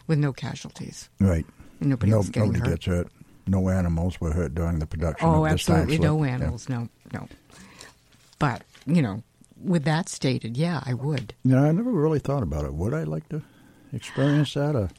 With 0.06 0.20
no 0.20 0.34
casualties. 0.34 1.10
right. 1.20 1.46
Nobody 1.80 2.12
No, 2.12 2.22
getting 2.24 2.42
nobody 2.54 2.60
hurt. 2.60 2.70
gets 2.70 2.86
hurt. 2.86 3.08
No 3.48 3.70
animals 3.70 4.20
were 4.22 4.34
hurt 4.34 4.54
during 4.56 4.80
the 4.80 4.86
production 4.86 5.28
Oh, 5.28 5.46
of 5.46 5.52
this 5.52 5.68
absolutely 5.68 5.98
no 6.00 6.24
Yeah. 6.24 6.32
animals. 6.34 6.70
No, 6.70 6.90
no. 7.14 7.28
But, 8.40 8.64
you 8.86 9.02
know, 9.02 9.24
with 9.60 9.84
that 9.86 10.10
stated, 10.10 10.58
yeah, 10.58 10.82
I 10.86 10.94
would. 10.94 11.34
Yeah, 11.44 11.64
I 11.64 11.72
never 11.72 11.92
really 11.92 12.20
thought 12.20 12.44
about 12.44 12.66
it. 12.66 12.74
Would 12.74 12.94
I 12.94 13.04
like 13.04 13.28
to 13.30 13.42
experience 13.94 14.54
that? 14.54 14.76
Or, 14.76 14.90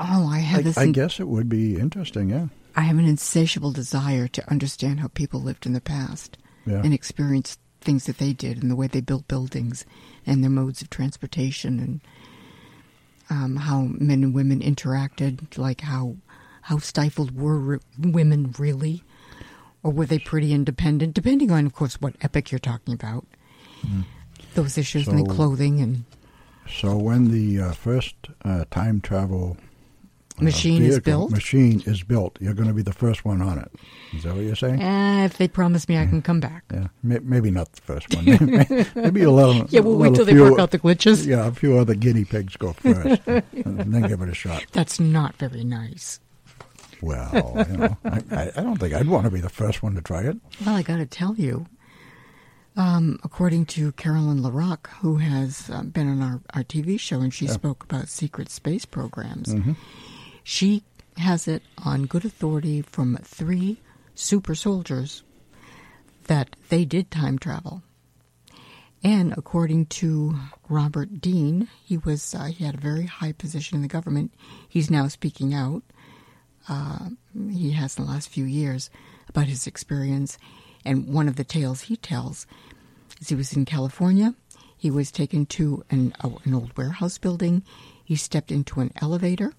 Oh, 0.00 0.28
I 0.28 0.36
I, 0.36 0.38
have 0.38 0.64
this. 0.64 0.78
I 0.78 0.84
in- 0.84 0.92
guess 0.92 1.20
it 1.20 1.28
would 1.28 1.48
be 1.48 1.78
interesting. 1.78 2.30
Yeah, 2.30 2.46
I 2.74 2.82
have 2.82 2.98
an 2.98 3.04
insatiable 3.04 3.72
desire 3.72 4.26
to 4.28 4.50
understand 4.50 5.00
how 5.00 5.08
people 5.08 5.40
lived 5.40 5.66
in 5.66 5.74
the 5.74 5.80
past 5.80 6.38
yeah. 6.66 6.80
and 6.82 6.94
experience 6.94 7.58
things 7.80 8.06
that 8.06 8.18
they 8.18 8.32
did 8.32 8.62
and 8.62 8.70
the 8.70 8.76
way 8.76 8.86
they 8.86 9.00
built 9.00 9.28
buildings 9.28 9.84
and 10.26 10.42
their 10.42 10.50
modes 10.50 10.82
of 10.82 10.90
transportation 10.90 11.78
and 11.78 12.00
um, 13.30 13.56
how 13.56 13.82
men 13.82 14.22
and 14.24 14.34
women 14.34 14.60
interacted, 14.60 15.56
like 15.56 15.82
how 15.82 16.16
how 16.62 16.78
stifled 16.78 17.36
were 17.36 17.58
re- 17.58 17.78
women 17.98 18.54
really, 18.58 19.02
or 19.82 19.92
were 19.92 20.06
they 20.06 20.18
pretty 20.18 20.52
independent? 20.52 21.14
Depending 21.14 21.50
on, 21.50 21.66
of 21.66 21.74
course, 21.74 22.00
what 22.00 22.14
epic 22.22 22.50
you're 22.50 22.58
talking 22.58 22.94
about. 22.94 23.26
Those 24.54 24.76
issues 24.76 25.08
and 25.08 25.18
the 25.18 25.32
clothing 25.32 25.80
and 25.80 26.04
So 26.68 26.96
when 26.96 27.30
the 27.30 27.60
uh, 27.60 27.72
first 27.72 28.14
uh, 28.44 28.64
time 28.70 29.00
travel 29.00 29.56
Machine 30.40 30.82
is 30.82 31.00
built? 31.00 31.30
machine 31.30 31.82
is 31.86 32.02
built, 32.02 32.36
you're 32.40 32.54
going 32.54 32.68
to 32.68 32.74
be 32.74 32.82
the 32.82 32.92
first 32.92 33.24
one 33.24 33.40
on 33.42 33.58
it. 33.58 33.70
Is 34.14 34.24
that 34.24 34.34
what 34.34 34.44
you're 34.44 34.56
saying? 34.56 34.80
eh, 34.82 35.24
if 35.24 35.36
they 35.38 35.48
promise 35.48 35.88
me 35.88 35.98
I 35.98 36.06
can 36.06 36.22
come 36.22 36.40
back. 36.40 36.64
Yeah, 36.72 36.88
maybe 37.02 37.50
not 37.50 37.72
the 37.72 37.80
first 37.82 38.14
one. 38.14 38.24
Maybe, 38.94 39.22
a 39.22 39.30
little. 39.30 39.66
Yeah, 39.68 39.80
we'll 39.80 39.96
wait 39.96 40.14
till 40.14 40.24
they 40.24 40.38
work 40.38 40.58
out 40.58 40.70
the 40.70 40.78
glitches. 40.78 41.26
Yeah, 41.26 41.46
a 41.46 41.52
few 41.52 41.76
other 41.78 41.94
guinea 41.94 42.24
pigs 42.24 42.56
go 42.56 42.72
first, 42.74 43.22
and 43.26 43.44
then 43.94 44.02
give 44.02 44.20
it 44.22 44.28
a 44.28 44.34
shot. 44.34 44.64
That's 44.72 44.98
not 45.00 45.36
very 45.36 45.64
nice. 45.64 46.20
Well, 47.02 47.66
you 47.70 47.76
know, 47.78 47.96
I, 48.04 48.50
I, 48.56 48.62
don't 48.62 48.76
think 48.76 48.92
I'd 48.92 49.08
want 49.08 49.24
to 49.24 49.30
be 49.30 49.40
the 49.40 49.48
first 49.48 49.82
one 49.82 49.94
to 49.94 50.02
try 50.02 50.22
it. 50.22 50.36
Well, 50.66 50.74
I 50.74 50.82
got 50.82 50.96
to 50.98 51.06
tell 51.06 51.34
you, 51.34 51.66
um, 52.76 53.18
according 53.24 53.66
to 53.66 53.92
Carolyn 53.92 54.42
LaRock, 54.42 54.86
who 55.00 55.16
has 55.16 55.70
uh, 55.70 55.82
been 55.82 56.08
on 56.08 56.20
our, 56.22 56.40
our 56.52 56.62
TV 56.62 57.00
show 57.00 57.20
and 57.20 57.32
she 57.32 57.46
Yeah. 57.46 57.52
spoke 57.52 57.84
about 57.84 58.08
secret 58.08 58.50
space 58.50 58.84
programs, 58.84 59.48
Mhm. 59.54 59.76
She 60.50 60.82
has 61.16 61.46
it 61.46 61.62
on 61.84 62.06
good 62.06 62.24
authority 62.24 62.82
from 62.82 63.16
three 63.22 63.78
super 64.16 64.56
soldiers 64.56 65.22
that 66.24 66.56
they 66.70 66.84
did 66.84 67.08
time 67.08 67.38
travel. 67.38 67.84
And 69.00 69.32
according 69.34 69.86
to 69.86 70.34
Robert 70.68 71.20
Dean, 71.20 71.68
he 71.84 71.98
was 71.98 72.34
uh, 72.34 72.46
he 72.46 72.64
had 72.64 72.74
a 72.74 72.80
very 72.80 73.06
high 73.06 73.30
position 73.30 73.76
in 73.76 73.82
the 73.82 73.86
government. 73.88 74.34
He's 74.68 74.90
now 74.90 75.06
speaking 75.06 75.54
out. 75.54 75.84
Uh, 76.68 77.10
he 77.52 77.70
has 77.70 77.96
in 77.96 78.04
the 78.04 78.10
last 78.10 78.28
few 78.28 78.44
years 78.44 78.90
about 79.28 79.46
his 79.46 79.68
experience. 79.68 80.36
And 80.84 81.14
one 81.14 81.28
of 81.28 81.36
the 81.36 81.44
tales 81.44 81.82
he 81.82 81.96
tells 81.96 82.48
is 83.20 83.28
he 83.28 83.36
was 83.36 83.52
in 83.52 83.66
California. 83.66 84.34
He 84.76 84.90
was 84.90 85.12
taken 85.12 85.46
to 85.46 85.84
an, 85.90 86.12
a, 86.24 86.28
an 86.42 86.54
old 86.54 86.76
warehouse 86.76 87.18
building. 87.18 87.62
He 88.04 88.16
stepped 88.16 88.50
into 88.50 88.80
an 88.80 88.90
elevator, 89.00 89.54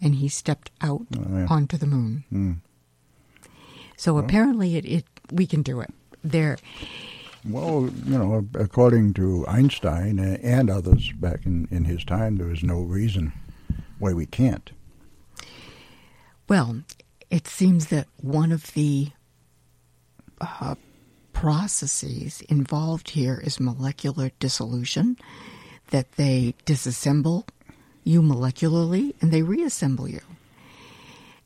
and 0.00 0.14
he 0.16 0.28
stepped 0.28 0.70
out 0.80 1.02
Oh, 1.16 1.24
yeah. 1.30 1.46
onto 1.48 1.76
the 1.76 1.86
moon. 1.86 2.24
Hmm. 2.30 2.52
So 3.96 4.16
apparently, 4.18 4.76
it, 4.76 4.84
it 4.86 5.04
we 5.30 5.46
can 5.46 5.62
do 5.62 5.80
it. 5.80 5.90
There, 6.24 6.56
Well, 7.44 7.90
you 8.06 8.18
know, 8.18 8.46
according 8.54 9.14
to 9.14 9.46
Einstein 9.46 10.18
and 10.18 10.68
others 10.70 11.12
back 11.12 11.44
in, 11.46 11.68
in 11.70 11.84
his 11.84 12.04
time, 12.04 12.36
there 12.36 12.46
was 12.48 12.62
no 12.62 12.80
reason 12.80 13.32
why 13.98 14.12
we 14.14 14.26
can't. 14.26 14.70
Well, 16.48 16.82
it 17.30 17.46
seems 17.46 17.86
that 17.88 18.06
one 18.16 18.52
of 18.52 18.72
the 18.74 19.08
uh, 20.40 20.74
processes 21.32 22.40
involved 22.48 23.10
here 23.10 23.40
is 23.42 23.60
molecular 23.60 24.30
dissolution, 24.40 25.16
that 25.90 26.12
they 26.12 26.54
disassemble 26.66 27.46
you 28.10 28.20
molecularly 28.22 29.14
and 29.20 29.32
they 29.32 29.42
reassemble 29.42 30.08
you. 30.08 30.20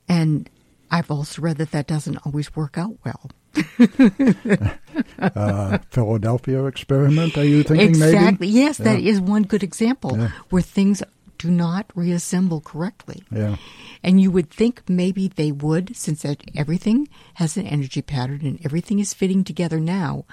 And 0.08 0.48
I've 0.90 1.10
also 1.10 1.42
read 1.42 1.58
that 1.58 1.70
that 1.72 1.86
doesn't 1.86 2.18
always 2.24 2.54
work 2.56 2.78
out 2.78 2.96
well. 3.04 3.30
Uh, 5.18 5.78
Philadelphia 5.90 6.64
experiment, 6.66 7.36
are 7.38 7.44
you 7.44 7.62
thinking 7.62 7.98
maybe 7.98 8.16
exactly. 8.16 8.46
maybe? 8.46 8.48
Yes, 8.48 8.78
that 8.78 9.02
Yeah. 9.02 9.10
is 9.12 9.20
one 9.20 9.42
good 9.42 9.62
example 9.62 10.16
Yeah. 10.18 10.30
where 10.50 10.62
things 10.62 11.02
do 11.38 11.50
not 11.50 11.90
reassemble 11.94 12.60
correctly. 12.60 13.22
Yeah. 13.30 13.56
And 14.02 14.20
you 14.20 14.30
would 14.30 14.50
think 14.50 14.82
maybe 14.88 15.28
they 15.28 15.50
would, 15.50 15.96
since 15.96 16.22
that 16.22 16.42
everything 16.54 17.08
has 17.34 17.56
an 17.56 17.66
energy 17.66 18.02
pattern 18.02 18.40
and 18.42 18.58
everything 18.64 18.98
is 18.98 19.14
fitting 19.14 19.44
together 19.44 19.80
now. 19.80 20.24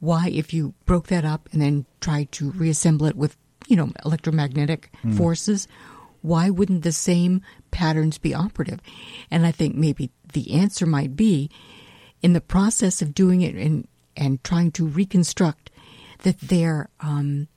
Why, 0.00 0.28
if 0.28 0.52
you 0.54 0.74
broke 0.86 1.08
that 1.08 1.24
up 1.24 1.48
and 1.52 1.60
then 1.62 1.86
tried 2.00 2.32
to 2.32 2.50
reassemble 2.52 3.06
it 3.06 3.16
with, 3.16 3.36
you 3.68 3.76
know, 3.76 3.92
electromagnetic 4.04 4.92
forces, 5.16 5.68
why 6.22 6.48
wouldn't 6.50 6.82
the 6.82 6.92
same 6.92 7.42
patterns 7.70 8.18
be 8.18 8.34
operative? 8.34 8.80
And 9.30 9.46
I 9.46 9.50
think 9.50 9.74
maybe 9.74 10.10
the 10.32 10.54
answer 10.54 10.86
might 10.86 11.16
be 11.16 11.50
in 12.22 12.32
the 12.32 12.40
process 12.40 13.02
of 13.02 13.14
doing 13.14 13.42
it 13.42 13.54
and, 13.54 13.86
and 14.16 14.42
trying 14.42 14.72
to 14.72 14.86
reconstruct 14.86 15.70
that 16.22 16.40
they're, 16.40 16.88
um, 17.00 17.48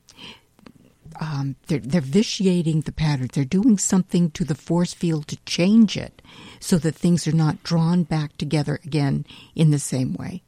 um, 1.22 1.56
they're, 1.68 1.80
they're 1.80 2.02
vitiating 2.02 2.82
the 2.82 2.92
patterns. 2.92 3.32
They're 3.34 3.46
doing 3.46 3.78
something 3.78 4.32
to 4.32 4.44
the 4.44 4.56
force 4.56 4.94
field 4.94 5.28
to 5.28 5.38
change 5.46 5.96
it 5.96 6.22
so 6.60 6.78
that 6.80 6.96
things 6.96 7.26
are 7.28 7.36
not 7.36 7.64
drawn 7.64 8.04
back 8.04 8.36
together 8.38 8.80
again 8.84 9.26
in 9.56 9.72
the 9.72 9.80
same 9.80 10.14
way. 10.14 10.44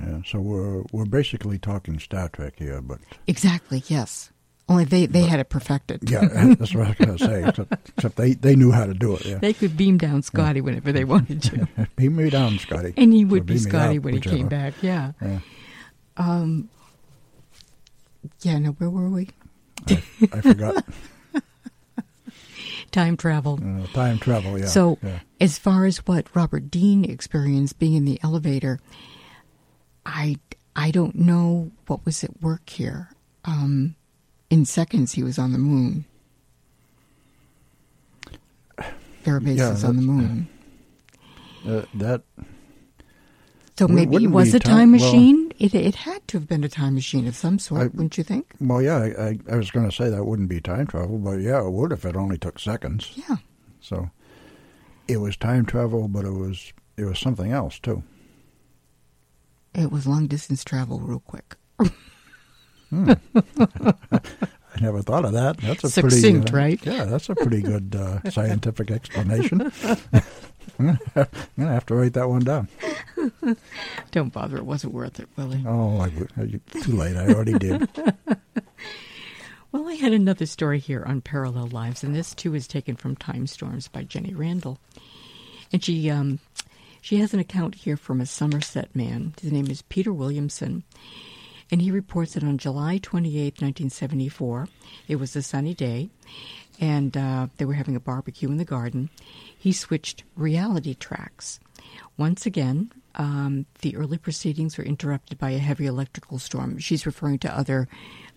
Yeah. 0.00 0.18
So 0.26 0.40
we're 0.40 0.82
we're 0.92 1.04
basically 1.06 1.58
talking 1.58 1.98
Star 1.98 2.28
Trek 2.28 2.54
here, 2.58 2.80
but 2.80 2.98
Exactly, 3.26 3.82
yes. 3.86 4.30
Only 4.68 4.84
they, 4.84 5.06
they 5.06 5.22
had 5.22 5.40
it 5.40 5.48
perfected. 5.50 6.08
yeah, 6.08 6.20
that's 6.58 6.72
what 6.74 6.86
I 6.86 6.88
was 6.90 6.96
going 6.96 7.18
to 7.18 7.24
say. 7.24 7.44
Except, 7.48 7.90
except 7.96 8.16
they 8.16 8.34
they 8.34 8.54
knew 8.54 8.70
how 8.70 8.86
to 8.86 8.94
do 8.94 9.14
it. 9.16 9.24
Yeah. 9.26 9.38
They 9.38 9.52
could 9.52 9.76
beam 9.76 9.98
down 9.98 10.22
Scotty 10.22 10.60
whenever 10.60 10.92
they 10.92 11.04
wanted 11.04 11.42
to. 11.42 11.68
Beam 11.96 12.16
me 12.16 12.30
down, 12.30 12.58
Scotty. 12.58 12.94
And 12.96 13.12
he 13.12 13.24
Or 13.24 13.28
would 13.28 13.46
be 13.46 13.58
Scotty 13.58 13.98
up, 13.98 14.04
when 14.04 14.14
he 14.14 14.20
came 14.20 14.48
back, 14.48 14.74
yeah. 14.80 15.12
Yeah. 15.20 15.40
Um, 16.16 16.68
yeah, 18.42 18.58
no, 18.58 18.70
where 18.72 18.88
were 18.88 19.08
we? 19.10 19.28
I 19.88 20.40
forgot. 20.40 20.84
Time 22.92 23.16
travel. 23.16 23.58
Uh, 23.62 23.86
time 23.94 24.18
travel. 24.18 24.58
Yeah. 24.58 24.66
So, 24.66 24.98
yeah. 25.02 25.20
as 25.40 25.58
far 25.58 25.86
as 25.86 25.98
what 26.06 26.26
Robert 26.36 26.70
Dean 26.70 27.04
experienced 27.04 27.78
being 27.78 27.94
in 27.94 28.04
the 28.04 28.20
elevator, 28.22 28.80
I 30.06 30.36
I 30.74 30.90
don't 30.90 31.14
know 31.16 31.70
what 31.86 32.04
was 32.04 32.24
at 32.24 32.40
work 32.42 32.68
here. 32.70 33.08
Um, 33.44 33.94
in 34.50 34.64
seconds, 34.64 35.12
he 35.12 35.22
was 35.22 35.38
on 35.38 35.52
the 35.52 35.58
moon. 35.58 36.04
There 39.24 39.36
are 39.36 39.40
bases 39.40 39.82
Yeah, 39.82 39.88
on 39.88 39.96
the 39.96 40.02
moon. 40.02 40.48
Uh, 41.66 41.82
that 41.94 42.22
So 43.78 43.86
maybe 43.86 44.24
it 44.24 44.28
was 44.30 44.52
a 44.52 44.58
ti- 44.58 44.68
time 44.68 44.92
well- 44.92 45.00
machine. 45.00 45.52
it 45.58 45.74
it 45.74 45.94
had 45.94 46.26
to 46.28 46.38
have 46.38 46.48
been 46.48 46.64
a 46.64 46.68
time 46.68 46.94
machine 46.94 47.26
of 47.28 47.36
some 47.36 47.58
sort, 47.58 47.80
I- 47.82 47.84
wouldn't 47.86 48.18
you 48.18 48.24
think? 48.24 48.52
well, 48.60 48.82
yeah. 48.82 48.96
I, 48.98 49.06
I, 49.28 49.38
I 49.52 49.56
was 49.56 49.70
going 49.70 49.88
to 49.88 49.94
say 49.94 50.10
that 50.10 50.24
wouldn't 50.24 50.48
be 50.48 50.60
time 50.60 50.86
travel, 50.88 51.18
but 51.18 51.38
yeah, 51.40 51.60
it 51.64 51.70
would 51.70 51.92
if 51.92 52.04
it 52.04 52.16
only 52.16 52.36
took 52.38 52.58
seconds. 52.58 53.12
Yeah. 53.14 53.36
So 53.80 54.10
it 55.06 55.18
was 55.18 55.36
time 55.36 55.64
travel, 55.66 56.08
but 56.08 56.24
it 56.24 56.32
was 56.32 56.72
it 56.96 57.04
was 57.04 57.18
something 57.20 57.52
else 57.52 57.78
too. 57.78 58.02
It 59.74 59.90
was 59.90 60.06
long 60.06 60.26
distance 60.26 60.64
travel, 60.64 61.00
real 61.00 61.20
quick. 61.20 61.56
I 62.92 63.16
never 64.80 65.02
thought 65.02 65.24
of 65.24 65.32
that. 65.32 65.56
That's 65.58 65.84
a 65.84 65.90
Succinct, 65.90 66.50
pretty, 66.50 66.56
uh, 66.56 66.66
right? 66.66 66.86
Yeah, 66.86 67.04
that's 67.04 67.28
a 67.28 67.34
pretty 67.34 67.62
good 67.62 67.96
uh, 67.96 68.20
scientific 68.30 68.90
explanation. 68.90 69.72
I'm 70.78 70.98
going 71.08 71.28
to 71.58 71.66
have 71.66 71.86
to 71.86 71.94
write 71.94 72.12
that 72.14 72.28
one 72.28 72.44
down. 72.44 72.68
Don't 74.10 74.32
bother; 74.32 74.56
it 74.56 74.66
wasn't 74.66 74.92
worth 74.94 75.20
it, 75.20 75.28
Willie. 75.36 75.64
Oh, 75.66 76.00
I, 76.00 76.10
too 76.80 76.92
late. 76.92 77.16
I 77.16 77.28
already 77.28 77.58
did. 77.58 77.88
Well, 79.72 79.88
I 79.88 79.94
had 79.94 80.12
another 80.12 80.44
story 80.44 80.78
here 80.78 81.02
on 81.06 81.22
Parallel 81.22 81.68
Lives, 81.68 82.04
and 82.04 82.14
this 82.14 82.34
too 82.34 82.54
is 82.54 82.66
taken 82.66 82.94
from 82.94 83.16
Time 83.16 83.46
Storms 83.46 83.88
by 83.88 84.02
Jenny 84.02 84.34
Randles. 84.34 84.76
And 85.72 85.82
she 85.82 86.10
um, 86.10 86.40
she 87.02 87.18
has 87.18 87.34
an 87.34 87.40
account 87.40 87.74
here 87.74 87.96
from 87.96 88.20
a 88.20 88.26
Somerset 88.26 88.94
man. 88.94 89.34
His 89.42 89.50
name 89.50 89.66
is 89.66 89.82
Peter 89.82 90.12
Williamson. 90.12 90.84
And 91.70 91.82
he 91.82 91.90
reports 91.90 92.34
that 92.34 92.44
on 92.44 92.58
July 92.58 92.98
28, 93.02 93.60
1974, 93.60 94.68
it 95.08 95.16
was 95.16 95.34
a 95.34 95.42
sunny 95.42 95.74
day, 95.74 96.10
and 96.80 97.16
uh, 97.16 97.48
they 97.56 97.64
were 97.64 97.72
having 97.74 97.96
a 97.96 98.00
barbecue 98.00 98.48
in 98.48 98.58
the 98.58 98.64
garden. 98.64 99.10
He 99.58 99.72
switched 99.72 100.22
reality 100.36 100.94
tracks. 100.94 101.58
Once 102.16 102.46
again, 102.46 102.92
um, 103.16 103.66
the 103.80 103.96
early 103.96 104.18
proceedings 104.18 104.78
were 104.78 104.84
interrupted 104.84 105.38
by 105.38 105.50
a 105.50 105.58
heavy 105.58 105.86
electrical 105.86 106.38
storm. 106.38 106.78
She's 106.78 107.04
referring 107.04 107.40
to 107.40 107.56
other 107.56 107.88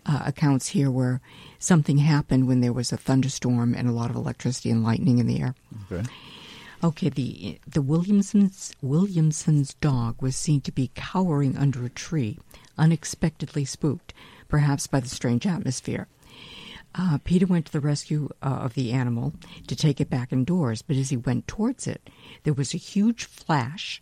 uh, 0.07 0.24
accounts 0.26 0.70
here 0.70 0.89
where 0.89 1.22
something 1.59 1.99
happened 1.99 2.47
when 2.47 2.61
there 2.61 2.74
was 2.74 2.91
a 2.91 2.97
thunderstorm 2.97 3.76
and 3.76 3.88
a 3.88 3.93
lot 3.93 4.09
of 4.09 4.16
electricity 4.16 4.72
and 4.72 4.84
lightning 4.84 5.20
in 5.20 5.28
the 5.28 5.41
air. 5.41 5.55
Okay. 5.91 6.09
Okay, 6.84 7.10
the 7.10 7.60
the 7.68 7.82
Williamsons 7.82 8.74
Williamson's 8.82 9.74
dog 9.76 10.22
was 10.22 10.36
seen 10.36 10.62
to 10.62 10.72
be 10.72 10.92
cowering 10.94 11.58
under 11.58 11.84
a 11.86 11.90
tree, 11.90 12.38
unexpectedly 12.78 13.66
spooked, 13.66 14.14
perhaps 14.48 14.88
by 14.88 15.00
the 15.00 15.10
strange 15.10 15.48
atmosphere. 15.48 16.08
Uh, 16.94 17.18
Peter 17.24 17.46
went 17.46 17.66
to 17.66 17.72
the 17.72 17.82
rescue 17.82 18.30
uh, 18.42 18.48
of 18.48 18.74
the 18.74 18.92
animal 18.94 19.34
to 19.68 19.76
take 19.76 20.00
it 20.00 20.10
back 20.10 20.32
indoors, 20.32 20.82
but 20.82 20.96
as 20.96 21.10
he 21.10 21.18
went 21.18 21.48
towards 21.48 21.88
it, 21.88 22.10
there 22.44 22.54
was 22.54 22.74
a 22.74 22.78
huge 22.78 23.26
flash, 23.26 24.02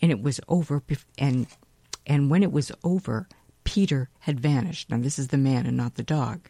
and 0.00 0.10
it 0.10 0.22
was 0.22 0.40
over. 0.48 0.80
Bef- 0.80 1.04
and 1.18 1.46
and 2.06 2.30
when 2.30 2.42
it 2.42 2.52
was 2.52 2.72
over, 2.84 3.28
Peter 3.64 4.08
had 4.20 4.40
vanished. 4.40 4.90
Now 4.90 4.98
this 4.98 5.18
is 5.18 5.28
the 5.28 5.38
man 5.38 5.66
and 5.66 5.76
not 5.76 5.96
the 5.96 6.02
dog. 6.02 6.48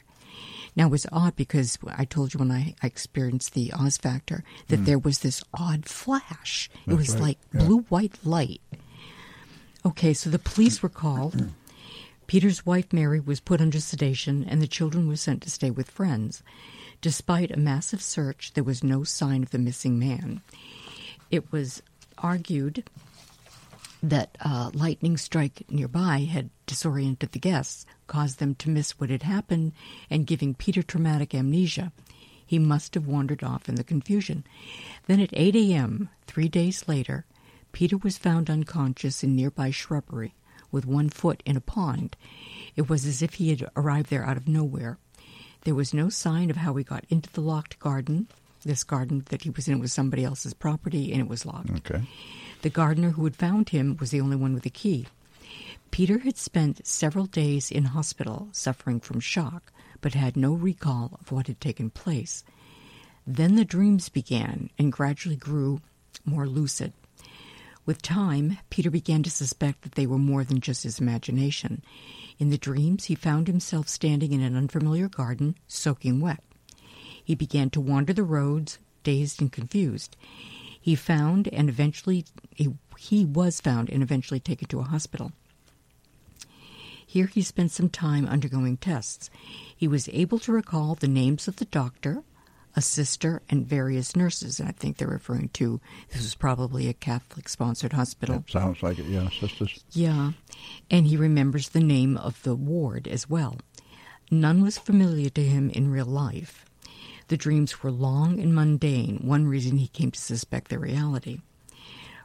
Now 0.76 0.86
it 0.86 0.90
was 0.90 1.06
odd 1.12 1.36
because 1.36 1.78
I 1.86 2.04
told 2.04 2.34
you 2.34 2.38
when 2.38 2.50
I, 2.50 2.74
I 2.82 2.86
experienced 2.86 3.54
the 3.54 3.72
Oz 3.72 3.96
factor 3.96 4.44
that 4.68 4.80
mm. 4.80 4.84
there 4.84 4.98
was 4.98 5.20
this 5.20 5.42
odd 5.52 5.86
flash. 5.86 6.70
it 6.86 6.94
was 6.94 7.14
right, 7.14 7.22
like 7.22 7.38
yeah. 7.52 7.64
blue 7.64 7.80
white 7.88 8.18
light. 8.24 8.60
Okay, 9.84 10.12
so 10.12 10.30
the 10.30 10.38
police 10.38 10.82
were 10.82 10.88
called. 10.88 11.36
Mm. 11.36 11.50
Peter's 12.26 12.64
wife 12.64 12.92
Mary 12.92 13.18
was 13.18 13.40
put 13.40 13.60
under 13.60 13.80
sedation, 13.80 14.44
and 14.44 14.62
the 14.62 14.68
children 14.68 15.08
were 15.08 15.16
sent 15.16 15.42
to 15.42 15.50
stay 15.50 15.70
with 15.70 15.90
friends. 15.90 16.42
Despite 17.00 17.50
a 17.50 17.58
massive 17.58 18.02
search, 18.02 18.52
there 18.52 18.62
was 18.62 18.84
no 18.84 19.04
sign 19.04 19.42
of 19.42 19.50
the 19.50 19.58
missing 19.58 19.98
man. 19.98 20.42
It 21.30 21.50
was 21.50 21.82
argued 22.18 22.84
that 24.02 24.36
a 24.40 24.70
lightning 24.72 25.16
strike 25.16 25.64
nearby 25.70 26.28
had 26.30 26.50
disoriented 26.66 27.32
the 27.32 27.38
guests, 27.38 27.84
caused 28.06 28.38
them 28.38 28.54
to 28.56 28.70
miss 28.70 28.98
what 28.98 29.10
had 29.10 29.22
happened, 29.22 29.72
and 30.08 30.26
giving 30.26 30.54
Peter 30.54 30.82
traumatic 30.82 31.34
amnesia. 31.34 31.92
He 32.44 32.58
must 32.58 32.94
have 32.94 33.06
wandered 33.06 33.44
off 33.44 33.68
in 33.68 33.76
the 33.76 33.84
confusion. 33.84 34.44
Then 35.06 35.20
at 35.20 35.30
8 35.32 35.54
a.m., 35.54 36.08
three 36.26 36.48
days 36.48 36.88
later, 36.88 37.24
Peter 37.72 37.96
was 37.96 38.18
found 38.18 38.50
unconscious 38.50 39.22
in 39.22 39.36
nearby 39.36 39.70
shrubbery 39.70 40.34
with 40.72 40.86
one 40.86 41.08
foot 41.08 41.42
in 41.46 41.56
a 41.56 41.60
pond. 41.60 42.16
It 42.76 42.88
was 42.88 43.06
as 43.06 43.22
if 43.22 43.34
he 43.34 43.50
had 43.50 43.68
arrived 43.76 44.10
there 44.10 44.24
out 44.24 44.36
of 44.36 44.48
nowhere. 44.48 44.98
There 45.62 45.74
was 45.74 45.94
no 45.94 46.08
sign 46.08 46.50
of 46.50 46.56
how 46.56 46.74
he 46.74 46.84
got 46.84 47.04
into 47.08 47.30
the 47.32 47.40
locked 47.40 47.78
garden. 47.78 48.28
This 48.64 48.84
garden 48.84 49.24
that 49.30 49.42
he 49.42 49.50
was 49.50 49.68
in 49.68 49.78
was 49.78 49.92
somebody 49.92 50.24
else's 50.24 50.54
property 50.54 51.12
and 51.12 51.20
it 51.20 51.28
was 51.28 51.46
locked. 51.46 51.70
Okay. 51.70 52.02
The 52.62 52.70
gardener 52.70 53.10
who 53.10 53.24
had 53.24 53.36
found 53.36 53.70
him 53.70 53.96
was 53.98 54.10
the 54.10 54.20
only 54.20 54.36
one 54.36 54.52
with 54.52 54.66
a 54.66 54.70
key. 54.70 55.06
Peter 55.90 56.18
had 56.18 56.36
spent 56.36 56.86
several 56.86 57.26
days 57.26 57.70
in 57.70 57.86
hospital 57.86 58.48
suffering 58.52 59.00
from 59.00 59.18
shock, 59.18 59.72
but 60.00 60.14
had 60.14 60.36
no 60.36 60.52
recall 60.52 61.18
of 61.20 61.32
what 61.32 61.46
had 61.46 61.60
taken 61.60 61.90
place. 61.90 62.44
Then 63.26 63.56
the 63.56 63.64
dreams 63.64 64.08
began 64.08 64.70
and 64.78 64.92
gradually 64.92 65.36
grew 65.36 65.80
more 66.24 66.46
lucid. 66.46 66.92
With 67.86 68.02
time, 68.02 68.58
Peter 68.68 68.90
began 68.90 69.22
to 69.22 69.30
suspect 69.30 69.82
that 69.82 69.92
they 69.92 70.06
were 70.06 70.18
more 70.18 70.44
than 70.44 70.60
just 70.60 70.82
his 70.82 71.00
imagination. 71.00 71.82
In 72.38 72.50
the 72.50 72.58
dreams, 72.58 73.06
he 73.06 73.14
found 73.14 73.46
himself 73.46 73.88
standing 73.88 74.32
in 74.32 74.42
an 74.42 74.56
unfamiliar 74.56 75.08
garden, 75.08 75.56
soaking 75.66 76.20
wet. 76.20 76.44
He 77.24 77.34
began 77.34 77.70
to 77.70 77.80
wander 77.80 78.12
the 78.12 78.22
roads, 78.22 78.78
dazed 79.02 79.40
and 79.40 79.50
confused. 79.50 80.16
He 80.80 80.94
found 80.94 81.48
and 81.52 81.68
eventually 81.68 82.24
he, 82.54 82.74
he 82.96 83.24
was 83.24 83.60
found 83.60 83.90
and 83.90 84.02
eventually 84.02 84.40
taken 84.40 84.68
to 84.68 84.80
a 84.80 84.84
hospital. 84.84 85.32
Here 87.06 87.26
he 87.26 87.42
spent 87.42 87.72
some 87.72 87.88
time 87.88 88.24
undergoing 88.26 88.76
tests. 88.76 89.30
He 89.76 89.88
was 89.88 90.08
able 90.12 90.38
to 90.38 90.52
recall 90.52 90.94
the 90.94 91.08
names 91.08 91.48
of 91.48 91.56
the 91.56 91.64
doctor, 91.64 92.22
a 92.76 92.80
sister, 92.80 93.42
and 93.50 93.66
various 93.66 94.14
nurses. 94.14 94.60
And 94.60 94.68
I 94.68 94.72
think 94.72 94.96
they're 94.96 95.08
referring 95.08 95.48
to 95.54 95.80
this 96.12 96.22
was 96.22 96.36
probably 96.36 96.88
a 96.88 96.92
Catholic 96.94 97.48
sponsored 97.48 97.94
hospital. 97.94 98.44
Sounds 98.48 98.80
like 98.80 99.00
it. 99.00 99.06
Yeah, 99.06 99.28
sisters. 99.28 99.82
Yeah, 99.90 100.32
and 100.88 101.04
he 101.04 101.16
remembers 101.16 101.70
the 101.70 101.80
name 101.80 102.16
of 102.16 102.40
the 102.44 102.54
ward 102.54 103.08
as 103.08 103.28
well. 103.28 103.58
None 104.30 104.62
was 104.62 104.78
familiar 104.78 105.30
to 105.30 105.42
him 105.42 105.70
in 105.70 105.90
real 105.90 106.06
life. 106.06 106.64
The 107.30 107.36
dreams 107.36 107.80
were 107.80 107.92
long 107.92 108.40
and 108.40 108.52
mundane, 108.56 109.20
one 109.22 109.46
reason 109.46 109.78
he 109.78 109.86
came 109.86 110.10
to 110.10 110.18
suspect 110.18 110.68
their 110.68 110.80
reality. 110.80 111.38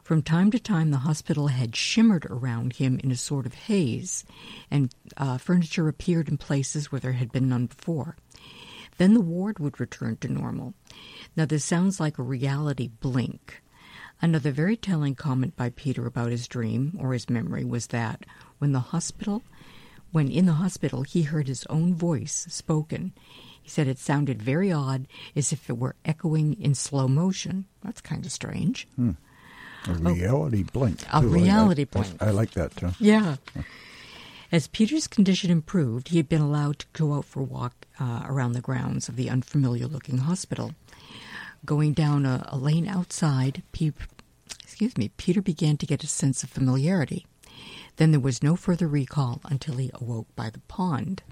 From 0.02 0.20
time 0.20 0.50
to 0.50 0.58
time, 0.58 0.90
the 0.90 0.96
hospital 0.98 1.46
had 1.46 1.76
shimmered 1.76 2.26
around 2.26 2.72
him 2.72 2.98
in 3.04 3.12
a 3.12 3.16
sort 3.16 3.46
of 3.46 3.54
haze, 3.54 4.24
and 4.68 4.92
uh, 5.16 5.38
furniture 5.38 5.86
appeared 5.86 6.28
in 6.28 6.38
places 6.38 6.90
where 6.90 7.00
there 7.00 7.12
had 7.12 7.30
been 7.30 7.48
none 7.48 7.66
before. 7.66 8.16
Then 8.98 9.14
the 9.14 9.20
ward 9.20 9.60
would 9.60 9.78
return 9.78 10.16
to 10.22 10.28
normal. 10.28 10.74
Now, 11.36 11.44
this 11.44 11.64
sounds 11.64 12.00
like 12.00 12.18
a 12.18 12.24
reality 12.24 12.88
blink. 12.88 13.62
Another 14.20 14.50
very 14.50 14.76
telling 14.76 15.14
comment 15.14 15.54
by 15.54 15.70
Peter 15.70 16.04
about 16.04 16.32
his 16.32 16.48
dream 16.48 16.98
or 16.98 17.12
his 17.12 17.30
memory 17.30 17.64
was 17.64 17.86
that 17.88 18.26
when 18.58 18.72
the 18.72 18.80
hospital 18.80 19.44
when 20.12 20.30
in 20.30 20.46
the 20.46 20.54
hospital 20.54 21.02
he 21.02 21.22
heard 21.22 21.46
his 21.46 21.66
own 21.66 21.94
voice 21.94 22.46
spoken. 22.48 23.12
He 23.66 23.70
said 23.70 23.88
it 23.88 23.98
sounded 23.98 24.40
very 24.40 24.70
odd, 24.70 25.08
as 25.34 25.52
if 25.52 25.68
it 25.68 25.76
were 25.76 25.96
echoing 26.04 26.54
in 26.62 26.76
slow 26.76 27.08
motion. 27.08 27.64
That's 27.82 28.00
kind 28.00 28.24
of 28.24 28.30
strange. 28.30 28.86
Hmm. 28.94 29.10
A 29.88 29.92
reality 29.94 30.64
oh, 30.64 30.70
blink. 30.72 31.02
A 31.12 31.26
reality 31.26 31.82
I, 31.82 31.84
blink. 31.86 32.22
I, 32.22 32.26
I, 32.26 32.30
like 32.30 32.52
that 32.52 32.76
too. 32.76 32.90
Yeah. 33.00 33.38
As 34.52 34.68
Peter's 34.68 35.08
condition 35.08 35.50
improved, 35.50 36.10
he 36.10 36.18
had 36.18 36.28
been 36.28 36.40
allowed 36.40 36.78
to 36.78 36.86
go 36.92 37.14
out 37.14 37.24
for 37.24 37.40
a 37.40 37.42
walk 37.42 37.88
uh, 37.98 38.22
around 38.28 38.52
the 38.52 38.60
grounds 38.60 39.08
of 39.08 39.16
the 39.16 39.28
unfamiliar 39.28 39.88
looking 39.88 40.18
hospital. 40.18 40.70
Going 41.64 41.92
down 41.92 42.24
a, 42.24 42.46
a 42.46 42.56
lane 42.56 42.86
outside, 42.86 43.64
Pe- 43.72 43.90
excuse 44.62 44.96
me, 44.96 45.10
Peter 45.16 45.42
began 45.42 45.76
to 45.78 45.86
get 45.86 46.04
a 46.04 46.06
sense 46.06 46.44
of 46.44 46.50
familiarity. 46.50 47.26
Then 47.96 48.12
there 48.12 48.20
was 48.20 48.44
no 48.44 48.54
further 48.54 48.86
recall 48.86 49.40
until 49.46 49.78
he 49.78 49.90
awoke 49.92 50.28
by 50.36 50.50
the 50.50 50.60
pond. 50.68 51.24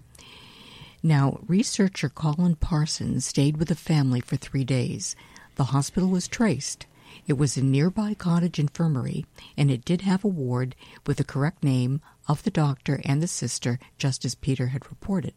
Now, 1.07 1.40
researcher 1.46 2.09
Colin 2.09 2.57
Parsons 2.57 3.26
stayed 3.26 3.59
with 3.59 3.68
the 3.68 3.74
family 3.74 4.20
for 4.20 4.36
three 4.36 4.64
days. 4.64 5.14
The 5.57 5.64
hospital 5.64 6.09
was 6.09 6.26
traced. 6.26 6.86
It 7.26 7.34
was 7.34 7.59
a 7.59 7.62
nearby 7.62 8.14
cottage 8.14 8.59
infirmary, 8.59 9.26
and 9.55 9.70
it 9.70 9.84
did 9.84 10.00
have 10.00 10.24
a 10.24 10.28
ward 10.28 10.74
with 11.07 11.18
the 11.18 11.22
correct 11.24 11.62
name 11.62 12.00
of 12.26 12.42
the 12.42 12.50
doctor 12.50 13.02
and 13.05 13.22
the 13.22 13.26
sister, 13.26 13.78
just 13.98 14.24
as 14.24 14.34
Peter 14.34 14.68
had 14.68 14.88
reported. 14.88 15.34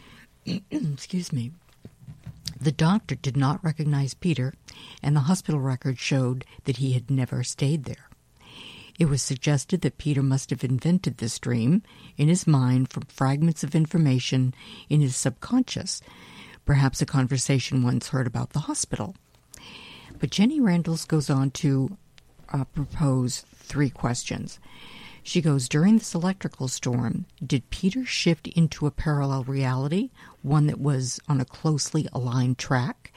Excuse 0.70 1.32
me. 1.32 1.52
The 2.60 2.70
doctor 2.70 3.14
did 3.14 3.36
not 3.36 3.64
recognize 3.64 4.12
Peter, 4.12 4.52
and 5.02 5.16
the 5.16 5.20
hospital 5.20 5.60
record 5.60 5.98
showed 5.98 6.44
that 6.64 6.76
he 6.76 6.92
had 6.92 7.10
never 7.10 7.42
stayed 7.42 7.84
there. 7.84 8.07
It 8.98 9.08
was 9.08 9.22
suggested 9.22 9.82
that 9.82 9.98
Peter 9.98 10.24
must 10.24 10.50
have 10.50 10.64
invented 10.64 11.18
this 11.18 11.38
dream 11.38 11.82
in 12.16 12.26
his 12.28 12.48
mind 12.48 12.90
from 12.90 13.04
fragments 13.04 13.62
of 13.62 13.76
information 13.76 14.54
in 14.88 15.00
his 15.00 15.14
subconscious, 15.14 16.02
perhaps 16.64 17.00
a 17.00 17.06
conversation 17.06 17.84
once 17.84 18.08
heard 18.08 18.26
about 18.26 18.50
the 18.50 18.60
hospital. 18.60 19.14
But 20.18 20.30
Jenny 20.30 20.58
Randles 20.60 21.06
goes 21.06 21.30
on 21.30 21.52
to 21.52 21.96
uh, 22.52 22.64
propose 22.64 23.44
three 23.54 23.90
questions. 23.90 24.58
She 25.22 25.40
goes, 25.40 25.68
During 25.68 25.98
this 25.98 26.14
electrical 26.14 26.66
storm, 26.66 27.26
did 27.44 27.70
Peter 27.70 28.04
shift 28.04 28.48
into 28.48 28.86
a 28.86 28.90
parallel 28.90 29.44
reality, 29.44 30.10
one 30.42 30.66
that 30.66 30.80
was 30.80 31.20
on 31.28 31.40
a 31.40 31.44
closely 31.44 32.08
aligned 32.12 32.58
track? 32.58 33.12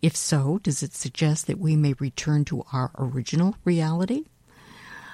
If 0.00 0.16
so, 0.16 0.60
does 0.62 0.82
it 0.82 0.94
suggest 0.94 1.46
that 1.46 1.58
we 1.58 1.76
may 1.76 1.92
return 1.98 2.46
to 2.46 2.64
our 2.72 2.90
original 2.96 3.56
reality? 3.64 4.24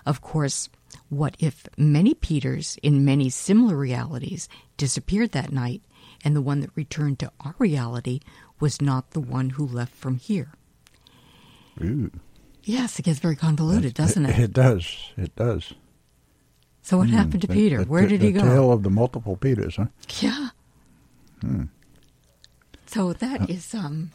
Of 0.06 0.20
course, 0.20 0.68
what 1.08 1.36
if 1.40 1.66
many 1.76 2.14
Peters 2.14 2.78
in 2.82 3.04
many 3.04 3.28
similar 3.28 3.76
realities 3.76 4.48
disappeared 4.76 5.32
that 5.32 5.52
night, 5.52 5.82
and 6.24 6.34
the 6.34 6.42
one 6.42 6.60
that 6.60 6.70
returned 6.76 7.18
to 7.18 7.32
our 7.40 7.54
reality 7.58 8.20
was 8.60 8.80
not 8.80 9.10
the 9.10 9.20
one 9.20 9.50
who 9.50 9.66
left 9.66 9.94
from 9.94 10.16
here? 10.16 10.52
Ooh. 11.82 12.10
Yes, 12.62 12.98
it 12.98 13.02
gets 13.02 13.18
very 13.18 13.36
convoluted, 13.36 13.94
doesn't 13.94 14.26
it? 14.26 14.38
It 14.38 14.52
does. 14.52 15.12
It 15.16 15.34
does. 15.36 15.72
So 16.82 16.98
what 16.98 17.08
mm, 17.08 17.12
happened 17.12 17.42
to 17.42 17.48
the, 17.48 17.54
Peter? 17.54 17.84
The, 17.84 17.90
Where 17.90 18.02
the, 18.02 18.08
did 18.10 18.22
he 18.22 18.32
go? 18.32 18.40
The 18.42 18.48
tale 18.48 18.72
of 18.72 18.82
the 18.82 18.90
multiple 18.90 19.36
Peters, 19.36 19.76
huh? 19.76 19.86
Yeah. 20.20 20.48
Hmm. 21.40 21.64
So 22.86 23.12
that 23.12 23.50
is 23.50 23.74
um, 23.74 24.12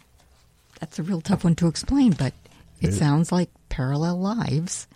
that's 0.79 0.97
a 0.97 1.03
real 1.03 1.21
tough 1.21 1.43
one 1.43 1.55
to 1.55 1.67
explain, 1.67 2.13
but 2.13 2.33
it, 2.79 2.89
it 2.89 2.93
sounds 2.93 3.31
like 3.31 3.49
parallel 3.69 4.19
lives 4.19 4.87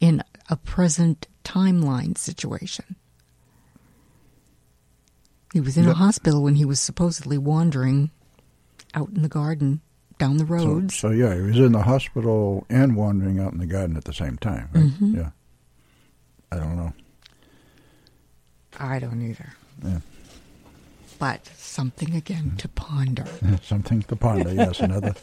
in 0.00 0.22
a 0.50 0.56
present 0.56 1.28
timeline 1.44 2.16
situation. 2.16 2.96
He 5.52 5.60
was 5.60 5.76
in 5.76 5.86
a 5.86 5.94
hospital 5.94 6.42
when 6.42 6.56
he 6.56 6.64
was 6.64 6.80
supposedly 6.80 7.38
wandering 7.38 8.10
out 8.92 9.10
in 9.10 9.22
the 9.22 9.28
garden 9.28 9.80
down 10.18 10.38
the 10.38 10.44
road. 10.44 10.90
So, 10.90 11.08
so, 11.08 11.14
yeah, 11.14 11.34
he 11.34 11.42
was 11.42 11.58
in 11.58 11.72
the 11.72 11.82
hospital 11.82 12.66
and 12.68 12.96
wandering 12.96 13.38
out 13.38 13.52
in 13.52 13.58
the 13.58 13.66
garden 13.66 13.96
at 13.96 14.04
the 14.04 14.12
same 14.12 14.36
time, 14.38 14.68
right? 14.72 14.84
Mm-hmm. 14.84 15.16
Yeah. 15.16 15.30
I 16.50 16.56
don't 16.56 16.76
know. 16.76 16.92
I 18.78 18.98
don't 18.98 19.22
either. 19.22 19.52
Yeah. 19.84 20.00
But 21.18 21.46
something 21.56 22.14
again 22.14 22.54
to 22.58 22.68
ponder. 22.68 23.26
something 23.62 24.02
to 24.02 24.16
ponder. 24.16 24.52
Yes, 24.52 24.80
another 24.80 25.14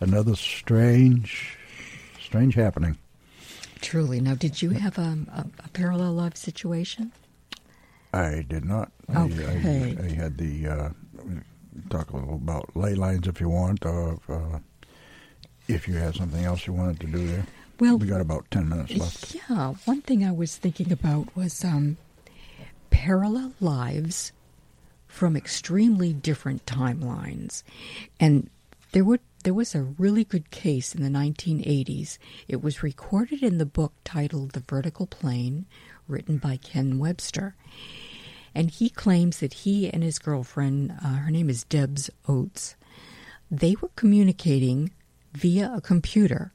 another 0.00 0.34
strange, 0.34 1.56
strange 2.20 2.54
happening. 2.54 2.98
Truly. 3.80 4.20
Now, 4.20 4.34
did 4.34 4.62
you 4.62 4.70
have 4.70 4.98
um, 4.98 5.28
a, 5.32 5.46
a 5.64 5.68
parallel 5.68 6.12
life 6.12 6.36
situation? 6.36 7.12
I 8.12 8.44
did 8.48 8.64
not. 8.64 8.90
Okay. 9.14 9.96
I, 9.98 10.02
I, 10.02 10.06
I 10.06 10.10
had 10.14 10.38
the 10.38 10.66
uh, 10.68 10.88
talk 11.90 12.10
a 12.10 12.16
little 12.16 12.36
about 12.36 12.74
ley 12.74 12.94
lines 12.94 13.26
if 13.26 13.40
you 13.40 13.48
want, 13.48 13.84
or 13.84 14.18
uh, 14.28 14.58
if 15.68 15.86
you 15.86 15.94
had 15.96 16.14
something 16.14 16.44
else 16.44 16.66
you 16.66 16.72
wanted 16.72 17.00
to 17.00 17.06
do 17.06 17.26
there. 17.26 17.46
Well, 17.78 17.98
we 17.98 18.06
got 18.06 18.22
about 18.22 18.50
ten 18.50 18.68
minutes 18.70 18.96
left. 18.96 19.34
Yeah, 19.34 19.74
one 19.84 20.00
thing 20.00 20.24
I 20.24 20.32
was 20.32 20.56
thinking 20.56 20.90
about 20.90 21.36
was 21.36 21.62
um, 21.62 21.98
parallel 22.88 23.52
lives 23.60 24.32
from 25.06 25.36
extremely 25.36 26.14
different 26.14 26.64
timelines, 26.64 27.62
and 28.18 28.48
there 28.92 29.04
would 29.04 29.20
there 29.46 29.54
was 29.54 29.76
a 29.76 29.82
really 29.96 30.24
good 30.24 30.50
case 30.50 30.92
in 30.92 31.04
the 31.04 31.08
1980s. 31.08 32.18
It 32.48 32.64
was 32.64 32.82
recorded 32.82 33.44
in 33.44 33.58
the 33.58 33.64
book 33.64 33.92
titled 34.02 34.50
The 34.50 34.64
Vertical 34.68 35.06
Plane, 35.06 35.66
written 36.08 36.38
by 36.38 36.56
Ken 36.56 36.98
Webster. 36.98 37.54
And 38.56 38.72
he 38.72 38.90
claims 38.90 39.38
that 39.38 39.54
he 39.54 39.88
and 39.88 40.02
his 40.02 40.18
girlfriend, 40.18 40.94
uh, 41.00 41.18
her 41.18 41.30
name 41.30 41.48
is 41.48 41.62
Debs 41.62 42.10
Oakes, 42.28 42.74
they 43.48 43.76
were 43.80 43.90
communicating 43.94 44.90
via 45.32 45.72
a 45.76 45.80
computer 45.80 46.52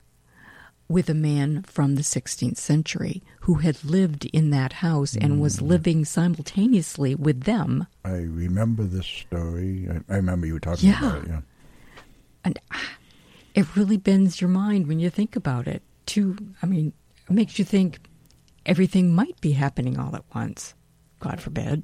with 0.89 1.09
a 1.09 1.13
man 1.13 1.63
from 1.63 1.95
the 1.95 2.01
16th 2.01 2.57
century 2.57 3.23
who 3.43 3.53
had 3.55 3.85
lived 3.85 4.25
in 4.33 4.49
that 4.49 4.73
house 4.73 5.15
and 5.15 5.39
was 5.39 5.59
mm. 5.59 5.67
living 5.69 6.03
simultaneously 6.03 7.15
with 7.15 7.43
them. 7.43 7.87
I 8.03 8.17
remember 8.17 8.83
this 8.83 9.07
story. 9.07 9.87
I, 9.89 10.13
I 10.13 10.17
remember 10.17 10.45
you 10.45 10.59
talking 10.59 10.89
yeah. 10.89 10.99
about 10.99 11.23
it. 11.23 11.29
Yeah 11.29 11.41
and 12.43 12.59
it 13.53 13.75
really 13.75 13.97
bends 13.97 14.41
your 14.41 14.49
mind 14.49 14.87
when 14.87 14.99
you 14.99 15.09
think 15.09 15.35
about 15.35 15.67
it. 15.67 15.81
Too, 16.05 16.37
I 16.61 16.65
mean, 16.65 16.93
it 17.29 17.33
makes 17.33 17.59
you 17.59 17.65
think 17.65 17.99
everything 18.65 19.13
might 19.13 19.39
be 19.41 19.51
happening 19.51 19.99
all 19.99 20.15
at 20.15 20.23
once. 20.33 20.73
God 21.19 21.39
forbid. 21.39 21.83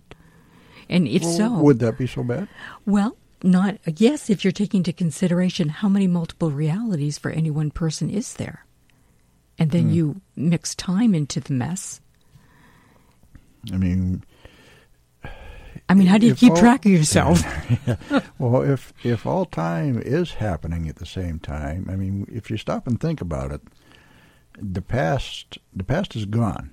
And 0.90 1.08
if 1.08 1.24
well, 1.24 1.38
so, 1.38 1.54
would 1.60 1.80
that 1.80 1.98
be 1.98 2.08
so 2.08 2.24
bad? 2.24 2.48
Well, 2.86 3.18
not 3.44 3.78
yes. 3.86 4.30
If 4.30 4.44
you're 4.44 4.52
taking 4.52 4.80
into 4.80 4.94
consideration 4.94 5.70
how 5.70 5.90
many 5.90 6.08
multiple 6.08 6.50
realities 6.50 7.18
for 7.18 7.30
any 7.30 7.52
one 7.52 7.72
person 7.72 8.10
is 8.10 8.34
there, 8.36 8.66
and 9.60 9.72
then 9.72 9.84
hmm. 9.84 9.94
you 9.94 10.22
mix 10.36 10.74
time 10.76 11.14
into 11.14 11.40
the 11.40 11.54
mess. 11.54 12.02
I 13.72 13.78
mean, 13.78 14.24
I 15.90 15.94
mean, 15.94 16.08
how 16.08 16.18
do 16.18 16.28
you 16.28 16.36
keep 16.36 16.52
all, 16.52 16.58
track 16.58 16.86
of 16.86 16.92
yourself? 16.92 17.44
Well, 18.40 18.62
if 18.62 18.94
if 19.04 19.26
all 19.26 19.46
time 19.46 20.00
is 20.00 20.34
happening 20.34 20.88
at 20.88 20.98
the 20.98 21.06
same 21.06 21.40
time, 21.40 21.88
I 21.90 21.96
mean, 21.96 22.28
if 22.32 22.52
you 22.52 22.58
stop 22.58 22.86
and 22.86 23.00
think 23.00 23.20
about 23.20 23.52
it, 23.52 23.62
the 24.60 24.82
past 24.82 25.58
the 25.76 25.84
past 25.84 26.16
is 26.16 26.26
gone. 26.26 26.72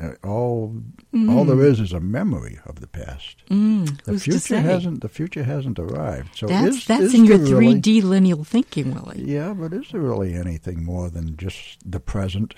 Uh, 0.00 0.12
all 0.22 0.76
mm. 1.12 1.34
all 1.34 1.44
there 1.44 1.64
is 1.64 1.80
is 1.80 1.92
a 1.92 2.00
memory 2.00 2.58
of 2.66 2.80
the 2.80 2.86
past. 2.86 3.42
Mm. 3.50 4.02
The 4.04 4.12
Who's 4.12 4.24
future 4.24 4.60
hasn't 4.60 5.00
the 5.00 5.08
future 5.08 5.44
hasn't 5.44 5.78
arrived. 5.78 6.36
So 6.36 6.46
that's 6.46 6.76
is, 6.76 6.86
that's 6.86 7.02
is 7.02 7.14
in 7.14 7.24
your 7.24 7.38
three 7.38 7.68
really, 7.68 7.80
D 7.80 8.00
lineal 8.00 8.44
thinking, 8.44 8.94
Willie. 8.94 9.22
Yeah, 9.22 9.54
but 9.54 9.72
is 9.72 9.88
there 9.90 10.00
really 10.00 10.34
anything 10.34 10.84
more 10.84 11.10
than 11.10 11.36
just 11.36 11.78
the 11.84 12.00
present? 12.00 12.54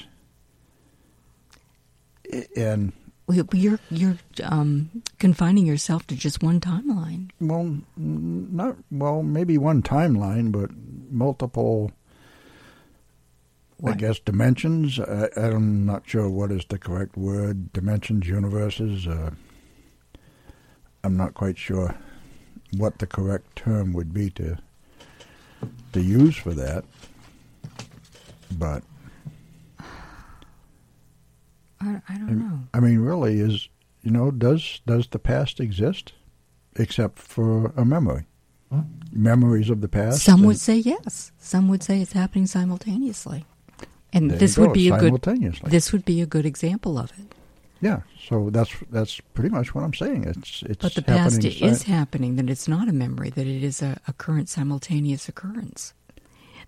And 2.56 2.92
you're 3.30 3.78
you're 3.90 4.18
um, 4.42 5.02
confining 5.18 5.66
yourself 5.66 6.06
to 6.08 6.16
just 6.16 6.42
one 6.42 6.60
timeline. 6.60 7.30
Well, 7.40 7.78
not 7.96 8.76
well, 8.90 9.22
maybe 9.22 9.58
one 9.58 9.82
timeline, 9.82 10.52
but 10.52 10.70
multiple. 11.10 11.92
What? 13.78 13.94
I 13.94 13.96
guess 13.96 14.18
dimensions. 14.18 15.00
I, 15.00 15.28
am 15.36 15.86
not 15.86 16.02
sure 16.06 16.28
what 16.28 16.52
is 16.52 16.66
the 16.68 16.78
correct 16.78 17.16
word. 17.16 17.72
Dimensions, 17.72 18.28
universes. 18.28 19.06
Uh, 19.06 19.30
I'm 21.02 21.16
not 21.16 21.32
quite 21.32 21.56
sure 21.56 21.94
what 22.76 22.98
the 22.98 23.06
correct 23.06 23.56
term 23.56 23.94
would 23.94 24.12
be 24.12 24.28
to 24.30 24.58
to 25.92 26.00
use 26.00 26.36
for 26.36 26.52
that. 26.52 26.84
But 28.52 28.82
I, 32.08 32.14
I 32.14 32.18
don't 32.18 32.38
know. 32.38 32.60
I 32.74 32.80
mean, 32.80 32.98
really, 33.00 33.40
is 33.40 33.68
you 34.02 34.10
know, 34.10 34.30
does 34.30 34.80
does 34.86 35.08
the 35.08 35.18
past 35.18 35.60
exist, 35.60 36.12
except 36.76 37.18
for 37.18 37.72
a 37.76 37.84
memory? 37.84 38.26
memories 39.12 39.68
of 39.70 39.80
the 39.80 39.88
past. 39.88 40.22
Some 40.22 40.44
would 40.44 40.60
say 40.60 40.76
yes. 40.76 41.32
Some 41.38 41.66
would 41.68 41.82
say 41.82 42.00
it's 42.00 42.12
happening 42.12 42.46
simultaneously. 42.46 43.44
And 44.12 44.30
There 44.30 44.38
this 44.38 44.56
you 44.56 44.62
would 44.62 44.72
be 44.72 44.88
a 44.90 44.98
good 44.98 45.20
this 45.66 45.92
would 45.92 46.04
be 46.04 46.20
a 46.20 46.26
good 46.26 46.46
example 46.46 46.98
of 46.98 47.10
it. 47.18 47.34
yeah, 47.80 48.02
so 48.28 48.50
that's 48.50 48.72
that's 48.90 49.20
pretty 49.34 49.50
much 49.50 49.74
what 49.74 49.82
I'm 49.84 49.94
saying. 49.94 50.24
It's 50.24 50.62
it's 50.62 50.82
But 50.82 50.94
the 50.94 51.02
past 51.02 51.34
happening 51.36 51.50
si- 51.52 51.64
is 51.64 51.82
happening, 51.84 52.36
that 52.36 52.48
it's 52.50 52.68
not 52.68 52.88
a 52.88 52.92
memory, 52.92 53.30
that 53.30 53.46
it 53.46 53.62
is 53.64 53.82
a, 53.82 54.00
a 54.06 54.12
current 54.12 54.48
simultaneous 54.48 55.28
occurrence. 55.28 55.94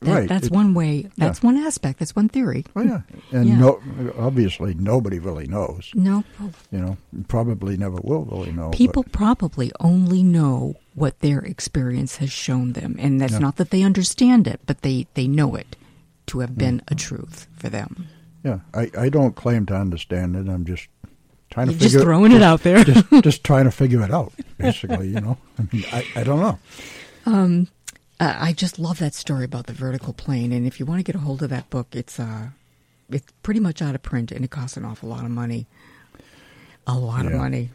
That, 0.03 0.13
Right, 0.13 0.29
That's 0.29 0.47
it- 0.47 0.53
one 0.53 0.75
way, 0.75 1.09
that's 1.17 1.43
one 1.43 1.57
aspect, 1.57 1.99
that's 2.01 2.15
one 2.17 2.29
theory. 2.29 2.65
Oh 2.75 2.83
yeah, 2.83 3.01
and 3.33 3.49
Yeah. 3.49 3.57
no, 3.59 3.81
obviously 4.19 4.75
nobody 4.75 5.19
really 5.19 5.47
knows. 5.47 5.91
No, 5.95 6.25
You 6.71 6.79
know, 6.81 6.97
probably 7.29 7.77
never 7.77 7.97
will 8.03 8.25
really 8.25 8.53
know. 8.53 8.71
but- 8.71 8.79
people 8.79 9.05
probably 9.05 9.71
only 9.81 10.23
know 10.23 10.75
what 10.95 11.21
their 11.21 11.39
experience 11.41 12.17
has 12.17 12.31
shown 12.33 12.73
them. 12.73 12.97
And 12.99 13.21
that's 13.21 13.33
Yeah. 13.35 13.39
not 13.39 13.57
that 13.57 13.71
they 13.71 13.83
understand 13.83 14.47
it, 14.47 14.61
but 14.67 14.83
they, 14.83 15.07
they 15.15 15.27
know 15.29 15.55
it 15.55 15.77
to 16.27 16.41
have 16.41 16.51
mm. 16.51 16.59
been 16.59 16.83
a 16.89 16.95
truth 16.95 17.47
for 17.57 17.69
them. 17.71 18.07
yeah, 18.45 18.59
I, 18.75 18.91
I 18.99 19.09
don't 19.09 19.35
claim 19.37 19.67
to 19.67 19.75
understand 19.77 20.35
it. 20.37 20.49
I'm 20.51 20.65
just 20.65 20.89
trying 21.51 21.67
to 21.69 21.73
You're 21.75 21.81
figure 21.81 21.99
just 21.99 22.05
throwing 22.05 22.33
it 22.33 22.43
out 22.43 22.63
there. 22.63 22.83
just 22.83 23.05
just 23.23 23.45
trying 23.51 23.65
to 23.67 23.71
figure 23.71 24.03
it 24.03 24.11
out. 24.11 24.33
Basically, 24.59 25.09
you 25.09 25.21
know, 25.21 25.39
I 25.59 25.63
mean, 25.73 25.85
I, 25.93 26.05
I 26.17 26.25
don't 26.25 26.41
know. 26.41 26.59
Um, 27.27 27.69
Uh, 28.23 28.37
I 28.39 28.53
just 28.53 28.79
love 28.79 29.01
that 29.01 29.15
story 29.15 29.45
about 29.45 29.67
the 29.67 29.73
vertical 29.73 30.13
plane, 30.13 30.53
and 30.53 30.65
if 30.65 30.79
you 30.79 30.87
want 30.87 31.01
to 31.01 31.03
get 31.03 31.17
a 31.17 31.19
hold 31.19 31.43
of 31.43 31.51
that 31.51 31.69
book, 31.71 31.89
it's 31.91 32.21
uh, 32.21 32.51
it's 33.11 33.27
pretty 33.43 33.59
much 33.59 33.83
out 33.83 33.97
of 33.97 34.03
print, 34.03 34.31
and 34.31 34.45
it 34.45 34.51
costs 34.53 34.77
an 34.77 34.85
awful 34.85 35.09
lot 35.09 35.25
of 35.25 35.31
money. 35.33 35.67
A 36.87 36.97
lot 36.97 37.27
of 37.27 37.33
money, 37.33 37.71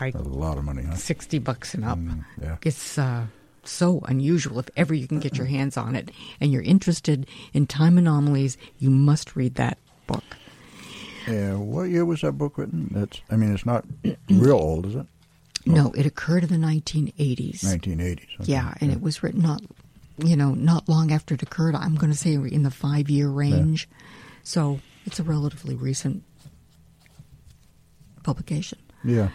like 0.00 0.14
A 0.14 0.22
lot 0.22 0.56
of 0.56 0.64
money, 0.64 0.84
huh? 0.84 0.94
sixty 0.94 1.38
bucks 1.38 1.74
and 1.74 1.84
up. 1.84 1.98
Mm, 1.98 2.24
yeah. 2.40 2.56
It's 2.62 2.96
uh, 2.96 3.26
so 3.62 4.00
unusual. 4.08 4.60
If 4.60 4.70
ever 4.78 4.94
you 4.94 5.06
can 5.06 5.20
get 5.20 5.36
your 5.36 5.46
hands 5.46 5.76
on 5.76 5.94
it, 5.94 6.10
and 6.40 6.50
you're 6.50 6.62
interested 6.62 7.26
in 7.52 7.66
time 7.66 7.98
anomalies, 7.98 8.56
you 8.78 8.88
must 8.88 9.36
read 9.36 9.56
that 9.56 9.76
book. 10.06 10.24
Yeah, 11.28 11.56
what 11.56 11.90
year 11.90 12.06
was 12.06 12.22
that 12.22 12.32
book 12.32 12.56
written? 12.56 12.88
That's, 12.92 13.20
I 13.30 13.36
mean, 13.36 13.52
it's 13.52 13.66
not 13.66 13.84
real 14.30 14.56
old, 14.56 14.86
is 14.86 14.94
it? 14.94 15.06
No, 15.66 15.92
it 15.92 16.06
occurred 16.06 16.42
in 16.44 16.48
the 16.48 16.66
1980s. 16.66 17.60
1980s. 17.64 18.40
okay. 18.40 18.52
Yeah, 18.52 18.72
and 18.80 18.90
it 18.90 19.00
was 19.00 19.22
written 19.22 19.42
not, 19.42 19.62
you 20.18 20.36
know, 20.36 20.54
not 20.54 20.88
long 20.88 21.12
after 21.12 21.34
it 21.34 21.42
occurred. 21.42 21.74
I'm 21.74 21.96
going 21.96 22.10
to 22.12 22.18
say 22.18 22.32
in 22.34 22.62
the 22.62 22.70
five 22.70 23.10
year 23.10 23.28
range. 23.28 23.88
So 24.42 24.80
it's 25.04 25.18
a 25.20 25.22
relatively 25.22 25.74
recent 25.74 26.22
publication. 28.22 28.78
Yeah. 29.04 29.28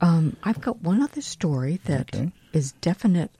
Um, 0.00 0.36
I've 0.42 0.60
got 0.60 0.80
one 0.82 1.02
other 1.02 1.20
story 1.22 1.80
that 1.84 2.14
is 2.52 2.70
Okay. 2.72 2.78
definite, 2.80 3.30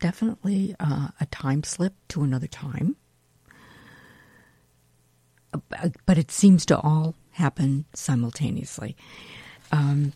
definitely 0.00 0.74
uh, 0.78 1.08
a 1.20 1.26
time 1.26 1.62
slip 1.64 1.94
to 2.08 2.22
another 2.22 2.46
time. 2.48 2.96
Uh, 5.54 5.88
But 6.06 6.18
it 6.18 6.30
seems 6.30 6.66
to 6.66 6.78
all 6.78 7.14
happen 7.32 7.84
simultaneously. 7.94 8.96
Um, 9.70 10.12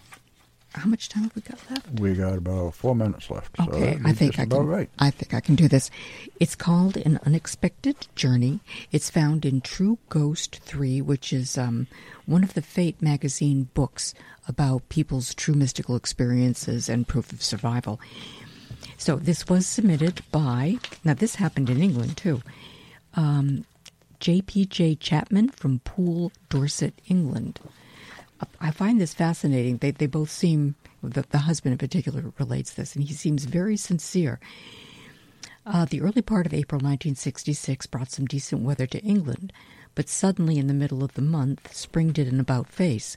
how 0.76 0.88
much 0.88 1.08
time 1.08 1.24
have 1.24 1.34
we 1.34 1.42
got 1.42 1.58
left? 1.70 2.00
We 2.00 2.14
got 2.14 2.38
about 2.38 2.74
four 2.74 2.94
minutes 2.94 3.30
left. 3.30 3.56
so 3.56 3.64
Okay, 3.64 3.98
I 4.04 4.12
think 4.12 4.38
I 4.38 4.46
can. 4.46 4.66
right. 4.66 4.90
I 4.98 5.10
think 5.10 5.34
I 5.34 5.40
can 5.40 5.54
do 5.54 5.68
this. 5.68 5.90
It's 6.38 6.54
called 6.54 6.96
An 6.96 7.18
Unexpected 7.24 8.06
Journey. 8.14 8.60
It's 8.92 9.10
found 9.10 9.44
in 9.44 9.60
True 9.60 9.98
Ghost 10.08 10.60
Three, 10.62 11.00
which 11.00 11.32
is 11.32 11.56
um, 11.58 11.86
one 12.26 12.44
of 12.44 12.54
the 12.54 12.62
Fate 12.62 13.00
magazine 13.00 13.68
books 13.74 14.14
about 14.48 14.88
people's 14.88 15.34
true 15.34 15.54
mystical 15.54 15.96
experiences 15.96 16.88
and 16.88 17.08
proof 17.08 17.32
of 17.32 17.42
survival. 17.42 18.00
So 18.98 19.16
this 19.16 19.48
was 19.48 19.66
submitted 19.66 20.22
by. 20.30 20.78
Now 21.04 21.14
this 21.14 21.36
happened 21.36 21.70
in 21.70 21.82
England 21.82 22.16
too. 22.16 22.42
Um, 23.14 23.64
J.P.J. 24.20 24.96
Chapman 24.96 25.50
from 25.50 25.80
Poole, 25.80 26.32
Dorset, 26.48 26.94
England. 27.06 27.60
I 28.60 28.70
find 28.70 29.00
this 29.00 29.14
fascinating. 29.14 29.78
They 29.78 29.92
they 29.92 30.06
both 30.06 30.30
seem 30.30 30.74
the, 31.02 31.24
the 31.30 31.38
husband 31.38 31.72
in 31.72 31.78
particular 31.78 32.32
relates 32.38 32.74
this, 32.74 32.94
and 32.94 33.04
he 33.04 33.14
seems 33.14 33.44
very 33.44 33.76
sincere. 33.76 34.40
Uh, 35.64 35.84
the 35.84 36.00
early 36.00 36.22
part 36.22 36.46
of 36.46 36.54
April 36.54 36.78
1966 36.78 37.86
brought 37.86 38.10
some 38.10 38.24
decent 38.26 38.62
weather 38.62 38.86
to 38.86 39.02
England, 39.02 39.52
but 39.96 40.08
suddenly 40.08 40.58
in 40.58 40.68
the 40.68 40.74
middle 40.74 41.02
of 41.02 41.14
the 41.14 41.22
month, 41.22 41.74
spring 41.74 42.12
did 42.12 42.28
an 42.28 42.38
about 42.38 42.68
face. 42.68 43.16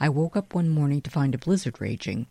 I 0.00 0.08
woke 0.08 0.36
up 0.36 0.54
one 0.54 0.70
morning 0.70 1.02
to 1.02 1.10
find 1.10 1.34
a 1.34 1.38
blizzard 1.38 1.80
raging. 1.80 2.26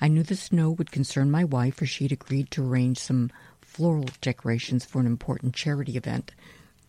I 0.00 0.08
knew 0.08 0.22
the 0.22 0.36
snow 0.36 0.70
would 0.70 0.92
concern 0.92 1.30
my 1.30 1.42
wife, 1.42 1.76
for 1.76 1.86
she'd 1.86 2.12
agreed 2.12 2.50
to 2.52 2.64
arrange 2.64 2.98
some 2.98 3.30
floral 3.60 4.08
decorations 4.20 4.84
for 4.84 5.00
an 5.00 5.06
important 5.06 5.54
charity 5.54 5.96
event. 5.96 6.32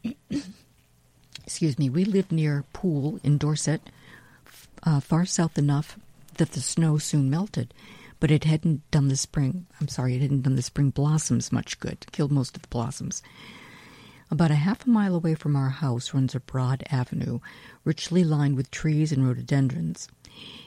Excuse 1.44 1.80
me, 1.80 1.90
we 1.90 2.06
lived 2.06 2.32
near 2.32 2.66
Poole 2.74 3.20
in 3.24 3.38
Dorset, 3.38 3.82
uh, 4.84 5.00
far 5.00 5.26
south 5.26 5.58
enough 5.58 5.98
that 6.38 6.52
the 6.52 6.62
snow 6.62 6.98
soon 6.98 7.30
melted, 7.30 7.74
but 8.20 8.32
it 8.32 8.44
hadn't 8.44 8.90
done 8.92 9.08
the 9.08 9.16
spring. 9.16 9.68
I'm 9.80 9.88
sorry, 9.88 10.16
it 10.16 10.22
hadn't 10.22 10.42
done 10.42 10.56
the 10.56 10.62
spring 10.62 10.90
blossoms 10.90 11.52
much 11.52 11.80
good. 11.80 12.06
Killed 12.12 12.32
most 12.32 12.56
of 12.56 12.62
the 12.62 12.68
blossoms. 12.68 13.22
About 14.30 14.52
a 14.52 14.56
half 14.56 14.86
a 14.86 14.90
mile 14.90 15.16
away 15.16 15.36
from 15.36 15.56
our 15.56 15.70
house 15.70 16.14
runs 16.14 16.36
a 16.36 16.40
broad 16.40 16.84
avenue, 16.92 17.40
richly 17.86 18.24
lined 18.24 18.58
with 18.58 18.72
trees 18.72 19.12
and 19.12 19.26
rhododendrons. 19.26 20.10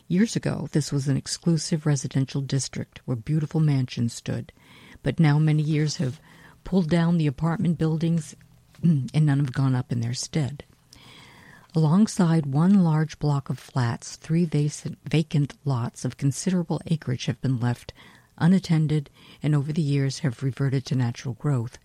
Years 0.08 0.34
ago, 0.34 0.68
this 0.72 0.90
was 0.90 1.08
an 1.08 1.16
exclusive 1.16 1.84
residential 1.86 2.40
district 2.40 3.00
where 3.04 3.16
beautiful 3.16 3.60
mansions 3.60 4.14
stood, 4.14 4.52
but 5.02 5.20
now 5.20 5.38
many 5.38 5.62
years 5.62 5.96
have 5.96 6.20
pulled 6.64 6.88
down 6.88 7.18
the 7.18 7.26
apartment 7.26 7.78
buildings 7.78 8.34
and 8.82 9.12
none 9.14 9.38
have 9.38 9.52
gone 9.52 9.74
up 9.74 9.92
in 9.92 10.00
their 10.00 10.14
stead. 10.14 10.64
Alongside 11.72 12.46
one 12.46 12.82
large 12.82 13.20
block 13.20 13.48
of 13.48 13.56
flats, 13.56 14.16
three 14.16 14.44
vacant 14.44 15.54
lots 15.64 16.04
of 16.04 16.16
considerable 16.16 16.80
acreage 16.86 17.26
have 17.26 17.40
been 17.40 17.60
left 17.60 17.92
unattended 18.38 19.08
and 19.40 19.54
over 19.54 19.72
the 19.72 19.80
years 19.80 20.20
have 20.20 20.42
reverted 20.42 20.84
to 20.86 20.96
natural 20.96 21.34
growth. 21.34 21.78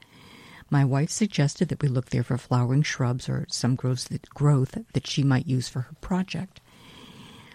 My 0.72 0.84
wife 0.84 1.12
suggested 1.12 1.70
that 1.70 1.84
we 1.84 1.88
look 1.88 2.10
there 2.10 2.24
for 2.24 2.40
flowering 2.40 2.82
shrubs 2.82 3.30
or 3.30 3.46
some 3.48 3.76
growth 3.76 4.10
that, 4.10 5.06
she 5.06 5.22
might 5.22 5.46
use 5.46 5.68
for 5.68 5.82
her 5.82 5.96
project. 6.02 6.62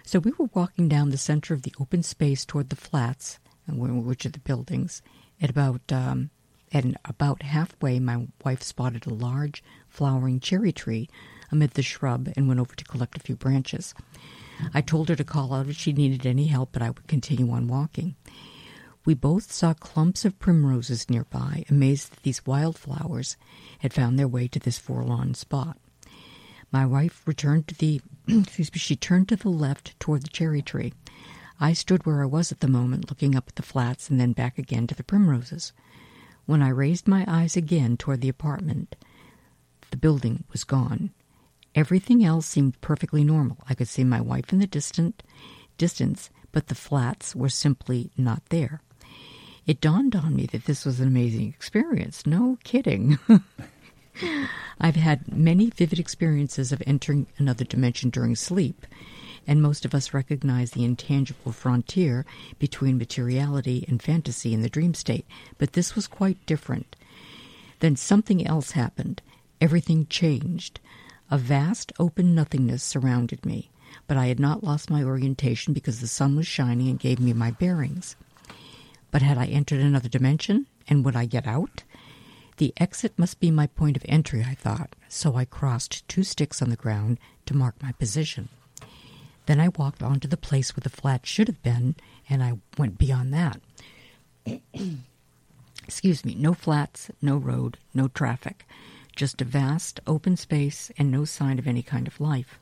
So 0.05 0.19
we 0.19 0.31
were 0.37 0.49
walking 0.53 0.87
down 0.87 1.09
the 1.09 1.17
center 1.17 1.53
of 1.53 1.63
the 1.63 1.75
open 1.81 2.01
space 2.01 2.45
toward 2.45 2.69
the 2.69 2.77
flats, 2.77 3.39
which 3.67 4.25
are 4.25 4.29
the 4.29 4.39
buildings. 4.39 5.01
At 5.41 5.49
about 5.49 5.91
um, 5.91 6.29
at 6.71 6.85
about 7.03 7.41
halfway, 7.41 7.99
my 7.99 8.27
wife 8.45 8.63
spotted 8.63 9.05
a 9.05 9.13
large 9.13 9.61
flowering 9.89 10.39
cherry 10.39 10.71
tree 10.71 11.09
amid 11.51 11.71
the 11.71 11.83
shrub 11.83 12.31
and 12.35 12.47
went 12.47 12.59
over 12.59 12.75
to 12.75 12.83
collect 12.85 13.17
a 13.17 13.21
few 13.21 13.35
branches. 13.35 13.93
I 14.73 14.81
told 14.81 15.09
her 15.09 15.15
to 15.15 15.23
call 15.23 15.53
out 15.53 15.67
if 15.67 15.77
she 15.77 15.91
needed 15.91 16.25
any 16.25 16.47
help, 16.47 16.71
but 16.71 16.81
I 16.81 16.89
would 16.89 17.07
continue 17.07 17.49
on 17.51 17.67
walking. 17.67 18.15
We 19.03 19.15
both 19.15 19.51
saw 19.51 19.73
clumps 19.73 20.25
of 20.25 20.37
primroses 20.37 21.09
nearby, 21.09 21.65
amazed 21.69 22.11
that 22.11 22.21
these 22.21 22.45
wildflowers 22.45 23.35
had 23.79 23.93
found 23.93 24.19
their 24.19 24.27
way 24.27 24.47
to 24.49 24.59
this 24.59 24.77
forlorn 24.77 25.33
spot. 25.33 25.77
My 26.71 26.85
wife 26.85 27.23
returned 27.27 27.67
to 27.67 27.75
the 27.75 28.01
excuse 28.27 28.71
me, 28.71 28.77
she 28.77 28.95
turned 28.95 29.27
to 29.29 29.35
the 29.35 29.49
left 29.49 29.99
toward 29.99 30.21
the 30.21 30.29
cherry 30.29 30.61
tree. 30.61 30.93
I 31.59 31.73
stood 31.73 32.05
where 32.05 32.21
I 32.21 32.27
was 32.27 32.51
at 32.51 32.59
the 32.59 32.67
moment, 32.67 33.09
looking 33.09 33.35
up 33.35 33.47
at 33.47 33.55
the 33.55 33.63
flats 33.63 34.09
and 34.09 34.19
then 34.19 34.33
back 34.33 34.57
again 34.57 34.87
to 34.87 34.95
the 34.95 35.03
primroses. 35.03 35.73
When 36.45 36.61
I 36.61 36.69
raised 36.69 37.07
my 37.07 37.25
eyes 37.27 37.57
again 37.57 37.97
toward 37.97 38.21
the 38.21 38.29
apartment, 38.29 38.95
the 39.89 39.97
building 39.97 40.43
was 40.51 40.63
gone. 40.63 41.11
Everything 41.73 42.23
else 42.23 42.45
seemed 42.45 42.79
perfectly 42.81 43.23
normal. 43.23 43.57
I 43.67 43.75
could 43.75 43.87
see 43.87 44.03
my 44.03 44.19
wife 44.19 44.51
in 44.51 44.59
the 44.59 44.67
distant 44.67 45.23
distance, 45.77 46.29
but 46.51 46.67
the 46.67 46.75
flats 46.75 47.35
were 47.35 47.49
simply 47.49 48.11
not 48.17 48.43
there. 48.49 48.81
It 49.65 49.79
dawned 49.79 50.15
on 50.15 50.35
me 50.35 50.47
that 50.47 50.65
this 50.65 50.85
was 50.85 50.99
an 50.99 51.07
amazing 51.07 51.47
experience. 51.47 52.25
No 52.25 52.57
kidding. 52.63 53.19
I've 54.81 54.95
had 54.95 55.31
many 55.31 55.69
vivid 55.69 55.99
experiences 55.99 56.71
of 56.71 56.81
entering 56.85 57.27
another 57.37 57.63
dimension 57.63 58.09
during 58.09 58.35
sleep, 58.35 58.85
and 59.47 59.61
most 59.61 59.85
of 59.85 59.95
us 59.95 60.13
recognize 60.13 60.71
the 60.71 60.83
intangible 60.83 61.51
frontier 61.51 62.25
between 62.59 62.97
materiality 62.97 63.85
and 63.87 64.01
fantasy 64.01 64.53
in 64.53 64.61
the 64.61 64.69
dream 64.69 64.93
state, 64.93 65.25
but 65.57 65.73
this 65.73 65.95
was 65.95 66.07
quite 66.07 66.45
different. 66.45 66.95
Then 67.79 67.95
something 67.95 68.45
else 68.45 68.71
happened. 68.71 69.21
Everything 69.59 70.05
changed. 70.07 70.79
A 71.33 71.37
vast 71.37 71.93
open 71.97 72.35
nothingness 72.35 72.83
surrounded 72.83 73.45
me, 73.45 73.71
but 74.05 74.17
I 74.17 74.27
had 74.27 74.39
not 74.39 74.65
lost 74.65 74.89
my 74.89 75.01
orientation 75.01 75.73
because 75.73 76.01
the 76.01 76.07
sun 76.07 76.35
was 76.35 76.45
shining 76.45 76.89
and 76.89 76.99
gave 76.99 77.21
me 77.21 77.31
my 77.31 77.51
bearings. 77.51 78.17
But 79.11 79.21
had 79.21 79.37
I 79.37 79.45
entered 79.45 79.79
another 79.79 80.09
dimension, 80.09 80.67
and 80.89 81.05
would 81.05 81.15
I 81.15 81.25
get 81.25 81.47
out? 81.47 81.83
The 82.57 82.73
exit 82.75 83.17
must 83.17 83.39
be 83.39 83.49
my 83.49 83.67
point 83.67 83.95
of 83.95 84.03
entry, 84.09 84.43
I 84.43 84.55
thought, 84.55 84.93
so 85.07 85.37
I 85.37 85.45
crossed 85.45 86.05
two 86.09 86.23
sticks 86.23 86.61
on 86.61 86.69
the 86.69 86.75
ground 86.75 87.17
to 87.45 87.55
mark 87.55 87.81
my 87.81 87.93
position. 87.93 88.49
Then 89.45 89.61
I 89.61 89.69
walked 89.69 90.03
on 90.03 90.19
to 90.19 90.27
the 90.27 90.35
place 90.35 90.75
where 90.75 90.81
the 90.81 90.89
flat 90.89 91.25
should 91.25 91.47
have 91.47 91.63
been, 91.63 91.95
and 92.29 92.43
I 92.43 92.59
went 92.77 92.97
beyond 92.97 93.33
that. 93.33 93.61
Excuse 95.85 96.25
me, 96.25 96.35
no 96.35 96.53
flats, 96.53 97.09
no 97.21 97.37
road, 97.37 97.77
no 97.93 98.09
traffic, 98.09 98.67
just 99.15 99.41
a 99.41 99.45
vast 99.45 99.99
open 100.07 100.37
space 100.37 100.91
and 100.97 101.11
no 101.11 101.25
sign 101.25 101.59
of 101.59 101.67
any 101.67 101.83
kind 101.83 102.07
of 102.07 102.19
life. 102.19 102.59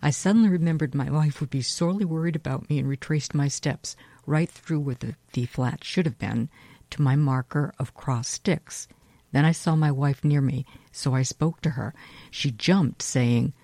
I 0.00 0.10
suddenly 0.10 0.48
remembered 0.48 0.94
my 0.94 1.10
wife 1.10 1.40
would 1.40 1.50
be 1.50 1.62
sorely 1.62 2.04
worried 2.04 2.36
about 2.36 2.70
me 2.70 2.78
and 2.78 2.88
retraced 2.88 3.34
my 3.34 3.48
steps 3.48 3.96
right 4.26 4.48
through 4.48 4.80
where 4.80 4.94
the, 4.94 5.16
the 5.32 5.46
flat 5.46 5.82
should 5.82 6.06
have 6.06 6.18
been 6.18 6.48
to 6.90 7.02
my 7.02 7.16
marker 7.16 7.72
of 7.78 7.94
cross 7.94 8.28
sticks. 8.28 8.86
Then 9.32 9.44
I 9.44 9.52
saw 9.52 9.74
my 9.74 9.90
wife 9.90 10.24
near 10.24 10.40
me, 10.40 10.64
so 10.92 11.14
I 11.14 11.22
spoke 11.22 11.60
to 11.62 11.70
her. 11.70 11.94
She 12.30 12.50
jumped, 12.50 13.02
saying, 13.02 13.54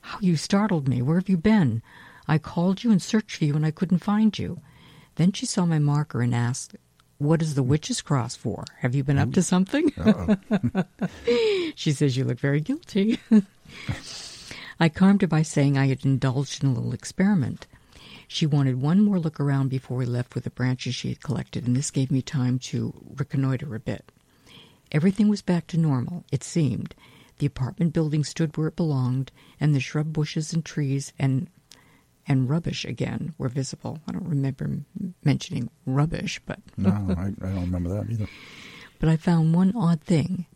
How 0.00 0.18
you 0.20 0.36
startled 0.36 0.88
me. 0.88 1.02
Where 1.02 1.18
have 1.18 1.28
you 1.28 1.36
been? 1.36 1.82
I 2.26 2.38
called 2.38 2.84
you 2.84 2.90
and 2.90 3.00
searched 3.00 3.36
for 3.36 3.44
you, 3.44 3.54
and 3.54 3.64
I 3.64 3.70
couldn't 3.70 3.98
find 3.98 4.38
you. 4.38 4.60
Then 5.14 5.32
she 5.32 5.46
saw 5.46 5.64
my 5.64 5.78
marker 5.78 6.20
and 6.20 6.34
asked, 6.34 6.76
What 7.20 7.42
is 7.42 7.54
the 7.54 7.62
witch's 7.62 8.00
cross 8.00 8.34
for? 8.34 8.64
Have 8.78 8.94
you 8.94 9.04
been 9.04 9.18
up 9.18 9.34
to 9.34 9.42
something? 9.42 9.92
she 11.74 11.92
says, 11.92 12.16
You 12.16 12.24
look 12.24 12.40
very 12.40 12.62
guilty. 12.62 13.20
I 14.80 14.88
calmed 14.88 15.20
her 15.20 15.28
by 15.28 15.42
saying 15.42 15.76
I 15.76 15.88
had 15.88 16.06
indulged 16.06 16.64
in 16.64 16.70
a 16.70 16.72
little 16.72 16.94
experiment. 16.94 17.66
She 18.26 18.46
wanted 18.46 18.80
one 18.80 19.02
more 19.02 19.20
look 19.20 19.38
around 19.38 19.68
before 19.68 19.98
we 19.98 20.06
left 20.06 20.34
with 20.34 20.44
the 20.44 20.50
branches 20.50 20.94
she 20.94 21.10
had 21.10 21.22
collected, 21.22 21.66
and 21.66 21.76
this 21.76 21.90
gave 21.90 22.10
me 22.10 22.22
time 22.22 22.58
to 22.60 22.94
reconnoiter 23.14 23.74
a 23.74 23.80
bit. 23.80 24.10
Everything 24.90 25.28
was 25.28 25.42
back 25.42 25.66
to 25.66 25.78
normal, 25.78 26.24
it 26.32 26.42
seemed. 26.42 26.94
The 27.36 27.44
apartment 27.44 27.92
building 27.92 28.24
stood 28.24 28.56
where 28.56 28.68
it 28.68 28.76
belonged, 28.76 29.30
and 29.60 29.74
the 29.74 29.80
shrub 29.80 30.10
bushes 30.14 30.54
and 30.54 30.64
trees 30.64 31.12
and 31.18 31.48
and 32.26 32.48
rubbish 32.48 32.84
again 32.84 33.34
were 33.38 33.48
visible. 33.48 33.98
I 34.08 34.12
don't 34.12 34.28
remember 34.28 34.64
m- 34.64 35.14
mentioning 35.24 35.70
rubbish, 35.86 36.40
but 36.46 36.60
no, 36.76 36.90
I, 36.90 36.92
I 36.92 37.48
don't 37.48 37.60
remember 37.60 37.90
that 37.90 38.10
either. 38.10 38.28
But 38.98 39.08
I 39.08 39.16
found 39.16 39.54
one 39.54 39.74
odd 39.76 40.02
thing. 40.02 40.46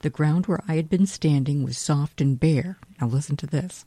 The 0.00 0.10
ground 0.10 0.46
where 0.46 0.62
I 0.66 0.74
had 0.74 0.90
been 0.90 1.06
standing 1.06 1.62
was 1.62 1.78
soft 1.78 2.20
and 2.20 2.38
bare. 2.38 2.78
Now 3.00 3.06
listen 3.06 3.36
to 3.36 3.46
this. 3.46 3.84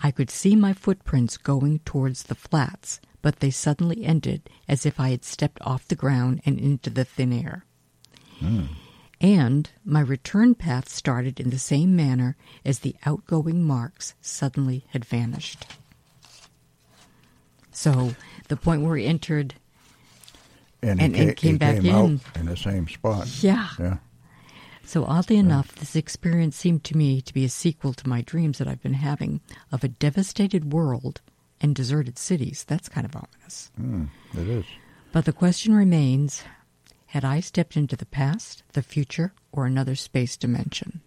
I 0.00 0.10
could 0.10 0.30
see 0.30 0.56
my 0.56 0.72
footprints 0.72 1.36
going 1.36 1.80
towards 1.80 2.24
the 2.24 2.34
flats, 2.34 3.00
but 3.22 3.40
they 3.40 3.50
suddenly 3.50 4.04
ended 4.04 4.48
as 4.68 4.86
if 4.86 4.98
I 4.98 5.10
had 5.10 5.24
stepped 5.24 5.60
off 5.62 5.88
the 5.88 5.94
ground 5.94 6.40
and 6.46 6.58
into 6.58 6.90
the 6.90 7.04
thin 7.04 7.32
air. 7.32 7.64
Mm. 8.40 8.68
And 9.20 9.70
my 9.84 10.00
return 10.00 10.54
path 10.54 10.88
started 10.88 11.40
in 11.40 11.50
the 11.50 11.58
same 11.58 11.96
manner 11.96 12.36
as 12.64 12.80
the 12.80 12.96
outgoing 13.06 13.64
marks 13.64 14.14
suddenly 14.20 14.84
had 14.90 15.04
vanished. 15.04 15.66
So 17.76 18.14
the 18.48 18.56
point 18.56 18.80
where 18.80 18.96
he 18.96 19.04
entered 19.04 19.54
and, 20.80 20.98
and, 20.98 21.14
he, 21.14 21.22
and 21.24 21.36
came 21.36 21.58
back 21.58 21.82
came 21.82 21.94
in. 21.94 22.20
in 22.34 22.46
the 22.46 22.56
same 22.56 22.88
spot. 22.88 23.28
Yeah. 23.42 23.68
Yeah. 23.78 23.98
So 24.86 25.04
oddly 25.04 25.36
enough, 25.36 25.74
this 25.74 25.94
experience 25.94 26.56
seemed 26.56 26.84
to 26.84 26.96
me 26.96 27.20
to 27.20 27.34
be 27.34 27.44
a 27.44 27.50
sequel 27.50 27.92
to 27.92 28.08
my 28.08 28.22
dreams 28.22 28.56
that 28.56 28.66
I've 28.66 28.82
been 28.82 28.94
having 28.94 29.42
of 29.70 29.84
a 29.84 29.88
devastated 29.88 30.72
world 30.72 31.20
and 31.60 31.74
deserted 31.74 32.18
cities. 32.18 32.64
That's 32.66 32.88
kind 32.88 33.04
of 33.04 33.14
ominous. 33.14 33.70
Mm, 33.78 34.08
it 34.38 34.48
is. 34.48 34.64
But 35.12 35.26
the 35.26 35.34
question 35.34 35.74
remains 35.74 36.44
had 37.08 37.26
I 37.26 37.40
stepped 37.40 37.76
into 37.76 37.94
the 37.94 38.06
past, 38.06 38.62
the 38.72 38.82
future, 38.82 39.34
or 39.52 39.66
another 39.66 39.96
space 39.96 40.38
dimension? 40.38 41.02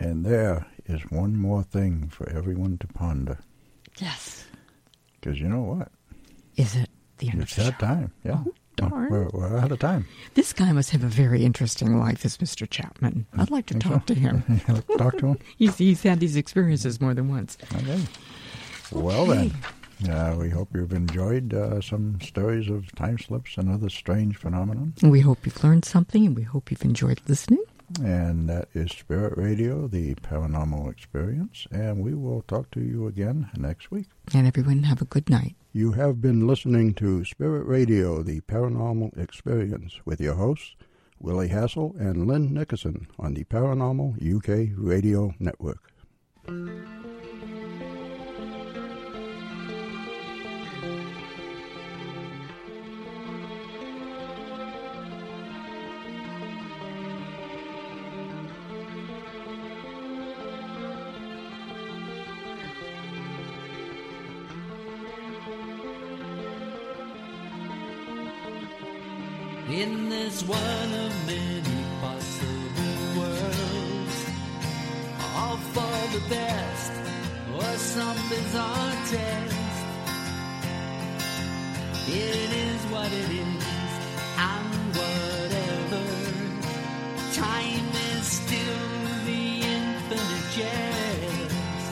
And 0.00 0.26
there 0.26 0.66
is 0.86 1.02
one 1.10 1.36
more 1.36 1.62
thing 1.62 2.08
for 2.08 2.28
everyone 2.30 2.78
to 2.78 2.88
ponder. 2.88 3.38
Yes. 3.98 4.45
Because 5.26 5.40
you 5.40 5.48
know 5.48 5.62
what? 5.62 5.88
Is 6.56 6.76
it 6.76 6.88
the 7.18 7.30
end 7.30 7.42
It's 7.42 7.58
of 7.58 7.64
the 7.64 7.70
that 7.72 7.80
show? 7.80 7.86
time. 7.86 8.12
Yeah. 8.22 8.44
Oh, 8.46 8.54
darn. 8.76 9.10
We're, 9.10 9.28
we're 9.32 9.58
out 9.58 9.72
of 9.72 9.80
time. 9.80 10.06
This 10.34 10.52
guy 10.52 10.70
must 10.70 10.90
have 10.90 11.02
a 11.02 11.08
very 11.08 11.44
interesting 11.44 11.98
life, 11.98 12.22
this 12.22 12.36
Mr. 12.36 12.70
Chapman. 12.70 13.26
I'd 13.36 13.50
like 13.50 13.66
to 13.66 13.74
Think 13.74 13.82
talk 13.82 14.02
so? 14.06 14.14
to 14.14 14.20
him. 14.20 14.44
Talk 14.98 15.18
to 15.18 15.26
him. 15.30 15.38
He's, 15.58 15.76
he's 15.78 16.02
had 16.04 16.20
these 16.20 16.36
experiences 16.36 17.00
more 17.00 17.12
than 17.12 17.28
once. 17.28 17.58
Okay. 17.74 18.00
Well 18.92 19.26
then, 19.26 19.52
uh, 20.08 20.36
we 20.38 20.48
hope 20.48 20.68
you've 20.72 20.92
enjoyed 20.92 21.52
uh, 21.52 21.80
some 21.80 22.20
stories 22.20 22.70
of 22.70 22.94
time 22.94 23.18
slips 23.18 23.56
and 23.56 23.68
other 23.68 23.88
strange 23.90 24.36
phenomena. 24.36 24.92
We 25.02 25.22
hope 25.22 25.44
you've 25.44 25.64
learned 25.64 25.84
something 25.84 26.24
and 26.24 26.36
we 26.36 26.42
hope 26.44 26.70
you've 26.70 26.84
enjoyed 26.84 27.20
listening. 27.26 27.64
And 28.02 28.48
that 28.48 28.68
is 28.74 28.90
Spirit 28.90 29.36
Radio, 29.36 29.86
the 29.86 30.14
paranormal 30.16 30.90
experience. 30.90 31.66
And 31.70 32.02
we 32.02 32.14
will 32.14 32.42
talk 32.42 32.70
to 32.72 32.80
you 32.80 33.06
again 33.06 33.50
next 33.56 33.90
week. 33.90 34.06
And 34.34 34.46
everyone 34.46 34.82
have 34.84 35.00
a 35.00 35.06
good 35.06 35.30
night. 35.30 35.56
You 35.72 35.92
have 35.92 36.20
been 36.20 36.46
listening 36.46 36.94
to 36.94 37.24
Spirit 37.24 37.66
Radio, 37.66 38.22
the 38.22 38.40
paranormal 38.42 39.16
experience, 39.18 40.00
with 40.04 40.20
your 40.20 40.34
hosts, 40.34 40.74
Willie 41.20 41.48
Hassel 41.48 41.94
and 41.98 42.26
Lynn 42.26 42.52
Nickerson 42.52 43.06
on 43.18 43.34
the 43.34 43.44
Paranormal 43.44 44.16
UK 44.20 44.74
Radio 44.76 45.34
Network. 45.38 45.92
This 70.18 70.42
one 70.44 70.92
of 71.04 71.12
many 71.26 71.84
possible 72.00 73.02
worlds, 73.18 74.16
all 75.36 75.58
for 75.74 75.98
the 76.16 76.22
best 76.30 76.92
or 77.54 77.76
some 77.76 78.16
bizarre 78.30 78.92
test. 79.12 79.56
It 82.08 82.50
is 82.66 82.80
what 82.94 83.12
it 83.12 83.30
is, 83.44 83.64
and 84.52 84.96
whatever. 84.96 86.04
Time 87.34 87.88
is 88.16 88.26
still 88.40 88.88
the 89.26 89.44
infinite 89.76 90.46
jest. 90.56 91.88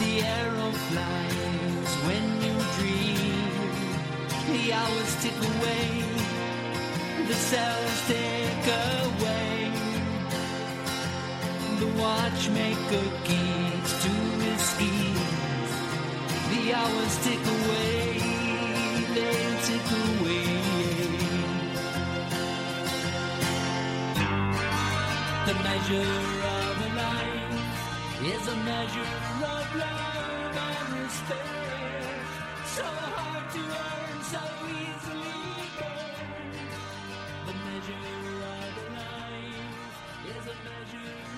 The 0.00 0.12
arrow 0.22 0.72
flies 0.88 1.23
hours 4.78 5.12
tick 5.22 5.38
away, 5.52 5.86
the 7.28 7.34
cells 7.34 7.96
take 8.08 8.66
away. 8.66 9.72
The 11.80 11.88
watchmaker 12.02 13.06
keeps 13.28 13.92
to 14.04 14.12
his 14.44 14.60
schemes. 14.72 15.70
The 16.52 16.62
hours 16.80 17.14
tick 17.24 17.42
away, 17.56 17.98
they 19.16 19.38
tick 19.68 19.88
away. 20.04 20.48
The 25.48 25.54
measure 25.68 26.14
of 26.56 26.74
a 26.86 26.90
life 27.04 27.44
is 28.32 28.44
a 28.48 28.56
measure 28.70 29.10
of 29.54 29.66
love 29.84 30.56
and 30.68 30.88
respect. 31.02 31.64
So 32.76 32.84
hard 32.84 33.44
to 33.54 33.60
earn, 33.60 34.13
measure 37.52 37.92
of 37.92 38.76
life 38.94 39.68
is 40.24 40.44
a 40.46 40.56
measure 40.64 41.33